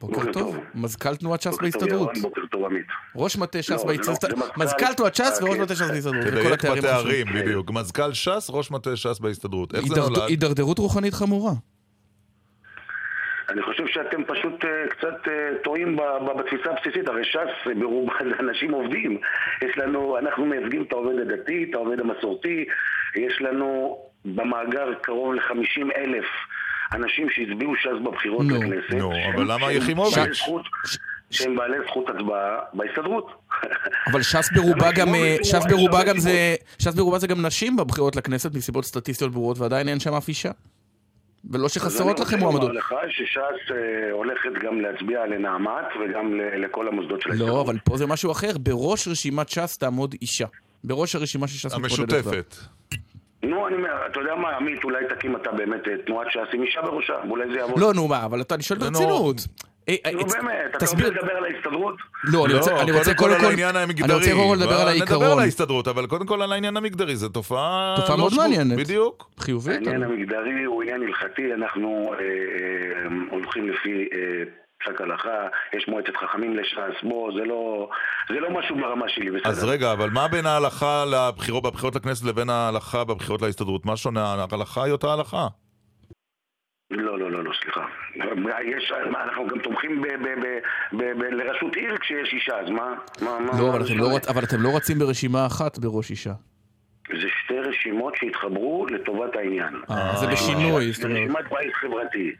[0.00, 0.56] בוקר טוב.
[0.74, 2.10] מזכ"ל תנועת ש"ס בוקר טוב, בהסתדרות.
[2.16, 2.86] ירון, בוקר טוב עמית.
[3.16, 4.24] ראש מטה ש"ס לא, לא- בהסתדרות.
[4.34, 5.62] מזכ"ל- מזכ"ל תנועת ש"ס וראש כן.
[5.62, 6.26] מטה ש"ס בהסתדרות.
[6.26, 7.26] תדייק בתארים.
[7.34, 7.70] בדיוק.
[7.70, 9.74] מזכ"ל ש"ס, ראש מטה ש"ס בהסתדרות.
[9.74, 10.18] איך זה נולד?
[10.28, 11.52] הידרדרות רוחנית חמורה.
[13.48, 15.32] אני חושב שאתם פשוט אה, קצת אה,
[15.64, 15.96] טועים
[16.38, 17.36] בתפיסה הבסיסית, הרי ש"ס
[17.68, 19.18] אה, ברובם זה אנשים עובדים.
[19.62, 22.64] יש לנו, אנחנו מייצגים את העובד הדתי, את העובד המסורתי,
[23.16, 26.24] יש לנו במאגר קרוב ל-50 אלף
[26.92, 28.94] אנשים שהצביעו ש"ס בבחירות נו, לכנסת.
[28.94, 30.38] נו, שהם- אבל למה יחימוביץ'?
[31.30, 33.30] שהם בעלי זכות הצבעה בהסתדרות.
[34.12, 35.08] אבל ש"ס ברובה גם,
[35.42, 39.58] ש"ס הוא- ברובה גם זה, ש"ס ברובה זה גם נשים בבחירות לכנסת מסיבות סטטיסטיות ברורות,
[39.58, 40.50] ועדיין אין שם אף אישה.
[41.50, 42.62] ולא שחסרות לכם מועמדות.
[42.62, 47.20] אז אני רוצה לומר לך שש"ס אה, הולכת גם להצביע לנעמת וגם ל- לכל המוסדות
[47.20, 48.58] של לא, אבל פה זה משהו אחר.
[48.58, 50.46] בראש רשימת ש"ס תעמוד אישה.
[50.84, 51.90] בראש הרשימה שש"ס מתמודדת.
[52.26, 52.56] המשותפת.
[53.42, 56.62] נו, אני אומר, אתה יודע מה, עמית, אולי תקים אתה באמת אה, תנועת ש"ס עם
[56.62, 57.78] אישה בראשה, ואולי זה יעבוד.
[57.80, 58.84] לא, נו מה, אבל אתה, אני שואל נו.
[58.90, 59.36] ברצינות.
[59.88, 61.06] אה, אה, נו הצ- באמת, אתה תסביר.
[61.08, 61.94] רוצה לדבר על ההסתדרות?
[62.24, 64.14] לא, אני רוצה, אני רוצה קודם כל על כל, העניין אני המגדרי.
[64.14, 65.32] רוצה קודם כל לדבר על נדבר העיקרון.
[65.32, 67.94] על ההסתדרות, אבל קודם כל על העניין המגדרי, זו תופעה...
[67.96, 68.78] תופעה לא מאוד מעניינת.
[68.78, 69.30] בדיוק.
[69.40, 69.74] חיובית.
[69.76, 72.26] העניין המגדרי הוא עניין הלכתי, אנחנו אה, אה,
[73.30, 74.42] הולכים לפי אה,
[74.84, 75.30] פסק הלכה,
[75.76, 77.88] יש מועצת חכמים לש"ס, בוא, זה לא,
[78.28, 79.48] זה לא משהו ברמה שלי, בסדר.
[79.50, 83.86] אז רגע, אבל מה בין ההלכה לבחירות, בבחירות לכנסת לבין ההלכה בבחירות להסתדרות?
[83.86, 84.34] מה שונה?
[84.52, 85.46] ההלכה היא אותה הלכה.
[86.90, 87.80] לא, לא, לא, לא, סליחה.
[88.64, 90.46] יש, מה, אנחנו גם תומכים ב, ב, ב,
[90.92, 92.94] ב, ב, לראשות עיר כשיש אישה, אז מה?
[93.22, 94.16] מה, לא, מה אבל אתם לא?
[94.16, 96.32] רצ- אבל אתם לא רצים ברשימה אחת בראש אישה.
[97.08, 99.74] זה שתי רשימות שהתחברו לטובת העניין.
[99.90, 101.20] אה, זה בשינוי, זאת זה אומרת.
[101.22, 102.32] רשימת בית חברתי.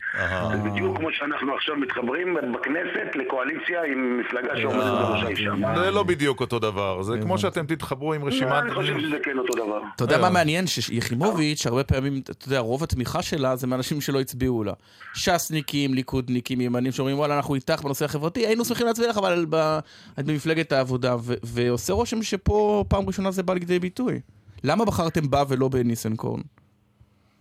[0.53, 5.51] זה בדיוק כמו שאנחנו עכשיו מתחברים בכנסת לקואליציה עם מפלגה שעומדת בראשה אישה.
[5.77, 8.53] זה לא בדיוק אותו דבר, זה כמו שאתם תתחברו עם רשימת...
[8.53, 9.81] אני חושב שזה כן אותו דבר.
[9.97, 10.21] אתה יודע אה.
[10.21, 10.67] מה מעניין?
[10.67, 14.73] שיחימוביץ', הרבה פעמים, אתה יודע, רוב התמיכה שלה זה מאנשים שלא הצביעו לה.
[15.15, 19.79] ש"סניקים, ליכודניקים, ימנים שאומרים, וואלה, אנחנו איתך בנושא החברתי, היינו שמחים להצביע לך, אבל ב-
[20.19, 21.17] את במפלגת העבודה.
[21.21, 24.21] ו- ועושה רושם שפה פעם ראשונה זה בא לידי ביטוי.
[24.65, 26.41] למה בחרתם בה ולא בניסנקורן?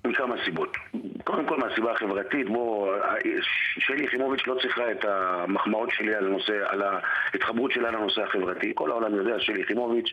[0.08, 0.78] מכמה סיבות.
[1.24, 2.96] קודם כל מהסיבה החברתית, בוא,
[3.80, 8.72] שלי יחימוביץ' לא צריכה את המחמאות שלי על הנושא, על ההתחברות שלה לנושא החברתי.
[8.76, 10.10] כל העולם יודע שלי יחימוביץ'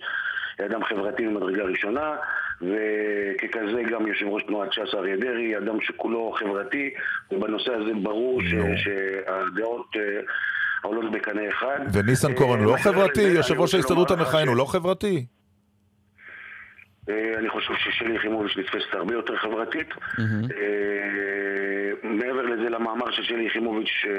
[0.58, 2.16] היא אדם חברתי ממדרגה ראשונה,
[2.62, 6.90] וככזה גם יושב ראש תנועת ש"ס אריה דרעי, אדם שכולו חברתי,
[7.32, 8.54] ובנושא הזה ברור ש.
[8.76, 10.20] שהדעות אה,
[10.82, 11.78] עולות בקנה אחד.
[11.92, 13.22] וניסנקורן אה, לא חברתי?
[13.22, 15.26] יושב ראש ההסתדרות המכהן הוא לא חברתי?
[17.08, 19.88] אה, אני חושב ששלי יחימוביץ' נתפסת הרבה יותר חברתית.
[20.18, 24.10] אה, מעבר לזה, למאמר של שלי יחימוביץ' אה,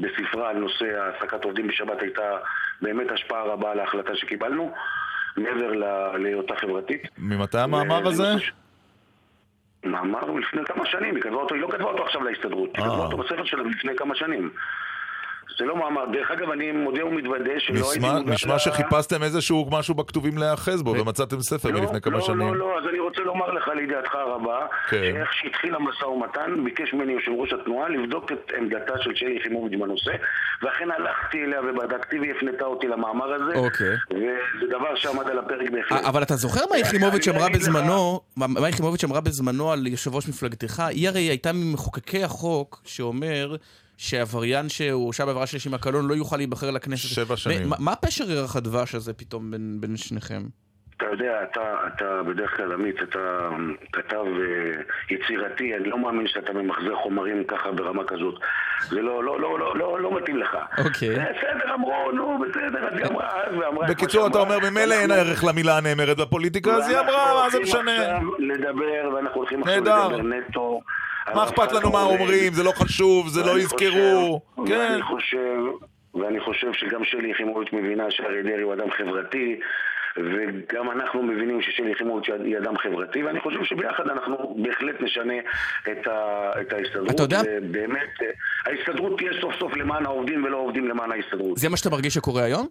[0.00, 2.36] בספרה על נושא העסקת עובדים בשבת הייתה
[2.82, 4.72] באמת השפעה רבה על ההחלטה שקיבלנו,
[5.36, 5.72] מעבר
[6.18, 7.02] להיותה חברתית.
[7.18, 8.28] ממתי המאמר הזה?
[9.84, 12.84] מאמר לפני כמה שנים, היא כתבה אותו, היא לא כתבה אותו עכשיו להסתדרות, היא.
[12.84, 14.50] כתבה אותו בספר שלה לפני כמה שנים.
[15.58, 16.04] זה לא מאמר.
[16.12, 20.38] דרך אגב, אני מודה ומתוודה שלא הייתי נשמע- מודע נשמע ל- שחיפשתם איזשהו משהו בכתובים
[20.38, 22.38] להיאחז בו, ומצאתם ספר לא, מלפני כמה לא, שנים.
[22.38, 24.58] לא, לא, אז אני רוצה לומר לך לידיעתך הרבה,
[24.88, 24.96] כן.
[24.96, 29.80] שאיך שהתחיל המשא ומתן, ביקש ממני יושב ראש התנועה לבדוק את עמדתה של שלי יחימוביץ'
[29.80, 30.10] בנושא,
[30.62, 33.94] ואכן הלכתי אליה ובדקתי והיא הפנתה אותי למאמר הזה, אוקיי.
[34.10, 34.26] וזה
[34.70, 36.04] דבר שעמד על הפרק בהחלט.
[36.04, 40.28] אבל אתה זוכר מה יחימוביץ' אני אמרה בזמנו, מה יחימוביץ' אמרה בזמנו על יושב ראש
[40.28, 40.80] מפלגתך?
[40.80, 43.56] היא הרי הייתה ממחוקקי החוק שאומר
[43.96, 47.08] שעבריין שהורשע בעבירה של שמעון קלון לא יוכל להיבחר לכנסת.
[47.08, 47.68] שבע שנים.
[47.68, 50.42] מה- מה פשר ירח הדבש הזה פתאום בין- בין שניכם?
[50.96, 53.48] אתה יודע, אתה, אתה בדרך כלל, עמית, אתה
[53.92, 58.34] כתב אה, יצירתי, אני לא מאמין שאתה ממחזר חומרים ככה ברמה כזאת.
[58.88, 60.56] זה לא, לא, לא, לא, לא, לא מתאים לך.
[60.78, 61.08] אוקיי.
[61.10, 63.86] בסדר, אמרו, נו, בסדר, אז היא אמרה אז ואמרה...
[63.88, 64.38] בקיצור, אתה.
[64.38, 67.10] אומר, ממילא אין ערך למילה הנאמרת בפוליטיקה, אז היא אמרה,
[67.42, 68.02] מה זה הולכים משנה?
[68.16, 69.76] עכשיו לדבר, ואנחנו הולכים עכשיו.
[69.80, 70.80] לדבר נטו.
[71.34, 72.02] מה אכפת לנו מה.
[72.02, 74.40] אומרים, זה לא חשוב, זה לא יזכרו.
[74.54, 74.78] חושב- כן.
[74.90, 75.56] ואני חושב,
[76.14, 79.60] ואני חושב שגם שלי יחימוביץ' מבינה שאריה דרעי הוא אדם חברתי,
[80.16, 85.34] וגם אנחנו מבינים ששלי יחימוביץ' היא אדם חברתי, ואני חושב שביחד אנחנו בהחלט נשנה
[85.92, 87.10] את, ה, את ההסתדרות.
[87.10, 88.26] אתה יודע- ובאמת, אה,
[88.72, 91.58] ההסתדרות תהיה סוף סוף למען העובדים ולא העובדים למען ההסתדרות.
[91.58, 92.66] זה מה שאתה מרגיש שקורה היום?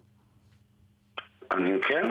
[1.52, 2.06] אני כן?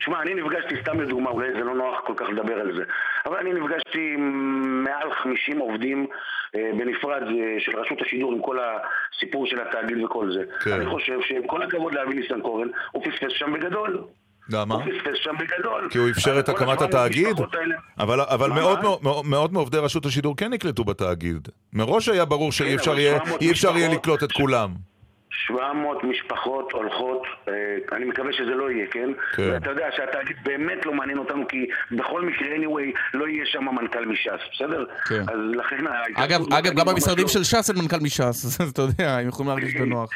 [0.00, 2.82] תשמע, אני נפגשתי, סתם לדוגמה, אולי זה לא נוח כל כך לדבר על זה,
[3.26, 6.06] אבל אני נפגשתי עם מעל 50 עובדים
[6.54, 10.42] אה, בנפרד אה, של רשות השידור עם כל הסיפור של התאגיד וכל זה.
[10.64, 10.72] כן.
[10.72, 14.04] אני חושב שעם כל הכבוד לאבי ניסנקורן, הוא פספס שם בגדול.
[14.52, 14.74] למה?
[14.74, 15.88] הוא פספס שם בגדול.
[15.90, 17.36] כי הוא אפשר את הקמת התאגיד?
[17.98, 18.78] אבל, אבל מאות?
[19.02, 21.48] מאות, מאות מעובדי רשות השידור כן נקלטו בתאגיד.
[21.72, 24.89] מראש היה ברור שאי כן, אפשר אבל יהיה, 700 אי אפשר יהיה לקלוט את כולם.
[25.30, 27.54] 700 משפחות הולכות, אה,
[27.96, 29.08] אני מקווה שזה לא יהיה, כן?
[29.36, 29.50] כן.
[29.52, 34.04] ואתה יודע שהתאגיד באמת לא מעניין אותנו, כי בכל מקרה, anyway, לא יהיה שם מנכ"ל
[34.06, 34.84] מש"ס, בסדר?
[35.08, 35.20] כן.
[35.22, 35.76] אז לכן...
[36.14, 38.20] אגב, אגב, גם במשרדים לא- של ש"ס אין מנכ"ל מש"ס,
[38.60, 40.10] אז אתה יודע, הם יכולים להרגיש בנוח.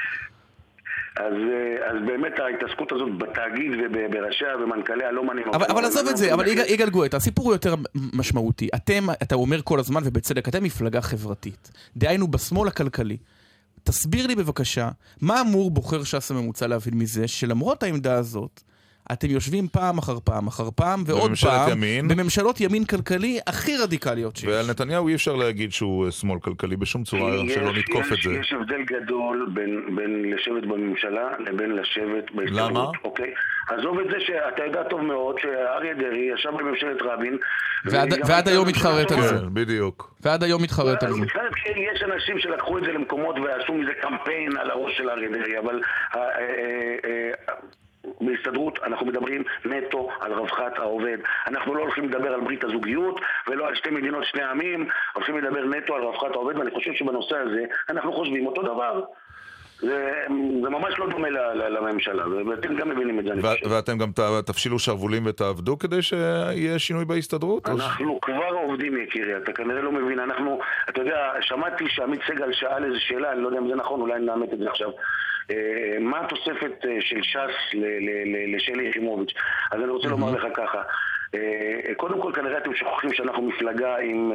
[1.16, 5.64] אז, אה, אז באמת ההתעסקות הזאת בתאגיד ובראשיה ומנכ"ליה לא מעניין אותנו.
[5.74, 7.74] אבל עזוב את זה, אבל יגאל- יגאל גואטה, הסיפור הוא יותר
[8.14, 8.68] משמעותי.
[8.74, 11.70] אתם, אתה אומר כל הזמן, ובצדק, אתם מפלגה חברתית.
[11.96, 13.16] דהיינו, בשמאל הכלכלי.
[13.84, 14.90] תסביר לי בבקשה,
[15.20, 18.62] מה אמור בוחר ש"ס הממוצע להבין מזה, שלמרות העמדה הזאת,
[19.12, 22.08] אתם יושבים פעם אחר פעם אחר פעם, ועוד בממשלת פעם, ימין.
[22.08, 24.48] בממשלות ימין כלכלי הכי רדיקליות שיש.
[24.50, 28.18] ועל נתניהו אי אפשר להגיד שהוא אה, שמאל כלכלי בשום צורה, יש- שלא נתקוף את
[28.18, 28.32] יש- זה.
[28.40, 32.70] יש הבדל גדול בין, בין לשבת בממשלה לבין לשבת בהסתדרות.
[32.70, 32.84] למה?
[33.04, 33.34] אוקיי?
[33.68, 37.38] עזוב את זה שאתה יודע טוב מאוד שאריה דרעי ישב בממשלת רבין.
[37.84, 39.22] ועד- ועד היום מתחרט על.
[39.22, 39.28] זה.
[39.28, 40.14] כן, בדיוק.
[40.20, 41.26] ועד היום מתחרט על זה.
[41.64, 45.58] כן, יש אנשים שלקחו את זה למקומות ועשו מזה קמפיין על הראש של אריה דרעי,
[45.58, 45.80] אבל
[46.16, 46.20] אה,
[47.04, 47.54] אה,
[48.26, 51.18] בהסתדרות אנחנו מדברים נטו על רווחת העובד.
[51.46, 55.64] אנחנו לא הולכים לדבר על ברית הזוגיות ולא על שתי מדינות, שני עמים, הולכים לדבר
[55.64, 59.04] נטו על רווחת העובד, ואני חושב שבנושא הזה אנחנו חושבים אותו דבר.
[59.80, 60.24] זה,
[60.62, 63.70] זה ממש לא דומה לממשלה, ואתם גם מבינים את זה, אני ו- חושב.
[63.70, 64.10] ואתם גם
[64.46, 67.68] תפשילו שרוולים ותעבדו כדי שיהיה שינוי בהסתדרות?
[67.68, 72.84] אנחנו כבר עובדים יקירי, אתה כנראה לא מבין, אנחנו, אתה יודע, שמעתי שעמית סגל שאל
[72.84, 74.90] איזה שאלה, אני לא יודע אם זה נכון, אולי נאמת את זה עכשיו.
[75.50, 75.56] אה,
[76.00, 77.74] מה התוספת אה, של ש"ס
[78.56, 79.32] לשלי יחימוביץ'?
[79.72, 80.82] אז אני רוצה לומר לך ככה,
[81.34, 81.40] אה,
[81.96, 84.32] קודם כל כנראה אתם שוכחים שאנחנו מפלגה עם,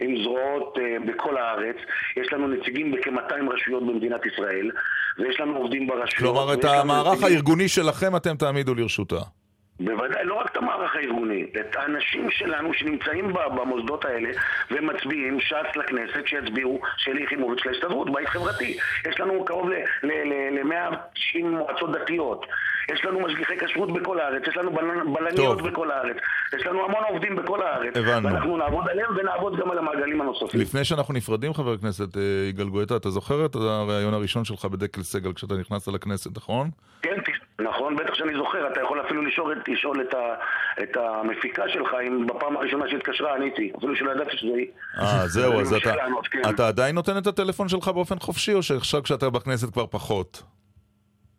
[0.00, 0.74] עם זרועות
[1.06, 1.76] בכל הארץ,
[2.16, 4.70] יש לנו נציגים בכ-200 רשויות במדינת ישראל,
[5.18, 6.34] ויש לנו עובדים ברשויות.
[6.36, 9.16] כלומר, את המערך נציגים- הארגוני שלכם אתם תעמידו לרשותה.
[9.80, 14.28] בוודאי, לא רק את המערך הארגוני, את האנשים שלנו שנמצאים במוסדות האלה
[14.70, 18.76] ומצביעים ש"ס לכנסת שיצביעו שלי יחימוביץ' להסתדרות, בית חברתי.
[19.08, 19.68] יש לנו קרוב
[20.02, 22.46] ל-190 מועצות דתיות.
[22.92, 25.68] יש לנו משגיחי כשרות בכל הארץ, יש לנו בל- בלניות טוב.
[25.70, 26.16] בכל הארץ,
[26.56, 27.96] יש לנו המון עובדים בכל הארץ.
[27.96, 28.28] הבנו.
[28.28, 30.60] ואנחנו נעבוד עליהם ונעבוד גם על המעגלים הנוספים.
[30.60, 35.02] לפני שאנחנו נפרדים, חבר הכנסת אה, יגאל גואטה, אתה זוכר את הריאיון הראשון שלך בדקל
[35.02, 36.70] סגל כשאתה נכנסת לכנסת, נכון?
[37.02, 37.16] כן,
[37.60, 40.34] נכון, בטח שאני זוכר, אתה יכול אפילו לשאול, לשאול את, ה,
[40.82, 44.66] את המפיקה שלך אם בפעם הראשונה שהתקשרה עניתי, אפילו שלא ידעתי שזה היא.
[45.00, 46.42] אה, זהו, אז אתה, לענות, כן.
[46.50, 50.42] אתה עדיין נותן את הטלפון שלך באופן חופשי, או שעכשיו כשאתה בכנסת כבר פחות?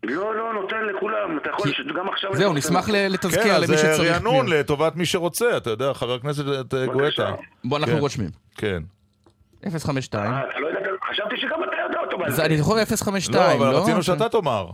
[0.08, 2.36] לא, לא, נותן לכולם, אתה יכול, גם עכשיו...
[2.36, 2.92] זהו, אתה נשמח נותן.
[2.92, 4.12] ל- לתזכיר כן, למי אז זה שצריך.
[4.14, 4.52] רענון כן.
[4.54, 7.32] לטובת מי שרוצה, אתה יודע, חבר הכנסת אה, גואטה.
[7.64, 8.00] בוא, אנחנו כן.
[8.00, 8.30] רושמים.
[8.58, 8.84] כן.
[9.80, 10.34] 052.
[10.34, 10.80] אה, אתה לא יודע,
[11.12, 12.18] חשבתי שגם אתה יודע אותו.
[12.32, 12.46] זה- פה.
[12.46, 13.82] אני זוכר לא, 052, אבל לא?
[13.82, 14.68] רצינו שאתה תאמר.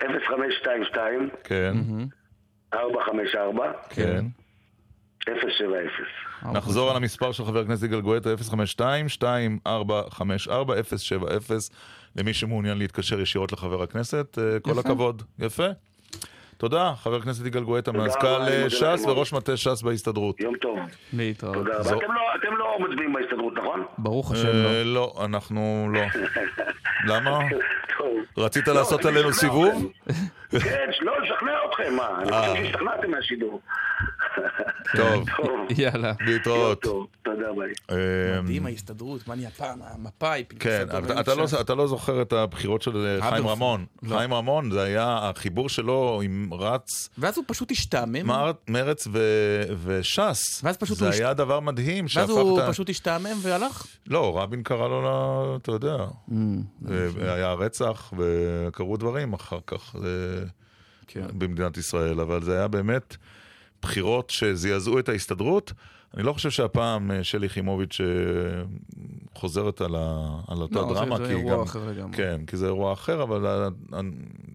[0.00, 1.72] 0522 כן,
[2.74, 4.24] 454 כן.
[5.24, 6.52] 070.
[6.52, 8.30] נחזור על המספר של חבר הכנסת יגאל גואטה,
[9.68, 9.70] 052-2454-070,
[12.18, 14.80] למי שמעוניין להתקשר ישירות לחבר הכנסת, אה, כל יפה.
[14.80, 15.22] הכבוד.
[15.38, 15.66] יפה.
[16.56, 19.04] תודה, חבר הכנסת יגאל גואטה, מזכ"ל אה, ש"ס.
[19.06, 20.40] וראש מטה ש"ס בהסתדרות.
[20.40, 20.78] יום טוב.
[21.12, 21.54] להתראות.
[21.54, 21.82] תודה רבה.
[21.82, 23.84] זו- אתם לא- אתם לא מצביעים בהסתדרות, נכון?
[23.98, 24.68] ברוך השם, לא.
[24.68, 26.00] אה, לא, אנחנו לא.
[27.06, 27.38] למה?
[27.98, 28.08] טוב.
[28.44, 29.92] רצית לא, לעשות עלינו סיבוב?
[30.62, 32.08] כן, לא, לשכנע אתכם, מה?
[32.22, 32.30] אני.
[32.32, 33.60] חושב שהשתכנעתם מהשידור.
[34.96, 35.24] טוב.
[35.78, 36.12] יאללה.
[36.20, 36.82] להתראות.
[36.82, 37.72] תודה, ביי.
[37.90, 41.00] אה, מדהים ההסתדרות, מה נהיה פעם, המפא"י, כן, אתה,
[41.34, 43.46] לא, אתה לא זוכר את הבחירות של אה, חיים.
[43.48, 43.86] רמון.
[44.02, 44.16] לא.
[44.16, 49.18] חיים רמון, זה היה החיבור שלו עם רץ, ואז הוא פשוט השתעמם, מר, מרץ ו,
[49.84, 50.60] וש"ס.
[50.64, 52.68] ואז פשוט זה הוא היה דבר מדהים שהפך ואז הוא את ה...
[52.72, 53.86] פשוט השתעמם והלך.
[54.06, 55.96] לא, רבין קרא לו, אתה יודע,
[56.28, 56.32] Mm,
[57.20, 60.00] היה רצח וקרו דברים אחר כך אה,
[61.06, 61.26] כן.
[61.32, 63.16] במדינת ישראל, אבל זה היה באמת
[63.82, 65.72] בחירות שזעזעו את ההסתדרות.
[66.14, 68.06] אני לא חושב שהפעם אה, שלי יחימוביץ' אה,
[69.34, 71.16] חוזרת על, ה, על אותה לא, זה- דרמה.
[71.18, 72.16] זה כי אירוע גם- אחר לגמרי.
[72.16, 73.68] כן, כי זה אירוע אחר, אבל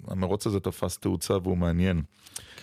[0.08, 2.02] המרוץ הזה תפס תאוצה והוא מעניין.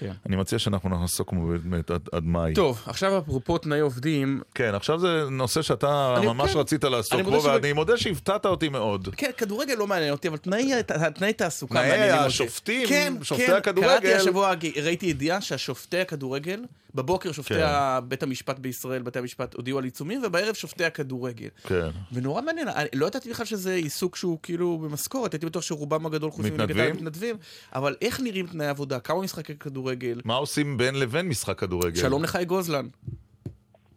[0.00, 0.12] כן.
[0.26, 2.54] אני מציע שאנחנו נעסוק בו באמת עד, עד מאי.
[2.54, 6.58] טוב, עכשיו אפרופו תנאי עובדים, כן, עכשיו זה נושא שאתה אני- ממש כן.
[6.58, 9.08] רצית לעסוק בו, שב- ואני מודה שהפתעת אותי מאוד.
[9.16, 10.70] כן, כדורגל לא מעניין אותי, אבל תנאי,
[11.14, 12.26] תנאי תעסוקה תנאי מעניינים אותי.
[12.26, 13.88] השופטים, כן, שופטי כן, הכדורגל.
[13.90, 14.52] קראתי השבוע,
[14.82, 16.64] ראיתי ידיעה שהשופטי הכדורגל,
[16.94, 17.68] בבוקר שופטי כן.
[18.08, 21.48] בית המשפט בישראל, בתי המשפט הודיעו על עיצומים, ובערב שופטי הכדורגל.
[21.62, 21.88] כן.
[22.12, 26.30] ונורא מעניין, אני לא ידעתי בכלל שזה עיסוק שהוא כאילו במשכורת, הייתי בטוח שרובם הגדול
[26.30, 26.52] חוץ העל
[26.92, 27.36] מתנדבים,
[27.74, 29.89] אבל איך נראים תנאי עבודה, כמה משחקי כדורגל,
[30.24, 32.00] מה עושים בין לבין משחק כדורגל?
[32.00, 32.86] שלום לחי גוזלן.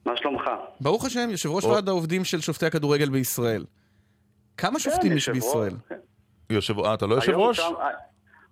[0.06, 0.44] מה שלומך?
[0.82, 1.64] ברוך השם, יושב ראש.
[1.64, 3.66] ועד העובדים של שופטי הכדורגל בישראל.
[4.58, 5.30] כמה שופטים יש.
[5.30, 5.74] בישראל?
[6.50, 6.80] יושב...
[6.80, 7.58] אה, אתה לא יושב ראש?
[7.58, 7.74] שם-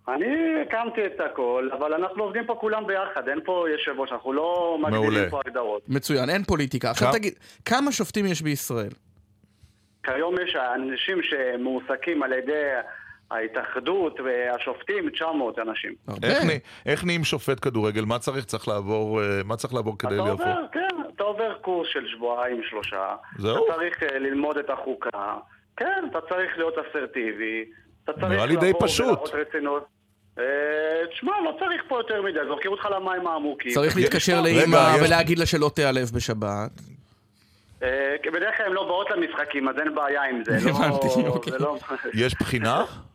[0.07, 0.25] אני
[0.61, 4.77] הקמתי את הכל, אבל אנחנו עובדים פה כולם ביחד, אין פה יושב ראש, אנחנו לא
[4.81, 4.99] מעולה.
[4.99, 5.81] מגדילים פה הגדרות.
[5.87, 6.91] מצוין, אין פוליטיקה.
[6.91, 7.33] עכשיו תגיד,
[7.65, 8.89] כמה שופטים יש בישראל?
[10.03, 12.63] כיום יש אנשים שמועסקים על ידי
[13.31, 15.93] ההתאחדות והשופטים, 900 אנשים.
[16.85, 18.05] איך, נהיים שופט כדורגל?
[18.05, 18.45] מה צריך?
[18.45, 20.41] צריך לעבור, אה, מה צריך לעבור כדי אתה להפוך?
[20.41, 23.15] עובר, כן, אתה עובר קורס של שבועיים, שלושה.
[23.37, 23.65] זהו?
[23.65, 25.37] אתה צריך אה, ללמוד את החוקה.
[25.77, 27.65] כן, אתה צריך להיות אסרטיבי.
[28.03, 29.19] אתה צריך נראה לי די פשוט.
[30.39, 30.43] אה,
[31.11, 33.71] תשמע, לא צריך פה יותר מדי, זורקים אותך למים העמוקים.
[33.71, 36.71] צריך להתקשר לאימא ולהגיד לה שלא תיעלב בשבת.
[38.23, 40.51] כי בדרך כלל הן לא באות למשחקים, אז אין בעיה עם זה.
[40.65, 41.53] לא- הבנתי, אוקיי.
[41.53, 41.77] זה לא-
[42.13, 42.83] יש בחינה?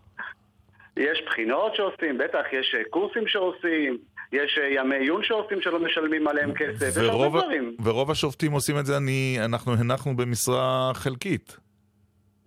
[0.96, 3.98] יש בחינות שעושים, בטח, יש אה, קורסים שעושים,
[4.32, 7.76] יש אה, ימי עיון שעושים שלא משלמים עליהם כסף, יש הרבה ורוב, דברים.
[7.84, 11.56] ורוב השופטים עושים את זה, אני, אנחנו הנחנו במשרה חלקית.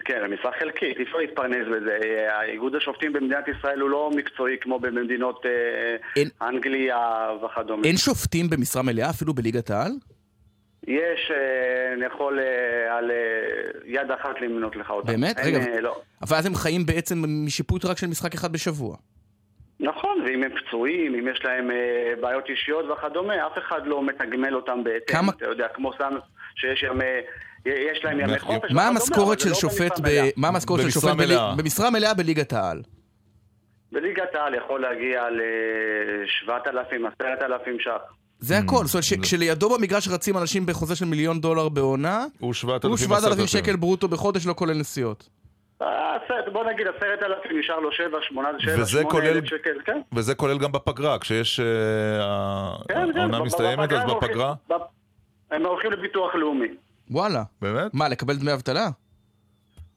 [0.05, 1.97] כן, המשרה חלקית, אי אפשר להתפרנס בזה.
[2.03, 5.45] אה, איגוד השופטים במדינת ישראל הוא לא מקצועי כמו במדינות
[6.15, 6.97] אין- אנגליה
[7.45, 7.83] וכדומה.
[7.87, 9.91] אין שופטים במשרה מלאה, אפילו בליגת העל?
[10.87, 13.15] יש, אה, אני יכול אה, על אה,
[13.85, 15.07] יד אחת למנות לך אותם.
[15.07, 15.39] באמת?
[15.39, 16.01] אין, רגע, לא.
[16.21, 18.97] אבל אז הם חיים בעצם משיפוט רק של משחק אחד בשבוע.
[19.79, 21.77] נכון, ואם הם פצועים, אם יש להם אה,
[22.21, 25.15] בעיות אישיות וכדומה, אף אחד לא מתגמל אותם בהתאם.
[25.17, 26.13] כמה- אתה יודע, כמו סתם
[26.55, 27.03] שיש ימי...
[27.65, 28.53] יש להם ימי חופש.
[28.53, 29.99] מה וכדומה, המשכורת של לא שופט.
[30.37, 31.15] מה המשכורת של שופט.
[31.57, 32.81] במשרה מלאה בליגת העל?
[33.91, 38.13] בליגת העל יכול להגיע ל-7,000, 10,000 ש"ח.
[38.39, 38.85] זה הכל.
[38.85, 43.47] זאת אומרת שכשלידו במגרש רצים אנשים בחוזה של מיליון דולר בעונה, הוא 7,000 הוא 7,000
[43.47, 45.29] שקל ברוטו בחודש, לא כולל נסיעות.
[45.81, 45.87] אה,
[46.53, 50.01] בוא נגיד עשרת אלפים, נשאר לו שבע, שמונה, שבע, וזה שמונה כולל- אלף שקל, כן.
[50.13, 51.59] וזה כולל גם בפגרה, כשיש...
[51.59, 51.65] אה,
[52.87, 54.53] כן, כן, העונה מסתיימת, בפגרה אז בפגרה?
[55.51, 56.67] הם הולכים לביטוח לאומי.
[57.11, 57.43] וואלה.
[57.61, 57.93] באמת?
[57.93, 58.87] מה, לקבל דמי אבטלה?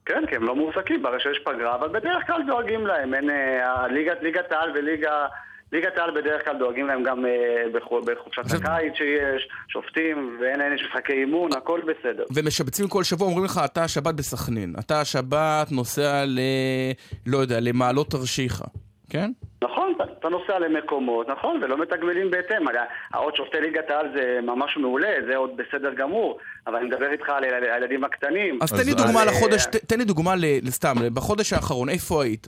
[0.06, 3.14] כן, כי הם לא מועסקים, ברגע שיש פגרה, אבל בדרך כלל דואגים להם.
[3.14, 3.88] אין, אה,
[4.22, 5.26] ליגת העל וליגה...
[5.72, 7.30] ליגת העל בדרך כלל דואגים להם גם אה,
[7.74, 12.24] בחו- בחופשת הקיץ שיש, שופטים, ואין אין משחקי אימון, הכל בסדר.
[12.34, 14.74] ומשבצים כל שבוע, אומרים לך, אתה השבת בסכנין.
[14.78, 16.38] אתה השבת נוסע ל...
[17.26, 18.64] לא יודע, למעלות תרשיחא.
[19.10, 19.30] כן?
[19.64, 22.64] נכון, אתה- נוסע למקומות, נכון, ולא מתגמלים בהתאם.
[23.14, 27.28] עוד שופטי ליגת העל זה ממש מעולה, זה עוד בסדר גמור, אבל אני מדבר איתך
[27.28, 28.58] על הילד- הילדים הקטנים.
[28.62, 32.46] אז תן לי דוגמה לחודש, תן לי דוגמה ל- סתם, בחודש האחרון, איפה היית?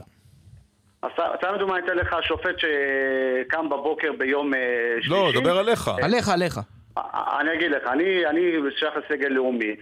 [1.45, 4.59] סתם לדוגמה, אני אתן לך שופט שקם בבוקר ביום אה,
[4.95, 5.11] שלישי.
[5.11, 5.91] לא, דבר עליך.
[6.03, 6.59] עליך, עליך.
[6.99, 8.41] אה, אני אגיד לך, אני, אני
[8.79, 9.77] שייך לסגל לאומי.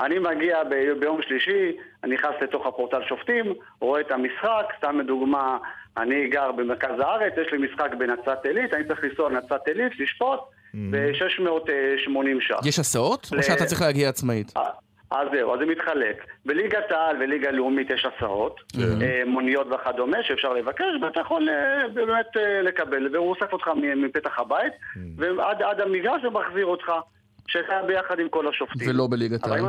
[0.00, 5.58] אני מגיע ב- ביום שלישי, אני נכנס לתוך הפורטל שופטים, רואה את המשחק, סתם לדוגמה,
[5.96, 10.40] אני גר במרכז הארץ, יש לי משחק בנצרת עילית, אני צריך לנסוע לנצרת עילית, לשפוט,
[10.74, 12.66] ב-680 ש"ח.
[12.66, 13.30] יש הסעות?
[13.36, 14.52] או שאתה צריך להגיע עצמאית?
[15.10, 16.24] אז זהו, אז זה מתחלק.
[16.46, 18.60] בליגת העל וליגה לאומית יש הסעות,
[19.02, 24.38] אה, מוניות וכדומה, שאפשר לבקש, ואתה יכול אה, באמת אה, לקבל, והוא אוסף אותך מפתח
[24.38, 24.72] הבית,
[25.16, 26.92] ועד עד המגרש ומחזיר אותך,
[27.48, 28.90] שאתה ביחד עם כל השופטים.
[28.90, 29.60] ולא בליגת העל.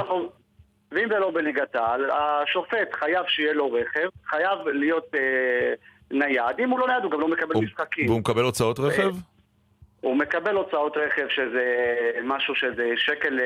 [0.91, 5.73] ואם זה לא בליגת העל, השופט חייב שיהיה לו רכב, חייב להיות אה,
[6.11, 8.05] נייד, אם הוא לא נייד הוא גם לא מקבל הוא- משחקים.
[8.09, 9.11] והוא מקבל הוצאות רכב?
[10.01, 11.65] הוא מקבל הוצאות רכב שזה
[12.23, 13.39] משהו שזה שקל,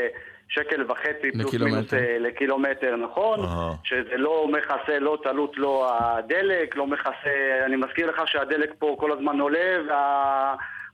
[0.49, 1.75] שקל וחצי פלוס לקילומטר.
[1.75, 3.39] מינוס אה, לקילומטר, נכון?
[3.39, 3.71] אהה.
[3.83, 7.29] שזה לא מכסה, לא תלות, לא הדלק, לא מכסה,
[7.65, 9.77] אני מזכיר לך שהדלק פה כל הזמן עולה,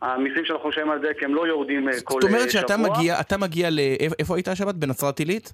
[0.02, 2.90] והמיסים שאנחנו משלמים על דלק הם לא יורדים אה, כל זאת אומרת אה, שאתה שבוע.
[2.90, 3.80] מגיע, אתה מגיע ל...
[4.00, 4.76] איפ- איפה היית השבת?
[4.76, 5.54] בנצרת עילית?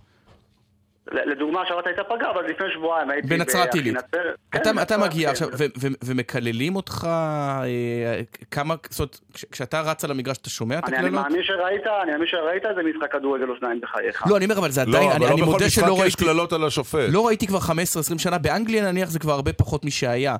[1.12, 3.96] ל- לדוגמה, השבת הייתה פגרה, אבל לפני שבועיים הייתי בנצרת עילית.
[4.12, 4.18] כן,
[4.50, 5.32] אתה, אתה בנצרת, מגיע כן.
[5.32, 8.22] עכשיו, ו- ו- ומקללים אותך, אה,
[8.52, 11.24] כמה, זאת אומרת, כש- כשאתה רץ על המגרש אתה שומע את אני, אני הקללות?
[11.28, 14.28] מאמין שראית, אני מאמין שראית איזה משחק כדורגל או שניים בחייך.
[14.28, 16.16] לא, אני אומר, אבל זה לא, עדיין, אבל אני, לא אני בכל מודה משחק יש
[16.16, 17.10] קללות על השופט.
[17.12, 17.72] לא ראיתי כבר 15-20
[18.18, 20.36] שנה, באנגליה נניח זה כבר הרבה פחות משהיה.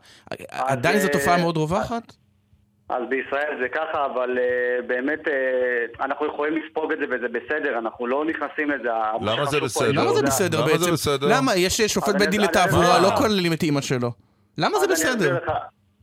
[0.50, 2.14] עדיין זו אה, תופעה מאוד רווחת?
[2.90, 5.32] אז בישראל זה ככה, אבל uh, באמת uh,
[6.04, 8.90] אנחנו יכולים לספוג את זה וזה בסדר, אנחנו לא נכנסים לזה.
[9.22, 9.92] מה למה זה פה בסדר?
[9.92, 10.84] למה זה בסדר למה בעצם?
[10.84, 11.28] זה בסדר?
[11.38, 11.56] למה?
[11.56, 14.12] יש שופט בית דין לתעבורה, לא כוללים את אימא שלו.
[14.58, 15.38] למה זה בסדר?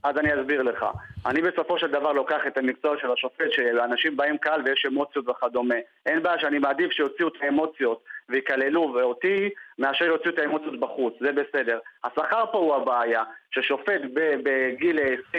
[0.05, 0.85] אז אני אסביר לך.
[1.27, 5.75] אני בסופו של דבר לוקח את המקצוע של השופט, שאנשים באים קהל ויש אמוציות וכדומה.
[6.07, 9.49] אין בעיה שאני מעדיף שיוציאו את האמוציות ויקללו אותי,
[9.79, 11.79] מאשר יוציאו את האמוציות בחוץ, זה בסדר.
[12.05, 14.01] השכר פה הוא הבעיה, ששופט
[14.45, 14.99] בגיל
[15.35, 15.39] 20-21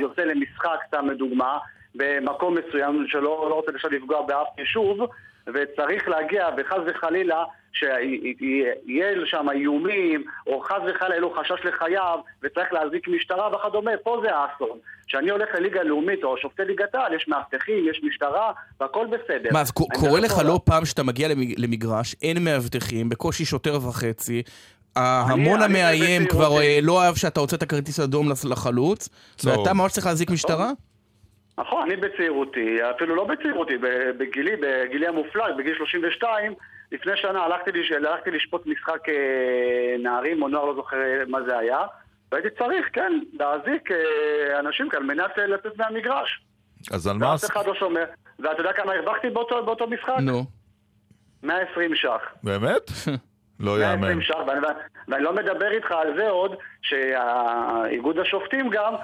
[0.00, 1.58] יוצא למשחק, סתם לדוגמה,
[1.94, 4.98] במקום מסוים שלא לא רוצה עכשיו לפגוע באף יישוב,
[5.46, 12.72] וצריך להגיע, וחס וחלילה, שיהיה שם איומים, או חס וחלילה יהיה לו חשש לחייו, וצריך
[12.72, 14.78] להזעיק משטרה וכדומה, פה זה האסון.
[15.06, 19.48] כשאני הולך לליגה לאומית או שופטי ליגת העל, יש מאבטחים, יש משטרה, והכל בסדר.
[19.52, 23.76] מה, אז קורה מדבר לך לא פעם שאתה מגיע למג- למגרש, אין מאבטחים, בקושי שוטר
[23.88, 24.42] וחצי,
[24.96, 29.08] ההמון המאיים כבר אה, לא אהב שאתה הוצאת כרטיס אדום לס- לחלוץ.
[29.44, 30.70] ואתה ממש צריך להזעיק משטרה?
[31.58, 33.74] נכון, אני בצעירותי, אפילו לא בצעירותי,
[34.18, 36.52] בגילי, בגילי המופלג, בגיל 32,
[36.92, 37.92] לפני שנה הלכתי, לש...
[37.92, 41.78] הלכתי לשפוט משחק אה, נערים או נוער, לא זוכר אה, מה זה היה,
[42.32, 46.44] והייתי צריך, כן, להזעיק אה, אנשים כאן על מנת לצאת מהמגרש.
[46.92, 47.30] אז על מה...
[47.32, 48.04] ואף אחד לא שומר.
[48.38, 50.16] ואתה יודע כמה הרווחתי באותו, באותו משחק?
[50.20, 50.44] נו.
[51.42, 52.34] 120 ש"ח.
[52.42, 52.90] באמת?
[53.60, 54.00] לא יאמן.
[54.00, 54.60] 120 ש"ח, ואני,
[55.08, 58.94] ואני לא מדבר איתך על זה עוד, שאיגוד השופטים גם,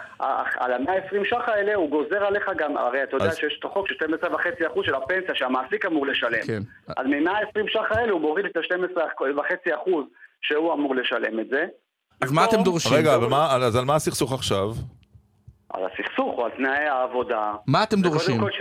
[0.59, 3.89] על ה-120 ש"ח האלה הוא גוזר עליך גם, הרי אתה יודע אז- שיש את החוק
[3.89, 6.43] של 12.5% של הפנסיה שהמעסיק אמור לשלם.
[6.47, 6.60] כן.
[6.97, 9.90] אז מ-120 ש"ח האלה הוא מוריד את ה-12.5%
[10.43, 11.64] שהוא אמור לשלם את זה.
[12.20, 12.93] אז מה אתם דורשים?
[12.98, 14.68] רגע, אבל מה- אז על מה הסכסוך עכשיו?
[15.70, 17.52] על הסכסוך או על תנאי העבודה.
[17.66, 18.40] מה אתם דורשים?
[18.40, 18.60] כל ש...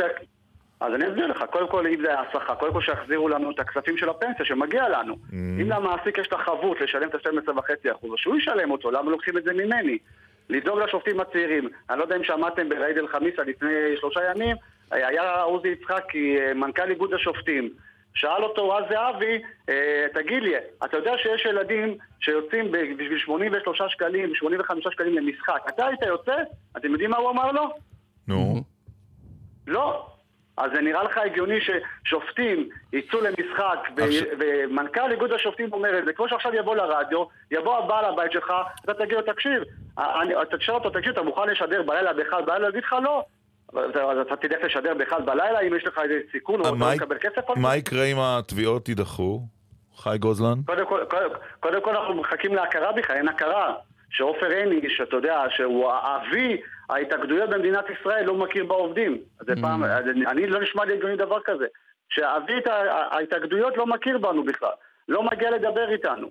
[0.84, 3.98] אז אני אסביר לך, קודם כל אם זה השכר, קודם כל שיחזירו לנו את הכספים
[3.98, 5.14] של הפנסיה שמגיע לנו.
[5.14, 5.34] Mm.
[5.34, 9.44] אם למעסיק יש את החבות לשלם את ה-12.5%, אז שהוא ישלם אותו, למה לוקחים את
[9.44, 9.98] זה ממני?
[10.50, 11.70] לדאוג לשופטים הצעירים.
[11.90, 13.70] אני לא יודע אם שמעתם ברעיד אל חמיסה לפני
[14.00, 14.56] שלושה ימים,
[14.92, 17.70] היה עוזי יצחקי, אה, מנכ"ל איגוד השופטים.
[18.16, 20.54] שאל אותו אז זהבי, אה, תגיד לי,
[20.86, 26.36] אתה יודע שיש ילדים שיוצאים בשביל 83 שקלים, 85 שקלים למשחק, אתה היית יוצא?
[26.78, 27.70] אתם יודעים מה הוא אמר לו?
[28.28, 28.64] נו.
[29.68, 30.13] לא.
[30.58, 36.06] אז זה נראה לך הגיוני ששופטים יצאו למשחק ו- עכשיו- ומנכ"ל איגוד השופטים אומר את
[36.06, 38.54] זה, כמו שעכשיו יבוא לרדיו, יבוא הבעל הבית שלך,
[38.86, 39.64] אתה תגיד לו, תקשיב,
[39.98, 42.68] אני- אתה תשאל אותו, תקשיב, אתה מוכן לשדר בלילה באחד בלילה?
[42.68, 43.26] הוא יגיד לך לא.
[44.12, 47.18] אז אתה תלך לשדר באחד בלילה אם יש לך איזה סיכון או אה, אתה מקבל
[47.18, 47.62] כסף על זה?
[47.62, 49.42] מה יקרה אם התביעות יידחו?
[49.98, 50.58] חי גוזלן?
[50.66, 53.74] קודם כל, קודם, קודם כל אנחנו מחכים להכרה בכלל, אין הכרה.
[54.14, 59.18] שעופר עיני, שאתה יודע, שהוא אבי ההתאגדויות במדינת ישראל, לא מכיר בעובדים.
[59.42, 61.66] זה פעם, אז אני- לא נשמע לי הגיוני דבר כזה.
[62.10, 62.54] שאבי
[63.12, 64.70] ההתאגדויות לא מכיר בנו בכלל.
[65.10, 66.28] לא מגיע לדבר איתנו.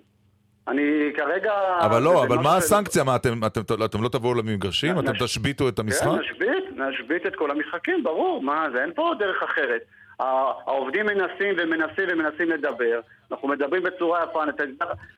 [0.67, 0.81] אני
[1.17, 1.53] כרגע...
[1.79, 3.03] אבל לא, אבל משהו מה הסנקציה?
[3.03, 4.99] מה, אתם- אתם אתם לא תבואו למגרשים?
[4.99, 6.05] אתם תשביתו את המשחק?
[6.05, 9.81] כן, נשבית, נשבית את כל המשחקים, ברור, מה זה, אין פה דרך אחרת.
[10.19, 12.99] העובדים מנסים ומנסים ומנסים לדבר,
[13.31, 14.43] אנחנו מדברים בצורה יפה,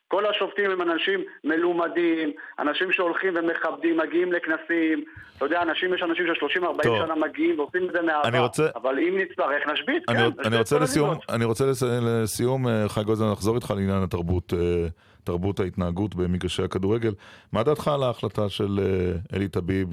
[0.08, 5.04] כל השופטים הם אנשים מלומדים, אנשים שהולכים ומכבדים, מגיעים לכנסים,
[5.38, 6.98] אתה יודע, אנשים, יש אנשים של 30-40 טוב.
[7.06, 10.80] שנה מגיעים ועושים את זה מאהבה, רוצה- אבל אם נצטרך, נשבית, אני, כן, אני רוצה
[10.80, 11.18] לסיום.
[11.30, 14.88] אני רוצה לס- לסיום, אה, חי גוזלן, לחזור איתך לעניין התרבות, אה,
[15.24, 17.12] תרבות ההתנהגות במגרשי הכדורגל.
[17.54, 19.88] מה דעתך על ההחלטה של אה, אלי טביב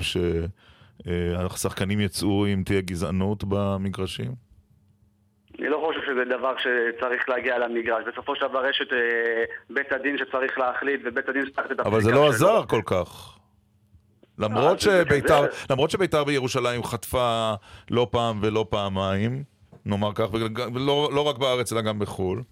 [1.04, 4.51] שהשחקנים יצאו אם תהיה גזענות במגרשים?
[5.58, 8.04] אני לא חושב שזה דבר שצריך להגיע למגרש.
[8.12, 12.00] בסופו של דבר יש את אה, בית הדין שצריך להחליט, ובית הדין שצריך את אבל
[12.00, 12.28] זה לא.
[12.28, 13.38] עזר כל כך.
[14.38, 15.46] למרות אה, שביתר.
[15.70, 17.54] למרות שביתר בירושלים חטפה
[17.90, 19.42] לא פעם ולא פעמיים,
[19.86, 20.32] נאמר כך,
[20.74, 22.42] ולא לא רק בארץ אלא גם בחו"ל.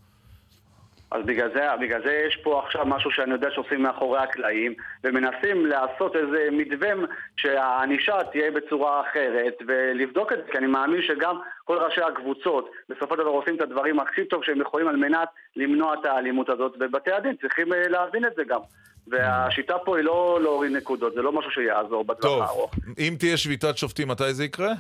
[1.11, 4.75] אז בגלל זה, בגלל זה יש פה עכשיו משהו שאני יודע שעושים מאחורי הקלעים
[5.05, 6.89] ומנסים לעשות איזה מתווה
[7.37, 13.15] שהענישה תהיה בצורה אחרת ולבדוק את זה כי אני מאמין שגם כל ראשי הקבוצות בסופו
[13.15, 16.77] של דבר עושים את הדברים הכי טוב שהם יכולים על מנת למנוע את האלימות הזאת
[16.81, 18.61] ובתי הדין צריכים אה, להבין את זה גם
[19.07, 22.75] והשיטה פה היא לא להוריד נקודות, זה לא משהו שיעזור בטווח טוב, הארוך.
[22.99, 24.73] אם תהיה שביתת שופטים, מתי זה יקרה?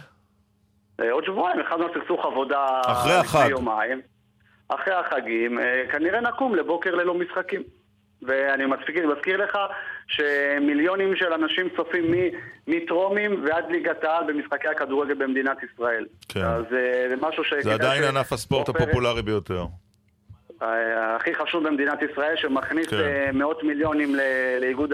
[1.01, 4.01] אה, עוד שבועיים, הכנו סכסוך עבודה אחרי יומיים.
[4.75, 7.63] אחרי החגים, אה, כנראה נקום לבוקר ללא משחקים.
[8.23, 9.59] ואני מזכיר, מזכיר לך
[10.07, 12.05] שמיליונים של אנשים צופים
[12.67, 16.07] מטרומים ועד ליגת העל במשחקי הכדורגל במדינת ישראל.
[16.29, 16.41] כן.
[16.45, 17.55] אז אה, זה משהו ש...
[17.63, 19.65] זה עדיין ענף הספורט עופר- הפופולרי ביותר.
[20.63, 23.31] אה, הכי חשוב במדינת ישראל, שמכניס כן.
[23.35, 24.15] מאות מיליונים
[24.61, 24.93] לאיגוד,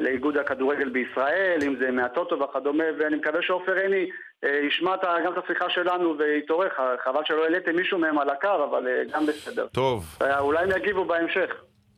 [0.00, 4.06] לאיגוד הכדורגל בישראל, אם זה מהטוטו וכדומה, ואני מקווה שעופר עיני
[4.44, 4.90] אה, ישמע
[5.24, 6.68] גם את השיחה שלנו ויתעורר.
[6.68, 9.66] ח- חבל שלא העליתם מישהו מהם על הקו, אבל אה, גם בסדר.
[9.72, 11.50] טוב, אה, אולי הם יגיבו בהמשך.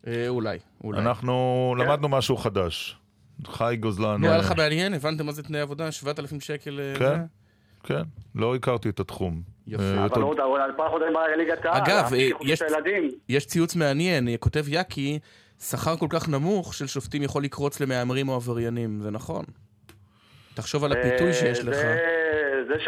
[0.07, 1.01] אה, אולי, אולי.
[1.01, 1.35] אנחנו
[1.79, 2.97] למדנו משהו חדש.
[3.47, 4.17] חי גוזלן.
[4.21, 4.95] נו, היה אה, לך מעניין?
[4.95, 5.93] הבנתם מה זה תנאי עבודה?
[5.93, 6.81] 7,000 שקל?
[6.99, 7.19] כן?
[7.85, 8.03] כן,
[8.35, 9.41] לא הכרתי את התחום.
[9.67, 9.83] יפה.
[10.05, 10.23] אבל.
[10.23, 11.83] עוד עוד פה אנחנו מדברים על ליגת העל.
[11.83, 12.11] אגב,
[13.29, 15.19] יש- ציוץ מעניין, כותב יאקי,
[15.61, 19.45] שכר כל כך נמוך של שופטים יכול לקרוץ למהמרים או עבריינים, זה נכון.
[20.55, 21.77] תחשוב על הפיתוי שיש אה, לך.
[22.69, 22.85] זה-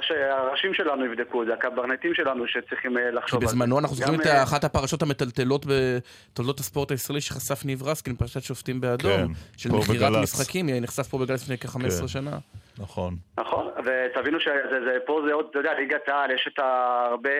[0.00, 3.54] שהראשים שלנו יבדקו את זה, הקברניטים שלנו שצריכים אה, כי לחשוב על זה.
[3.54, 8.42] בזמנו אנחנו זוכרים את אה, אחת הפרשות המטלטלות בתולדות הספורט הישראלי שחשף ניב רסקין, פרשת
[8.42, 9.26] שופטים באדום, כן,
[9.56, 10.22] של מכירת בגל"צ.
[10.22, 12.08] משחקים, היא נחשף פה בגל"צ לפני כ-15 כן.
[12.08, 12.38] שנה.
[12.78, 13.16] נכון.
[13.38, 17.30] נכון, ותבינו שפה זה עוד, אתה יודע, ליגת העל, יש את הרבה,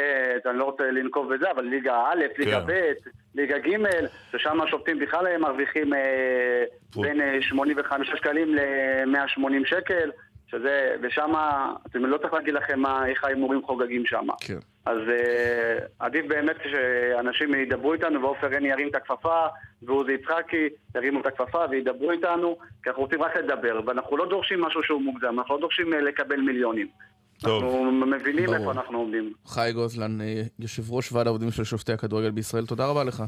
[0.50, 2.66] אני לא רוצה לנקוב בזה, אבל ליגה א', ליגה כן.
[2.66, 2.92] ב',
[3.34, 3.76] ליגה ג',
[4.32, 6.64] ששם השופטים בכלל מרוויחים אה,
[6.96, 10.10] בין אה, 85 שקלים ל-180 שקל,
[10.50, 11.32] שזה, ושם,
[11.86, 14.26] אתם לא צריך להגיד לכם מה, איך ההימורים חוגגים שם.
[14.40, 14.58] כן.
[14.86, 19.46] אז אה, עדיף באמת שאנשים ידברו איתנו, ועופר עיני ירים את הכפפה,
[19.82, 24.60] ועוזי יצחקי ירימו את הכפפה וידברו איתנו, כי אנחנו רוצים רק לדבר, ואנחנו לא דורשים
[24.60, 26.86] משהו שהוא מוגזם, אנחנו לא דורשים אה, לקבל מיליונים.
[27.38, 27.62] טוב.
[27.62, 28.58] אנחנו מבינים ברור.
[28.58, 29.32] איפה אנחנו עומדים.
[29.46, 33.22] חי גוזלן, אה, יושב ראש ועד העובדים של שופטי הכדורגל בישראל, תודה רבה לך.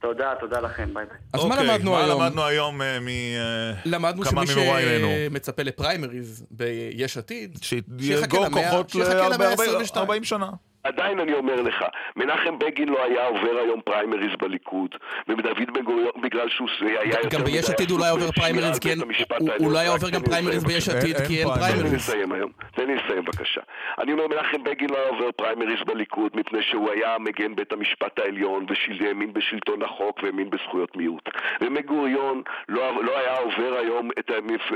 [0.00, 1.16] תודה, תודה לכם, bye bye.
[1.32, 2.18] אז מה אוקיי, למדנו היום?
[2.18, 3.08] מה למדנו היום אה, מ...
[3.08, 5.08] אה, למדנו כמה שמי ממוריינו?
[5.30, 9.64] שמצפה לפריימריז ביש עתיד, שיחכה למאה- כוחות שיחכה להרבה- למאה הרבה-
[10.00, 10.40] ה-22.
[10.88, 11.08] 40 שנה.
[11.08, 11.84] עדיין אני אומר לך,
[12.16, 14.94] מנחם בגין לא היה עובר היום פריימריז בליכוד,
[15.28, 18.30] ודוד בן גוריון בגלל שהוא היה יותר גם ביש מדי עתיד הוא לא היה עובר
[18.30, 18.98] פריימריז, כי אין,
[19.60, 21.82] לא היה עובר גם פריימריז ביש עתיד, כי אין פריימריז.
[21.82, 21.96] תן לי.
[21.96, 23.60] לסיים היום, תן לי לסיים בבקשה.
[23.98, 28.18] אני אומר, מנחם בגין לא היה עובר פריימריז בליכוד מפני שהוא היה מגן בית המשפט
[28.18, 28.66] העליון
[29.00, 31.28] והאמין בשלטון החוק והאמין בזכויות מיעוט.
[31.60, 34.30] ובן-גוריון לא, לא היה עובר היום את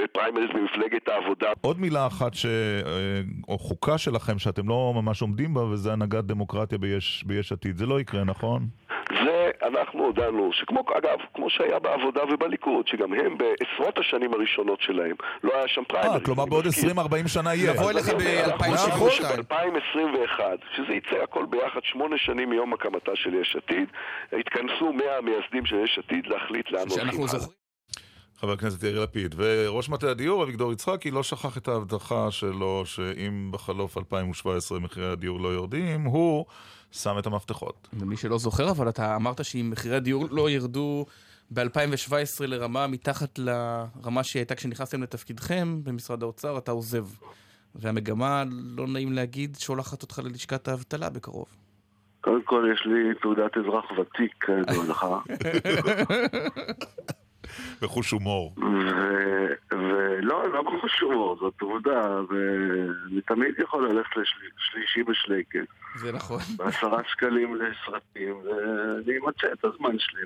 [0.04, 1.48] הפריימריז במפלגת העבודה.
[1.60, 2.46] עוד מילה אחת, ש...
[2.46, 7.76] אה, או חוקה שלכם שאתם לא ממש עומדים בה, וזה הנהגת דמוקרטיה ביש, ביש עתיד.
[7.76, 8.66] זה לא יקרה, נכון?
[9.24, 15.16] זה אנחנו הודענו, שכמו, אגב, כמו שהיה בעבודה ובליכוד, שגם הם בעשרות השנים הראשונות שלהם,
[15.42, 16.14] לא היה שם פריימריז.
[16.20, 16.90] אה, כלומר בעוד מזכיר.
[16.90, 17.72] 20-40 שנה יהיה.
[17.72, 18.90] נבוא אליך אז אני אומר, אנחנו ב-2022.
[18.90, 20.40] חושבים שב-2021,
[20.76, 23.88] שזה יצא הכל ביחד שמונה שנים מיום הקמתה של יש עתיד,
[24.32, 27.61] התכנסו 100 המייסדים של יש עתיד להחליט לאן הולכים.
[28.42, 29.34] חבר הכנסת יאיר לפיד.
[29.38, 35.40] וראש מטה הדיור, אביגדור יצחקי, לא שכח את ההבטחה שלו שאם בחלוף 2017 מחירי הדיור
[35.40, 36.44] לא יורדים, הוא
[36.90, 37.88] שם את המפתחות.
[37.92, 41.06] ומי שלא זוכר, אבל אתה אמרת שאם מחירי הדיור לא ירדו
[41.50, 47.06] ב-2017 לרמה מתחת לרמה שהייתה כשנכנסתם לתפקידכם במשרד האוצר, אתה עוזב.
[47.74, 51.46] והמגמה, לא נעים להגיד, שולחת אותך ללשכת האבטלה בקרוב.
[52.20, 55.06] קודם כל יש לי תעודת אזרח ותיק, כידוע לך.
[57.82, 58.54] בחוש הומור.
[58.58, 59.32] ו-
[59.72, 66.40] ולא, לא בחוש הומור, זאת עובדה, ואני תמיד יכול ללכת לשלישי בשלייקס, זה נכון.
[66.56, 70.22] בעשרה שקלים לסרטים, ואני אמצא את הזמן שלי.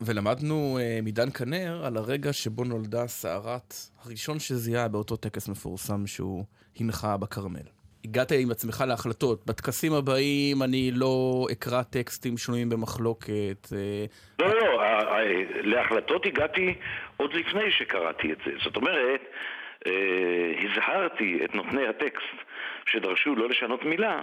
[0.00, 3.74] ולמדנו uh, מדן כנר על הרגע שבו נולדה סערת
[4.04, 6.44] הראשון שזיהה באותו טקס מפורסם שהוא
[6.80, 7.81] הנחה בכרמל.
[8.04, 9.46] הגעת עם עצמך להחלטות.
[9.46, 13.68] בטקסים הבאים אני לא אקרא טקסטים שנויים במחלוקת.
[13.72, 14.04] אה,
[14.38, 15.22] לא, לא, לא, ה- ה-
[15.62, 16.74] להחלטות הגעתי
[17.16, 18.52] עוד לפני שקראתי את זה.
[18.64, 19.20] זאת אומרת,
[19.86, 19.92] אה,
[20.64, 22.36] הזהרתי את נותני הטקסט
[22.86, 24.20] שדרשו לא לשנות מילה,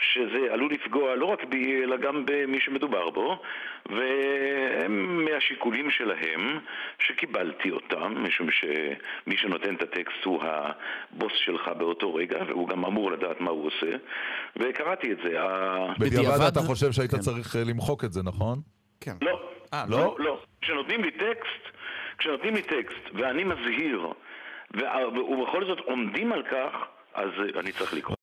[0.00, 3.42] שזה עלול לפגוע לא רק בי, אלא גם במי שמדובר בו,
[3.86, 6.58] והם מהשיקולים שלהם,
[6.98, 13.12] שקיבלתי אותם, משום שמי שנותן את הטקסט הוא הבוס שלך באותו רגע, והוא גם אמור
[13.12, 13.96] לדעת מה הוא עושה,
[14.56, 15.36] וקראתי את זה.
[15.98, 17.18] בדיעבד אתה חושב שהיית כן.
[17.18, 18.58] צריך אה, למחוק את זה, נכון?
[19.00, 19.14] כן.
[19.22, 19.40] לא.
[19.74, 19.98] אה, לא?
[19.98, 20.40] לא, לא.
[20.62, 21.76] כשנותנים לי טקסט,
[22.18, 24.12] כשנותנים לי טקסט ואני מזהיר,
[24.74, 26.72] ובכל זאת עומדים על כך,
[27.14, 28.19] אז אני צריך לקרוא.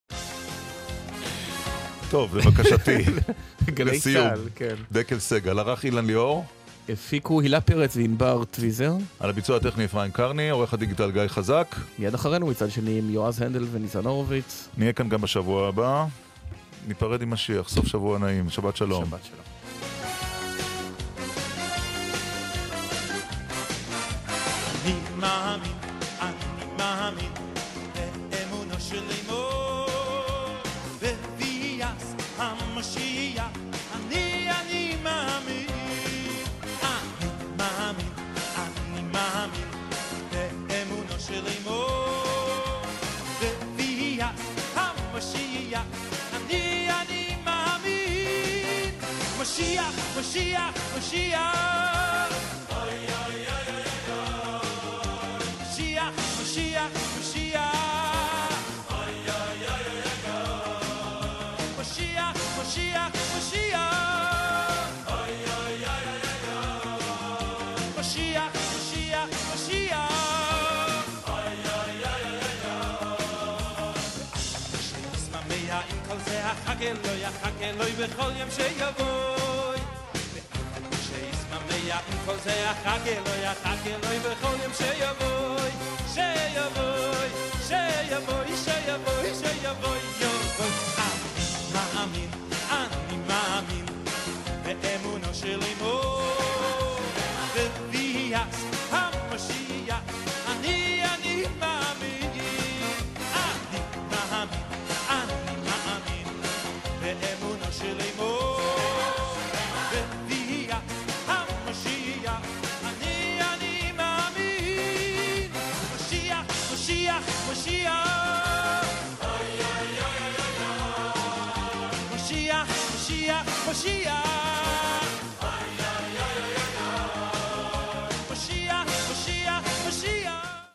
[2.09, 2.97] טוב, זה בקשתי.
[3.75, 4.29] גלי לסיום.
[4.29, 4.75] צה"ל, כן.
[4.91, 6.45] דקל סגל, ערך אילן ליאור,
[6.89, 8.93] הפיקו הילה פרץ וענבר טוויזר.
[9.19, 11.75] על הביצוע הטכני אפרים קרני, עורך הדיגיטל גיא חזק.
[11.99, 14.67] מיד אחרינו מצד שני עם יועז הנדל וניסן הורוביץ.
[14.77, 16.05] נהיה כאן גם בשבוע הבא.
[16.88, 19.05] ניפרד עם משיח, סוף שבוע נעים, שבת שלום.
[19.05, 19.56] שבת שלום.
[77.77, 79.79] loy be khol yem she yavoy
[81.05, 84.31] she is ma me ya un kol ze a khage loy a khage loy be
[84.41, 85.71] khol yem she yavoy
[86.13, 86.27] she
[86.57, 87.29] yavoy
[87.67, 87.81] she
[88.11, 90.31] yavoy she yavoy she yavoy yo
[91.73, 92.29] ma amin
[93.29, 93.85] ma amin
[94.63, 95.31] be emuno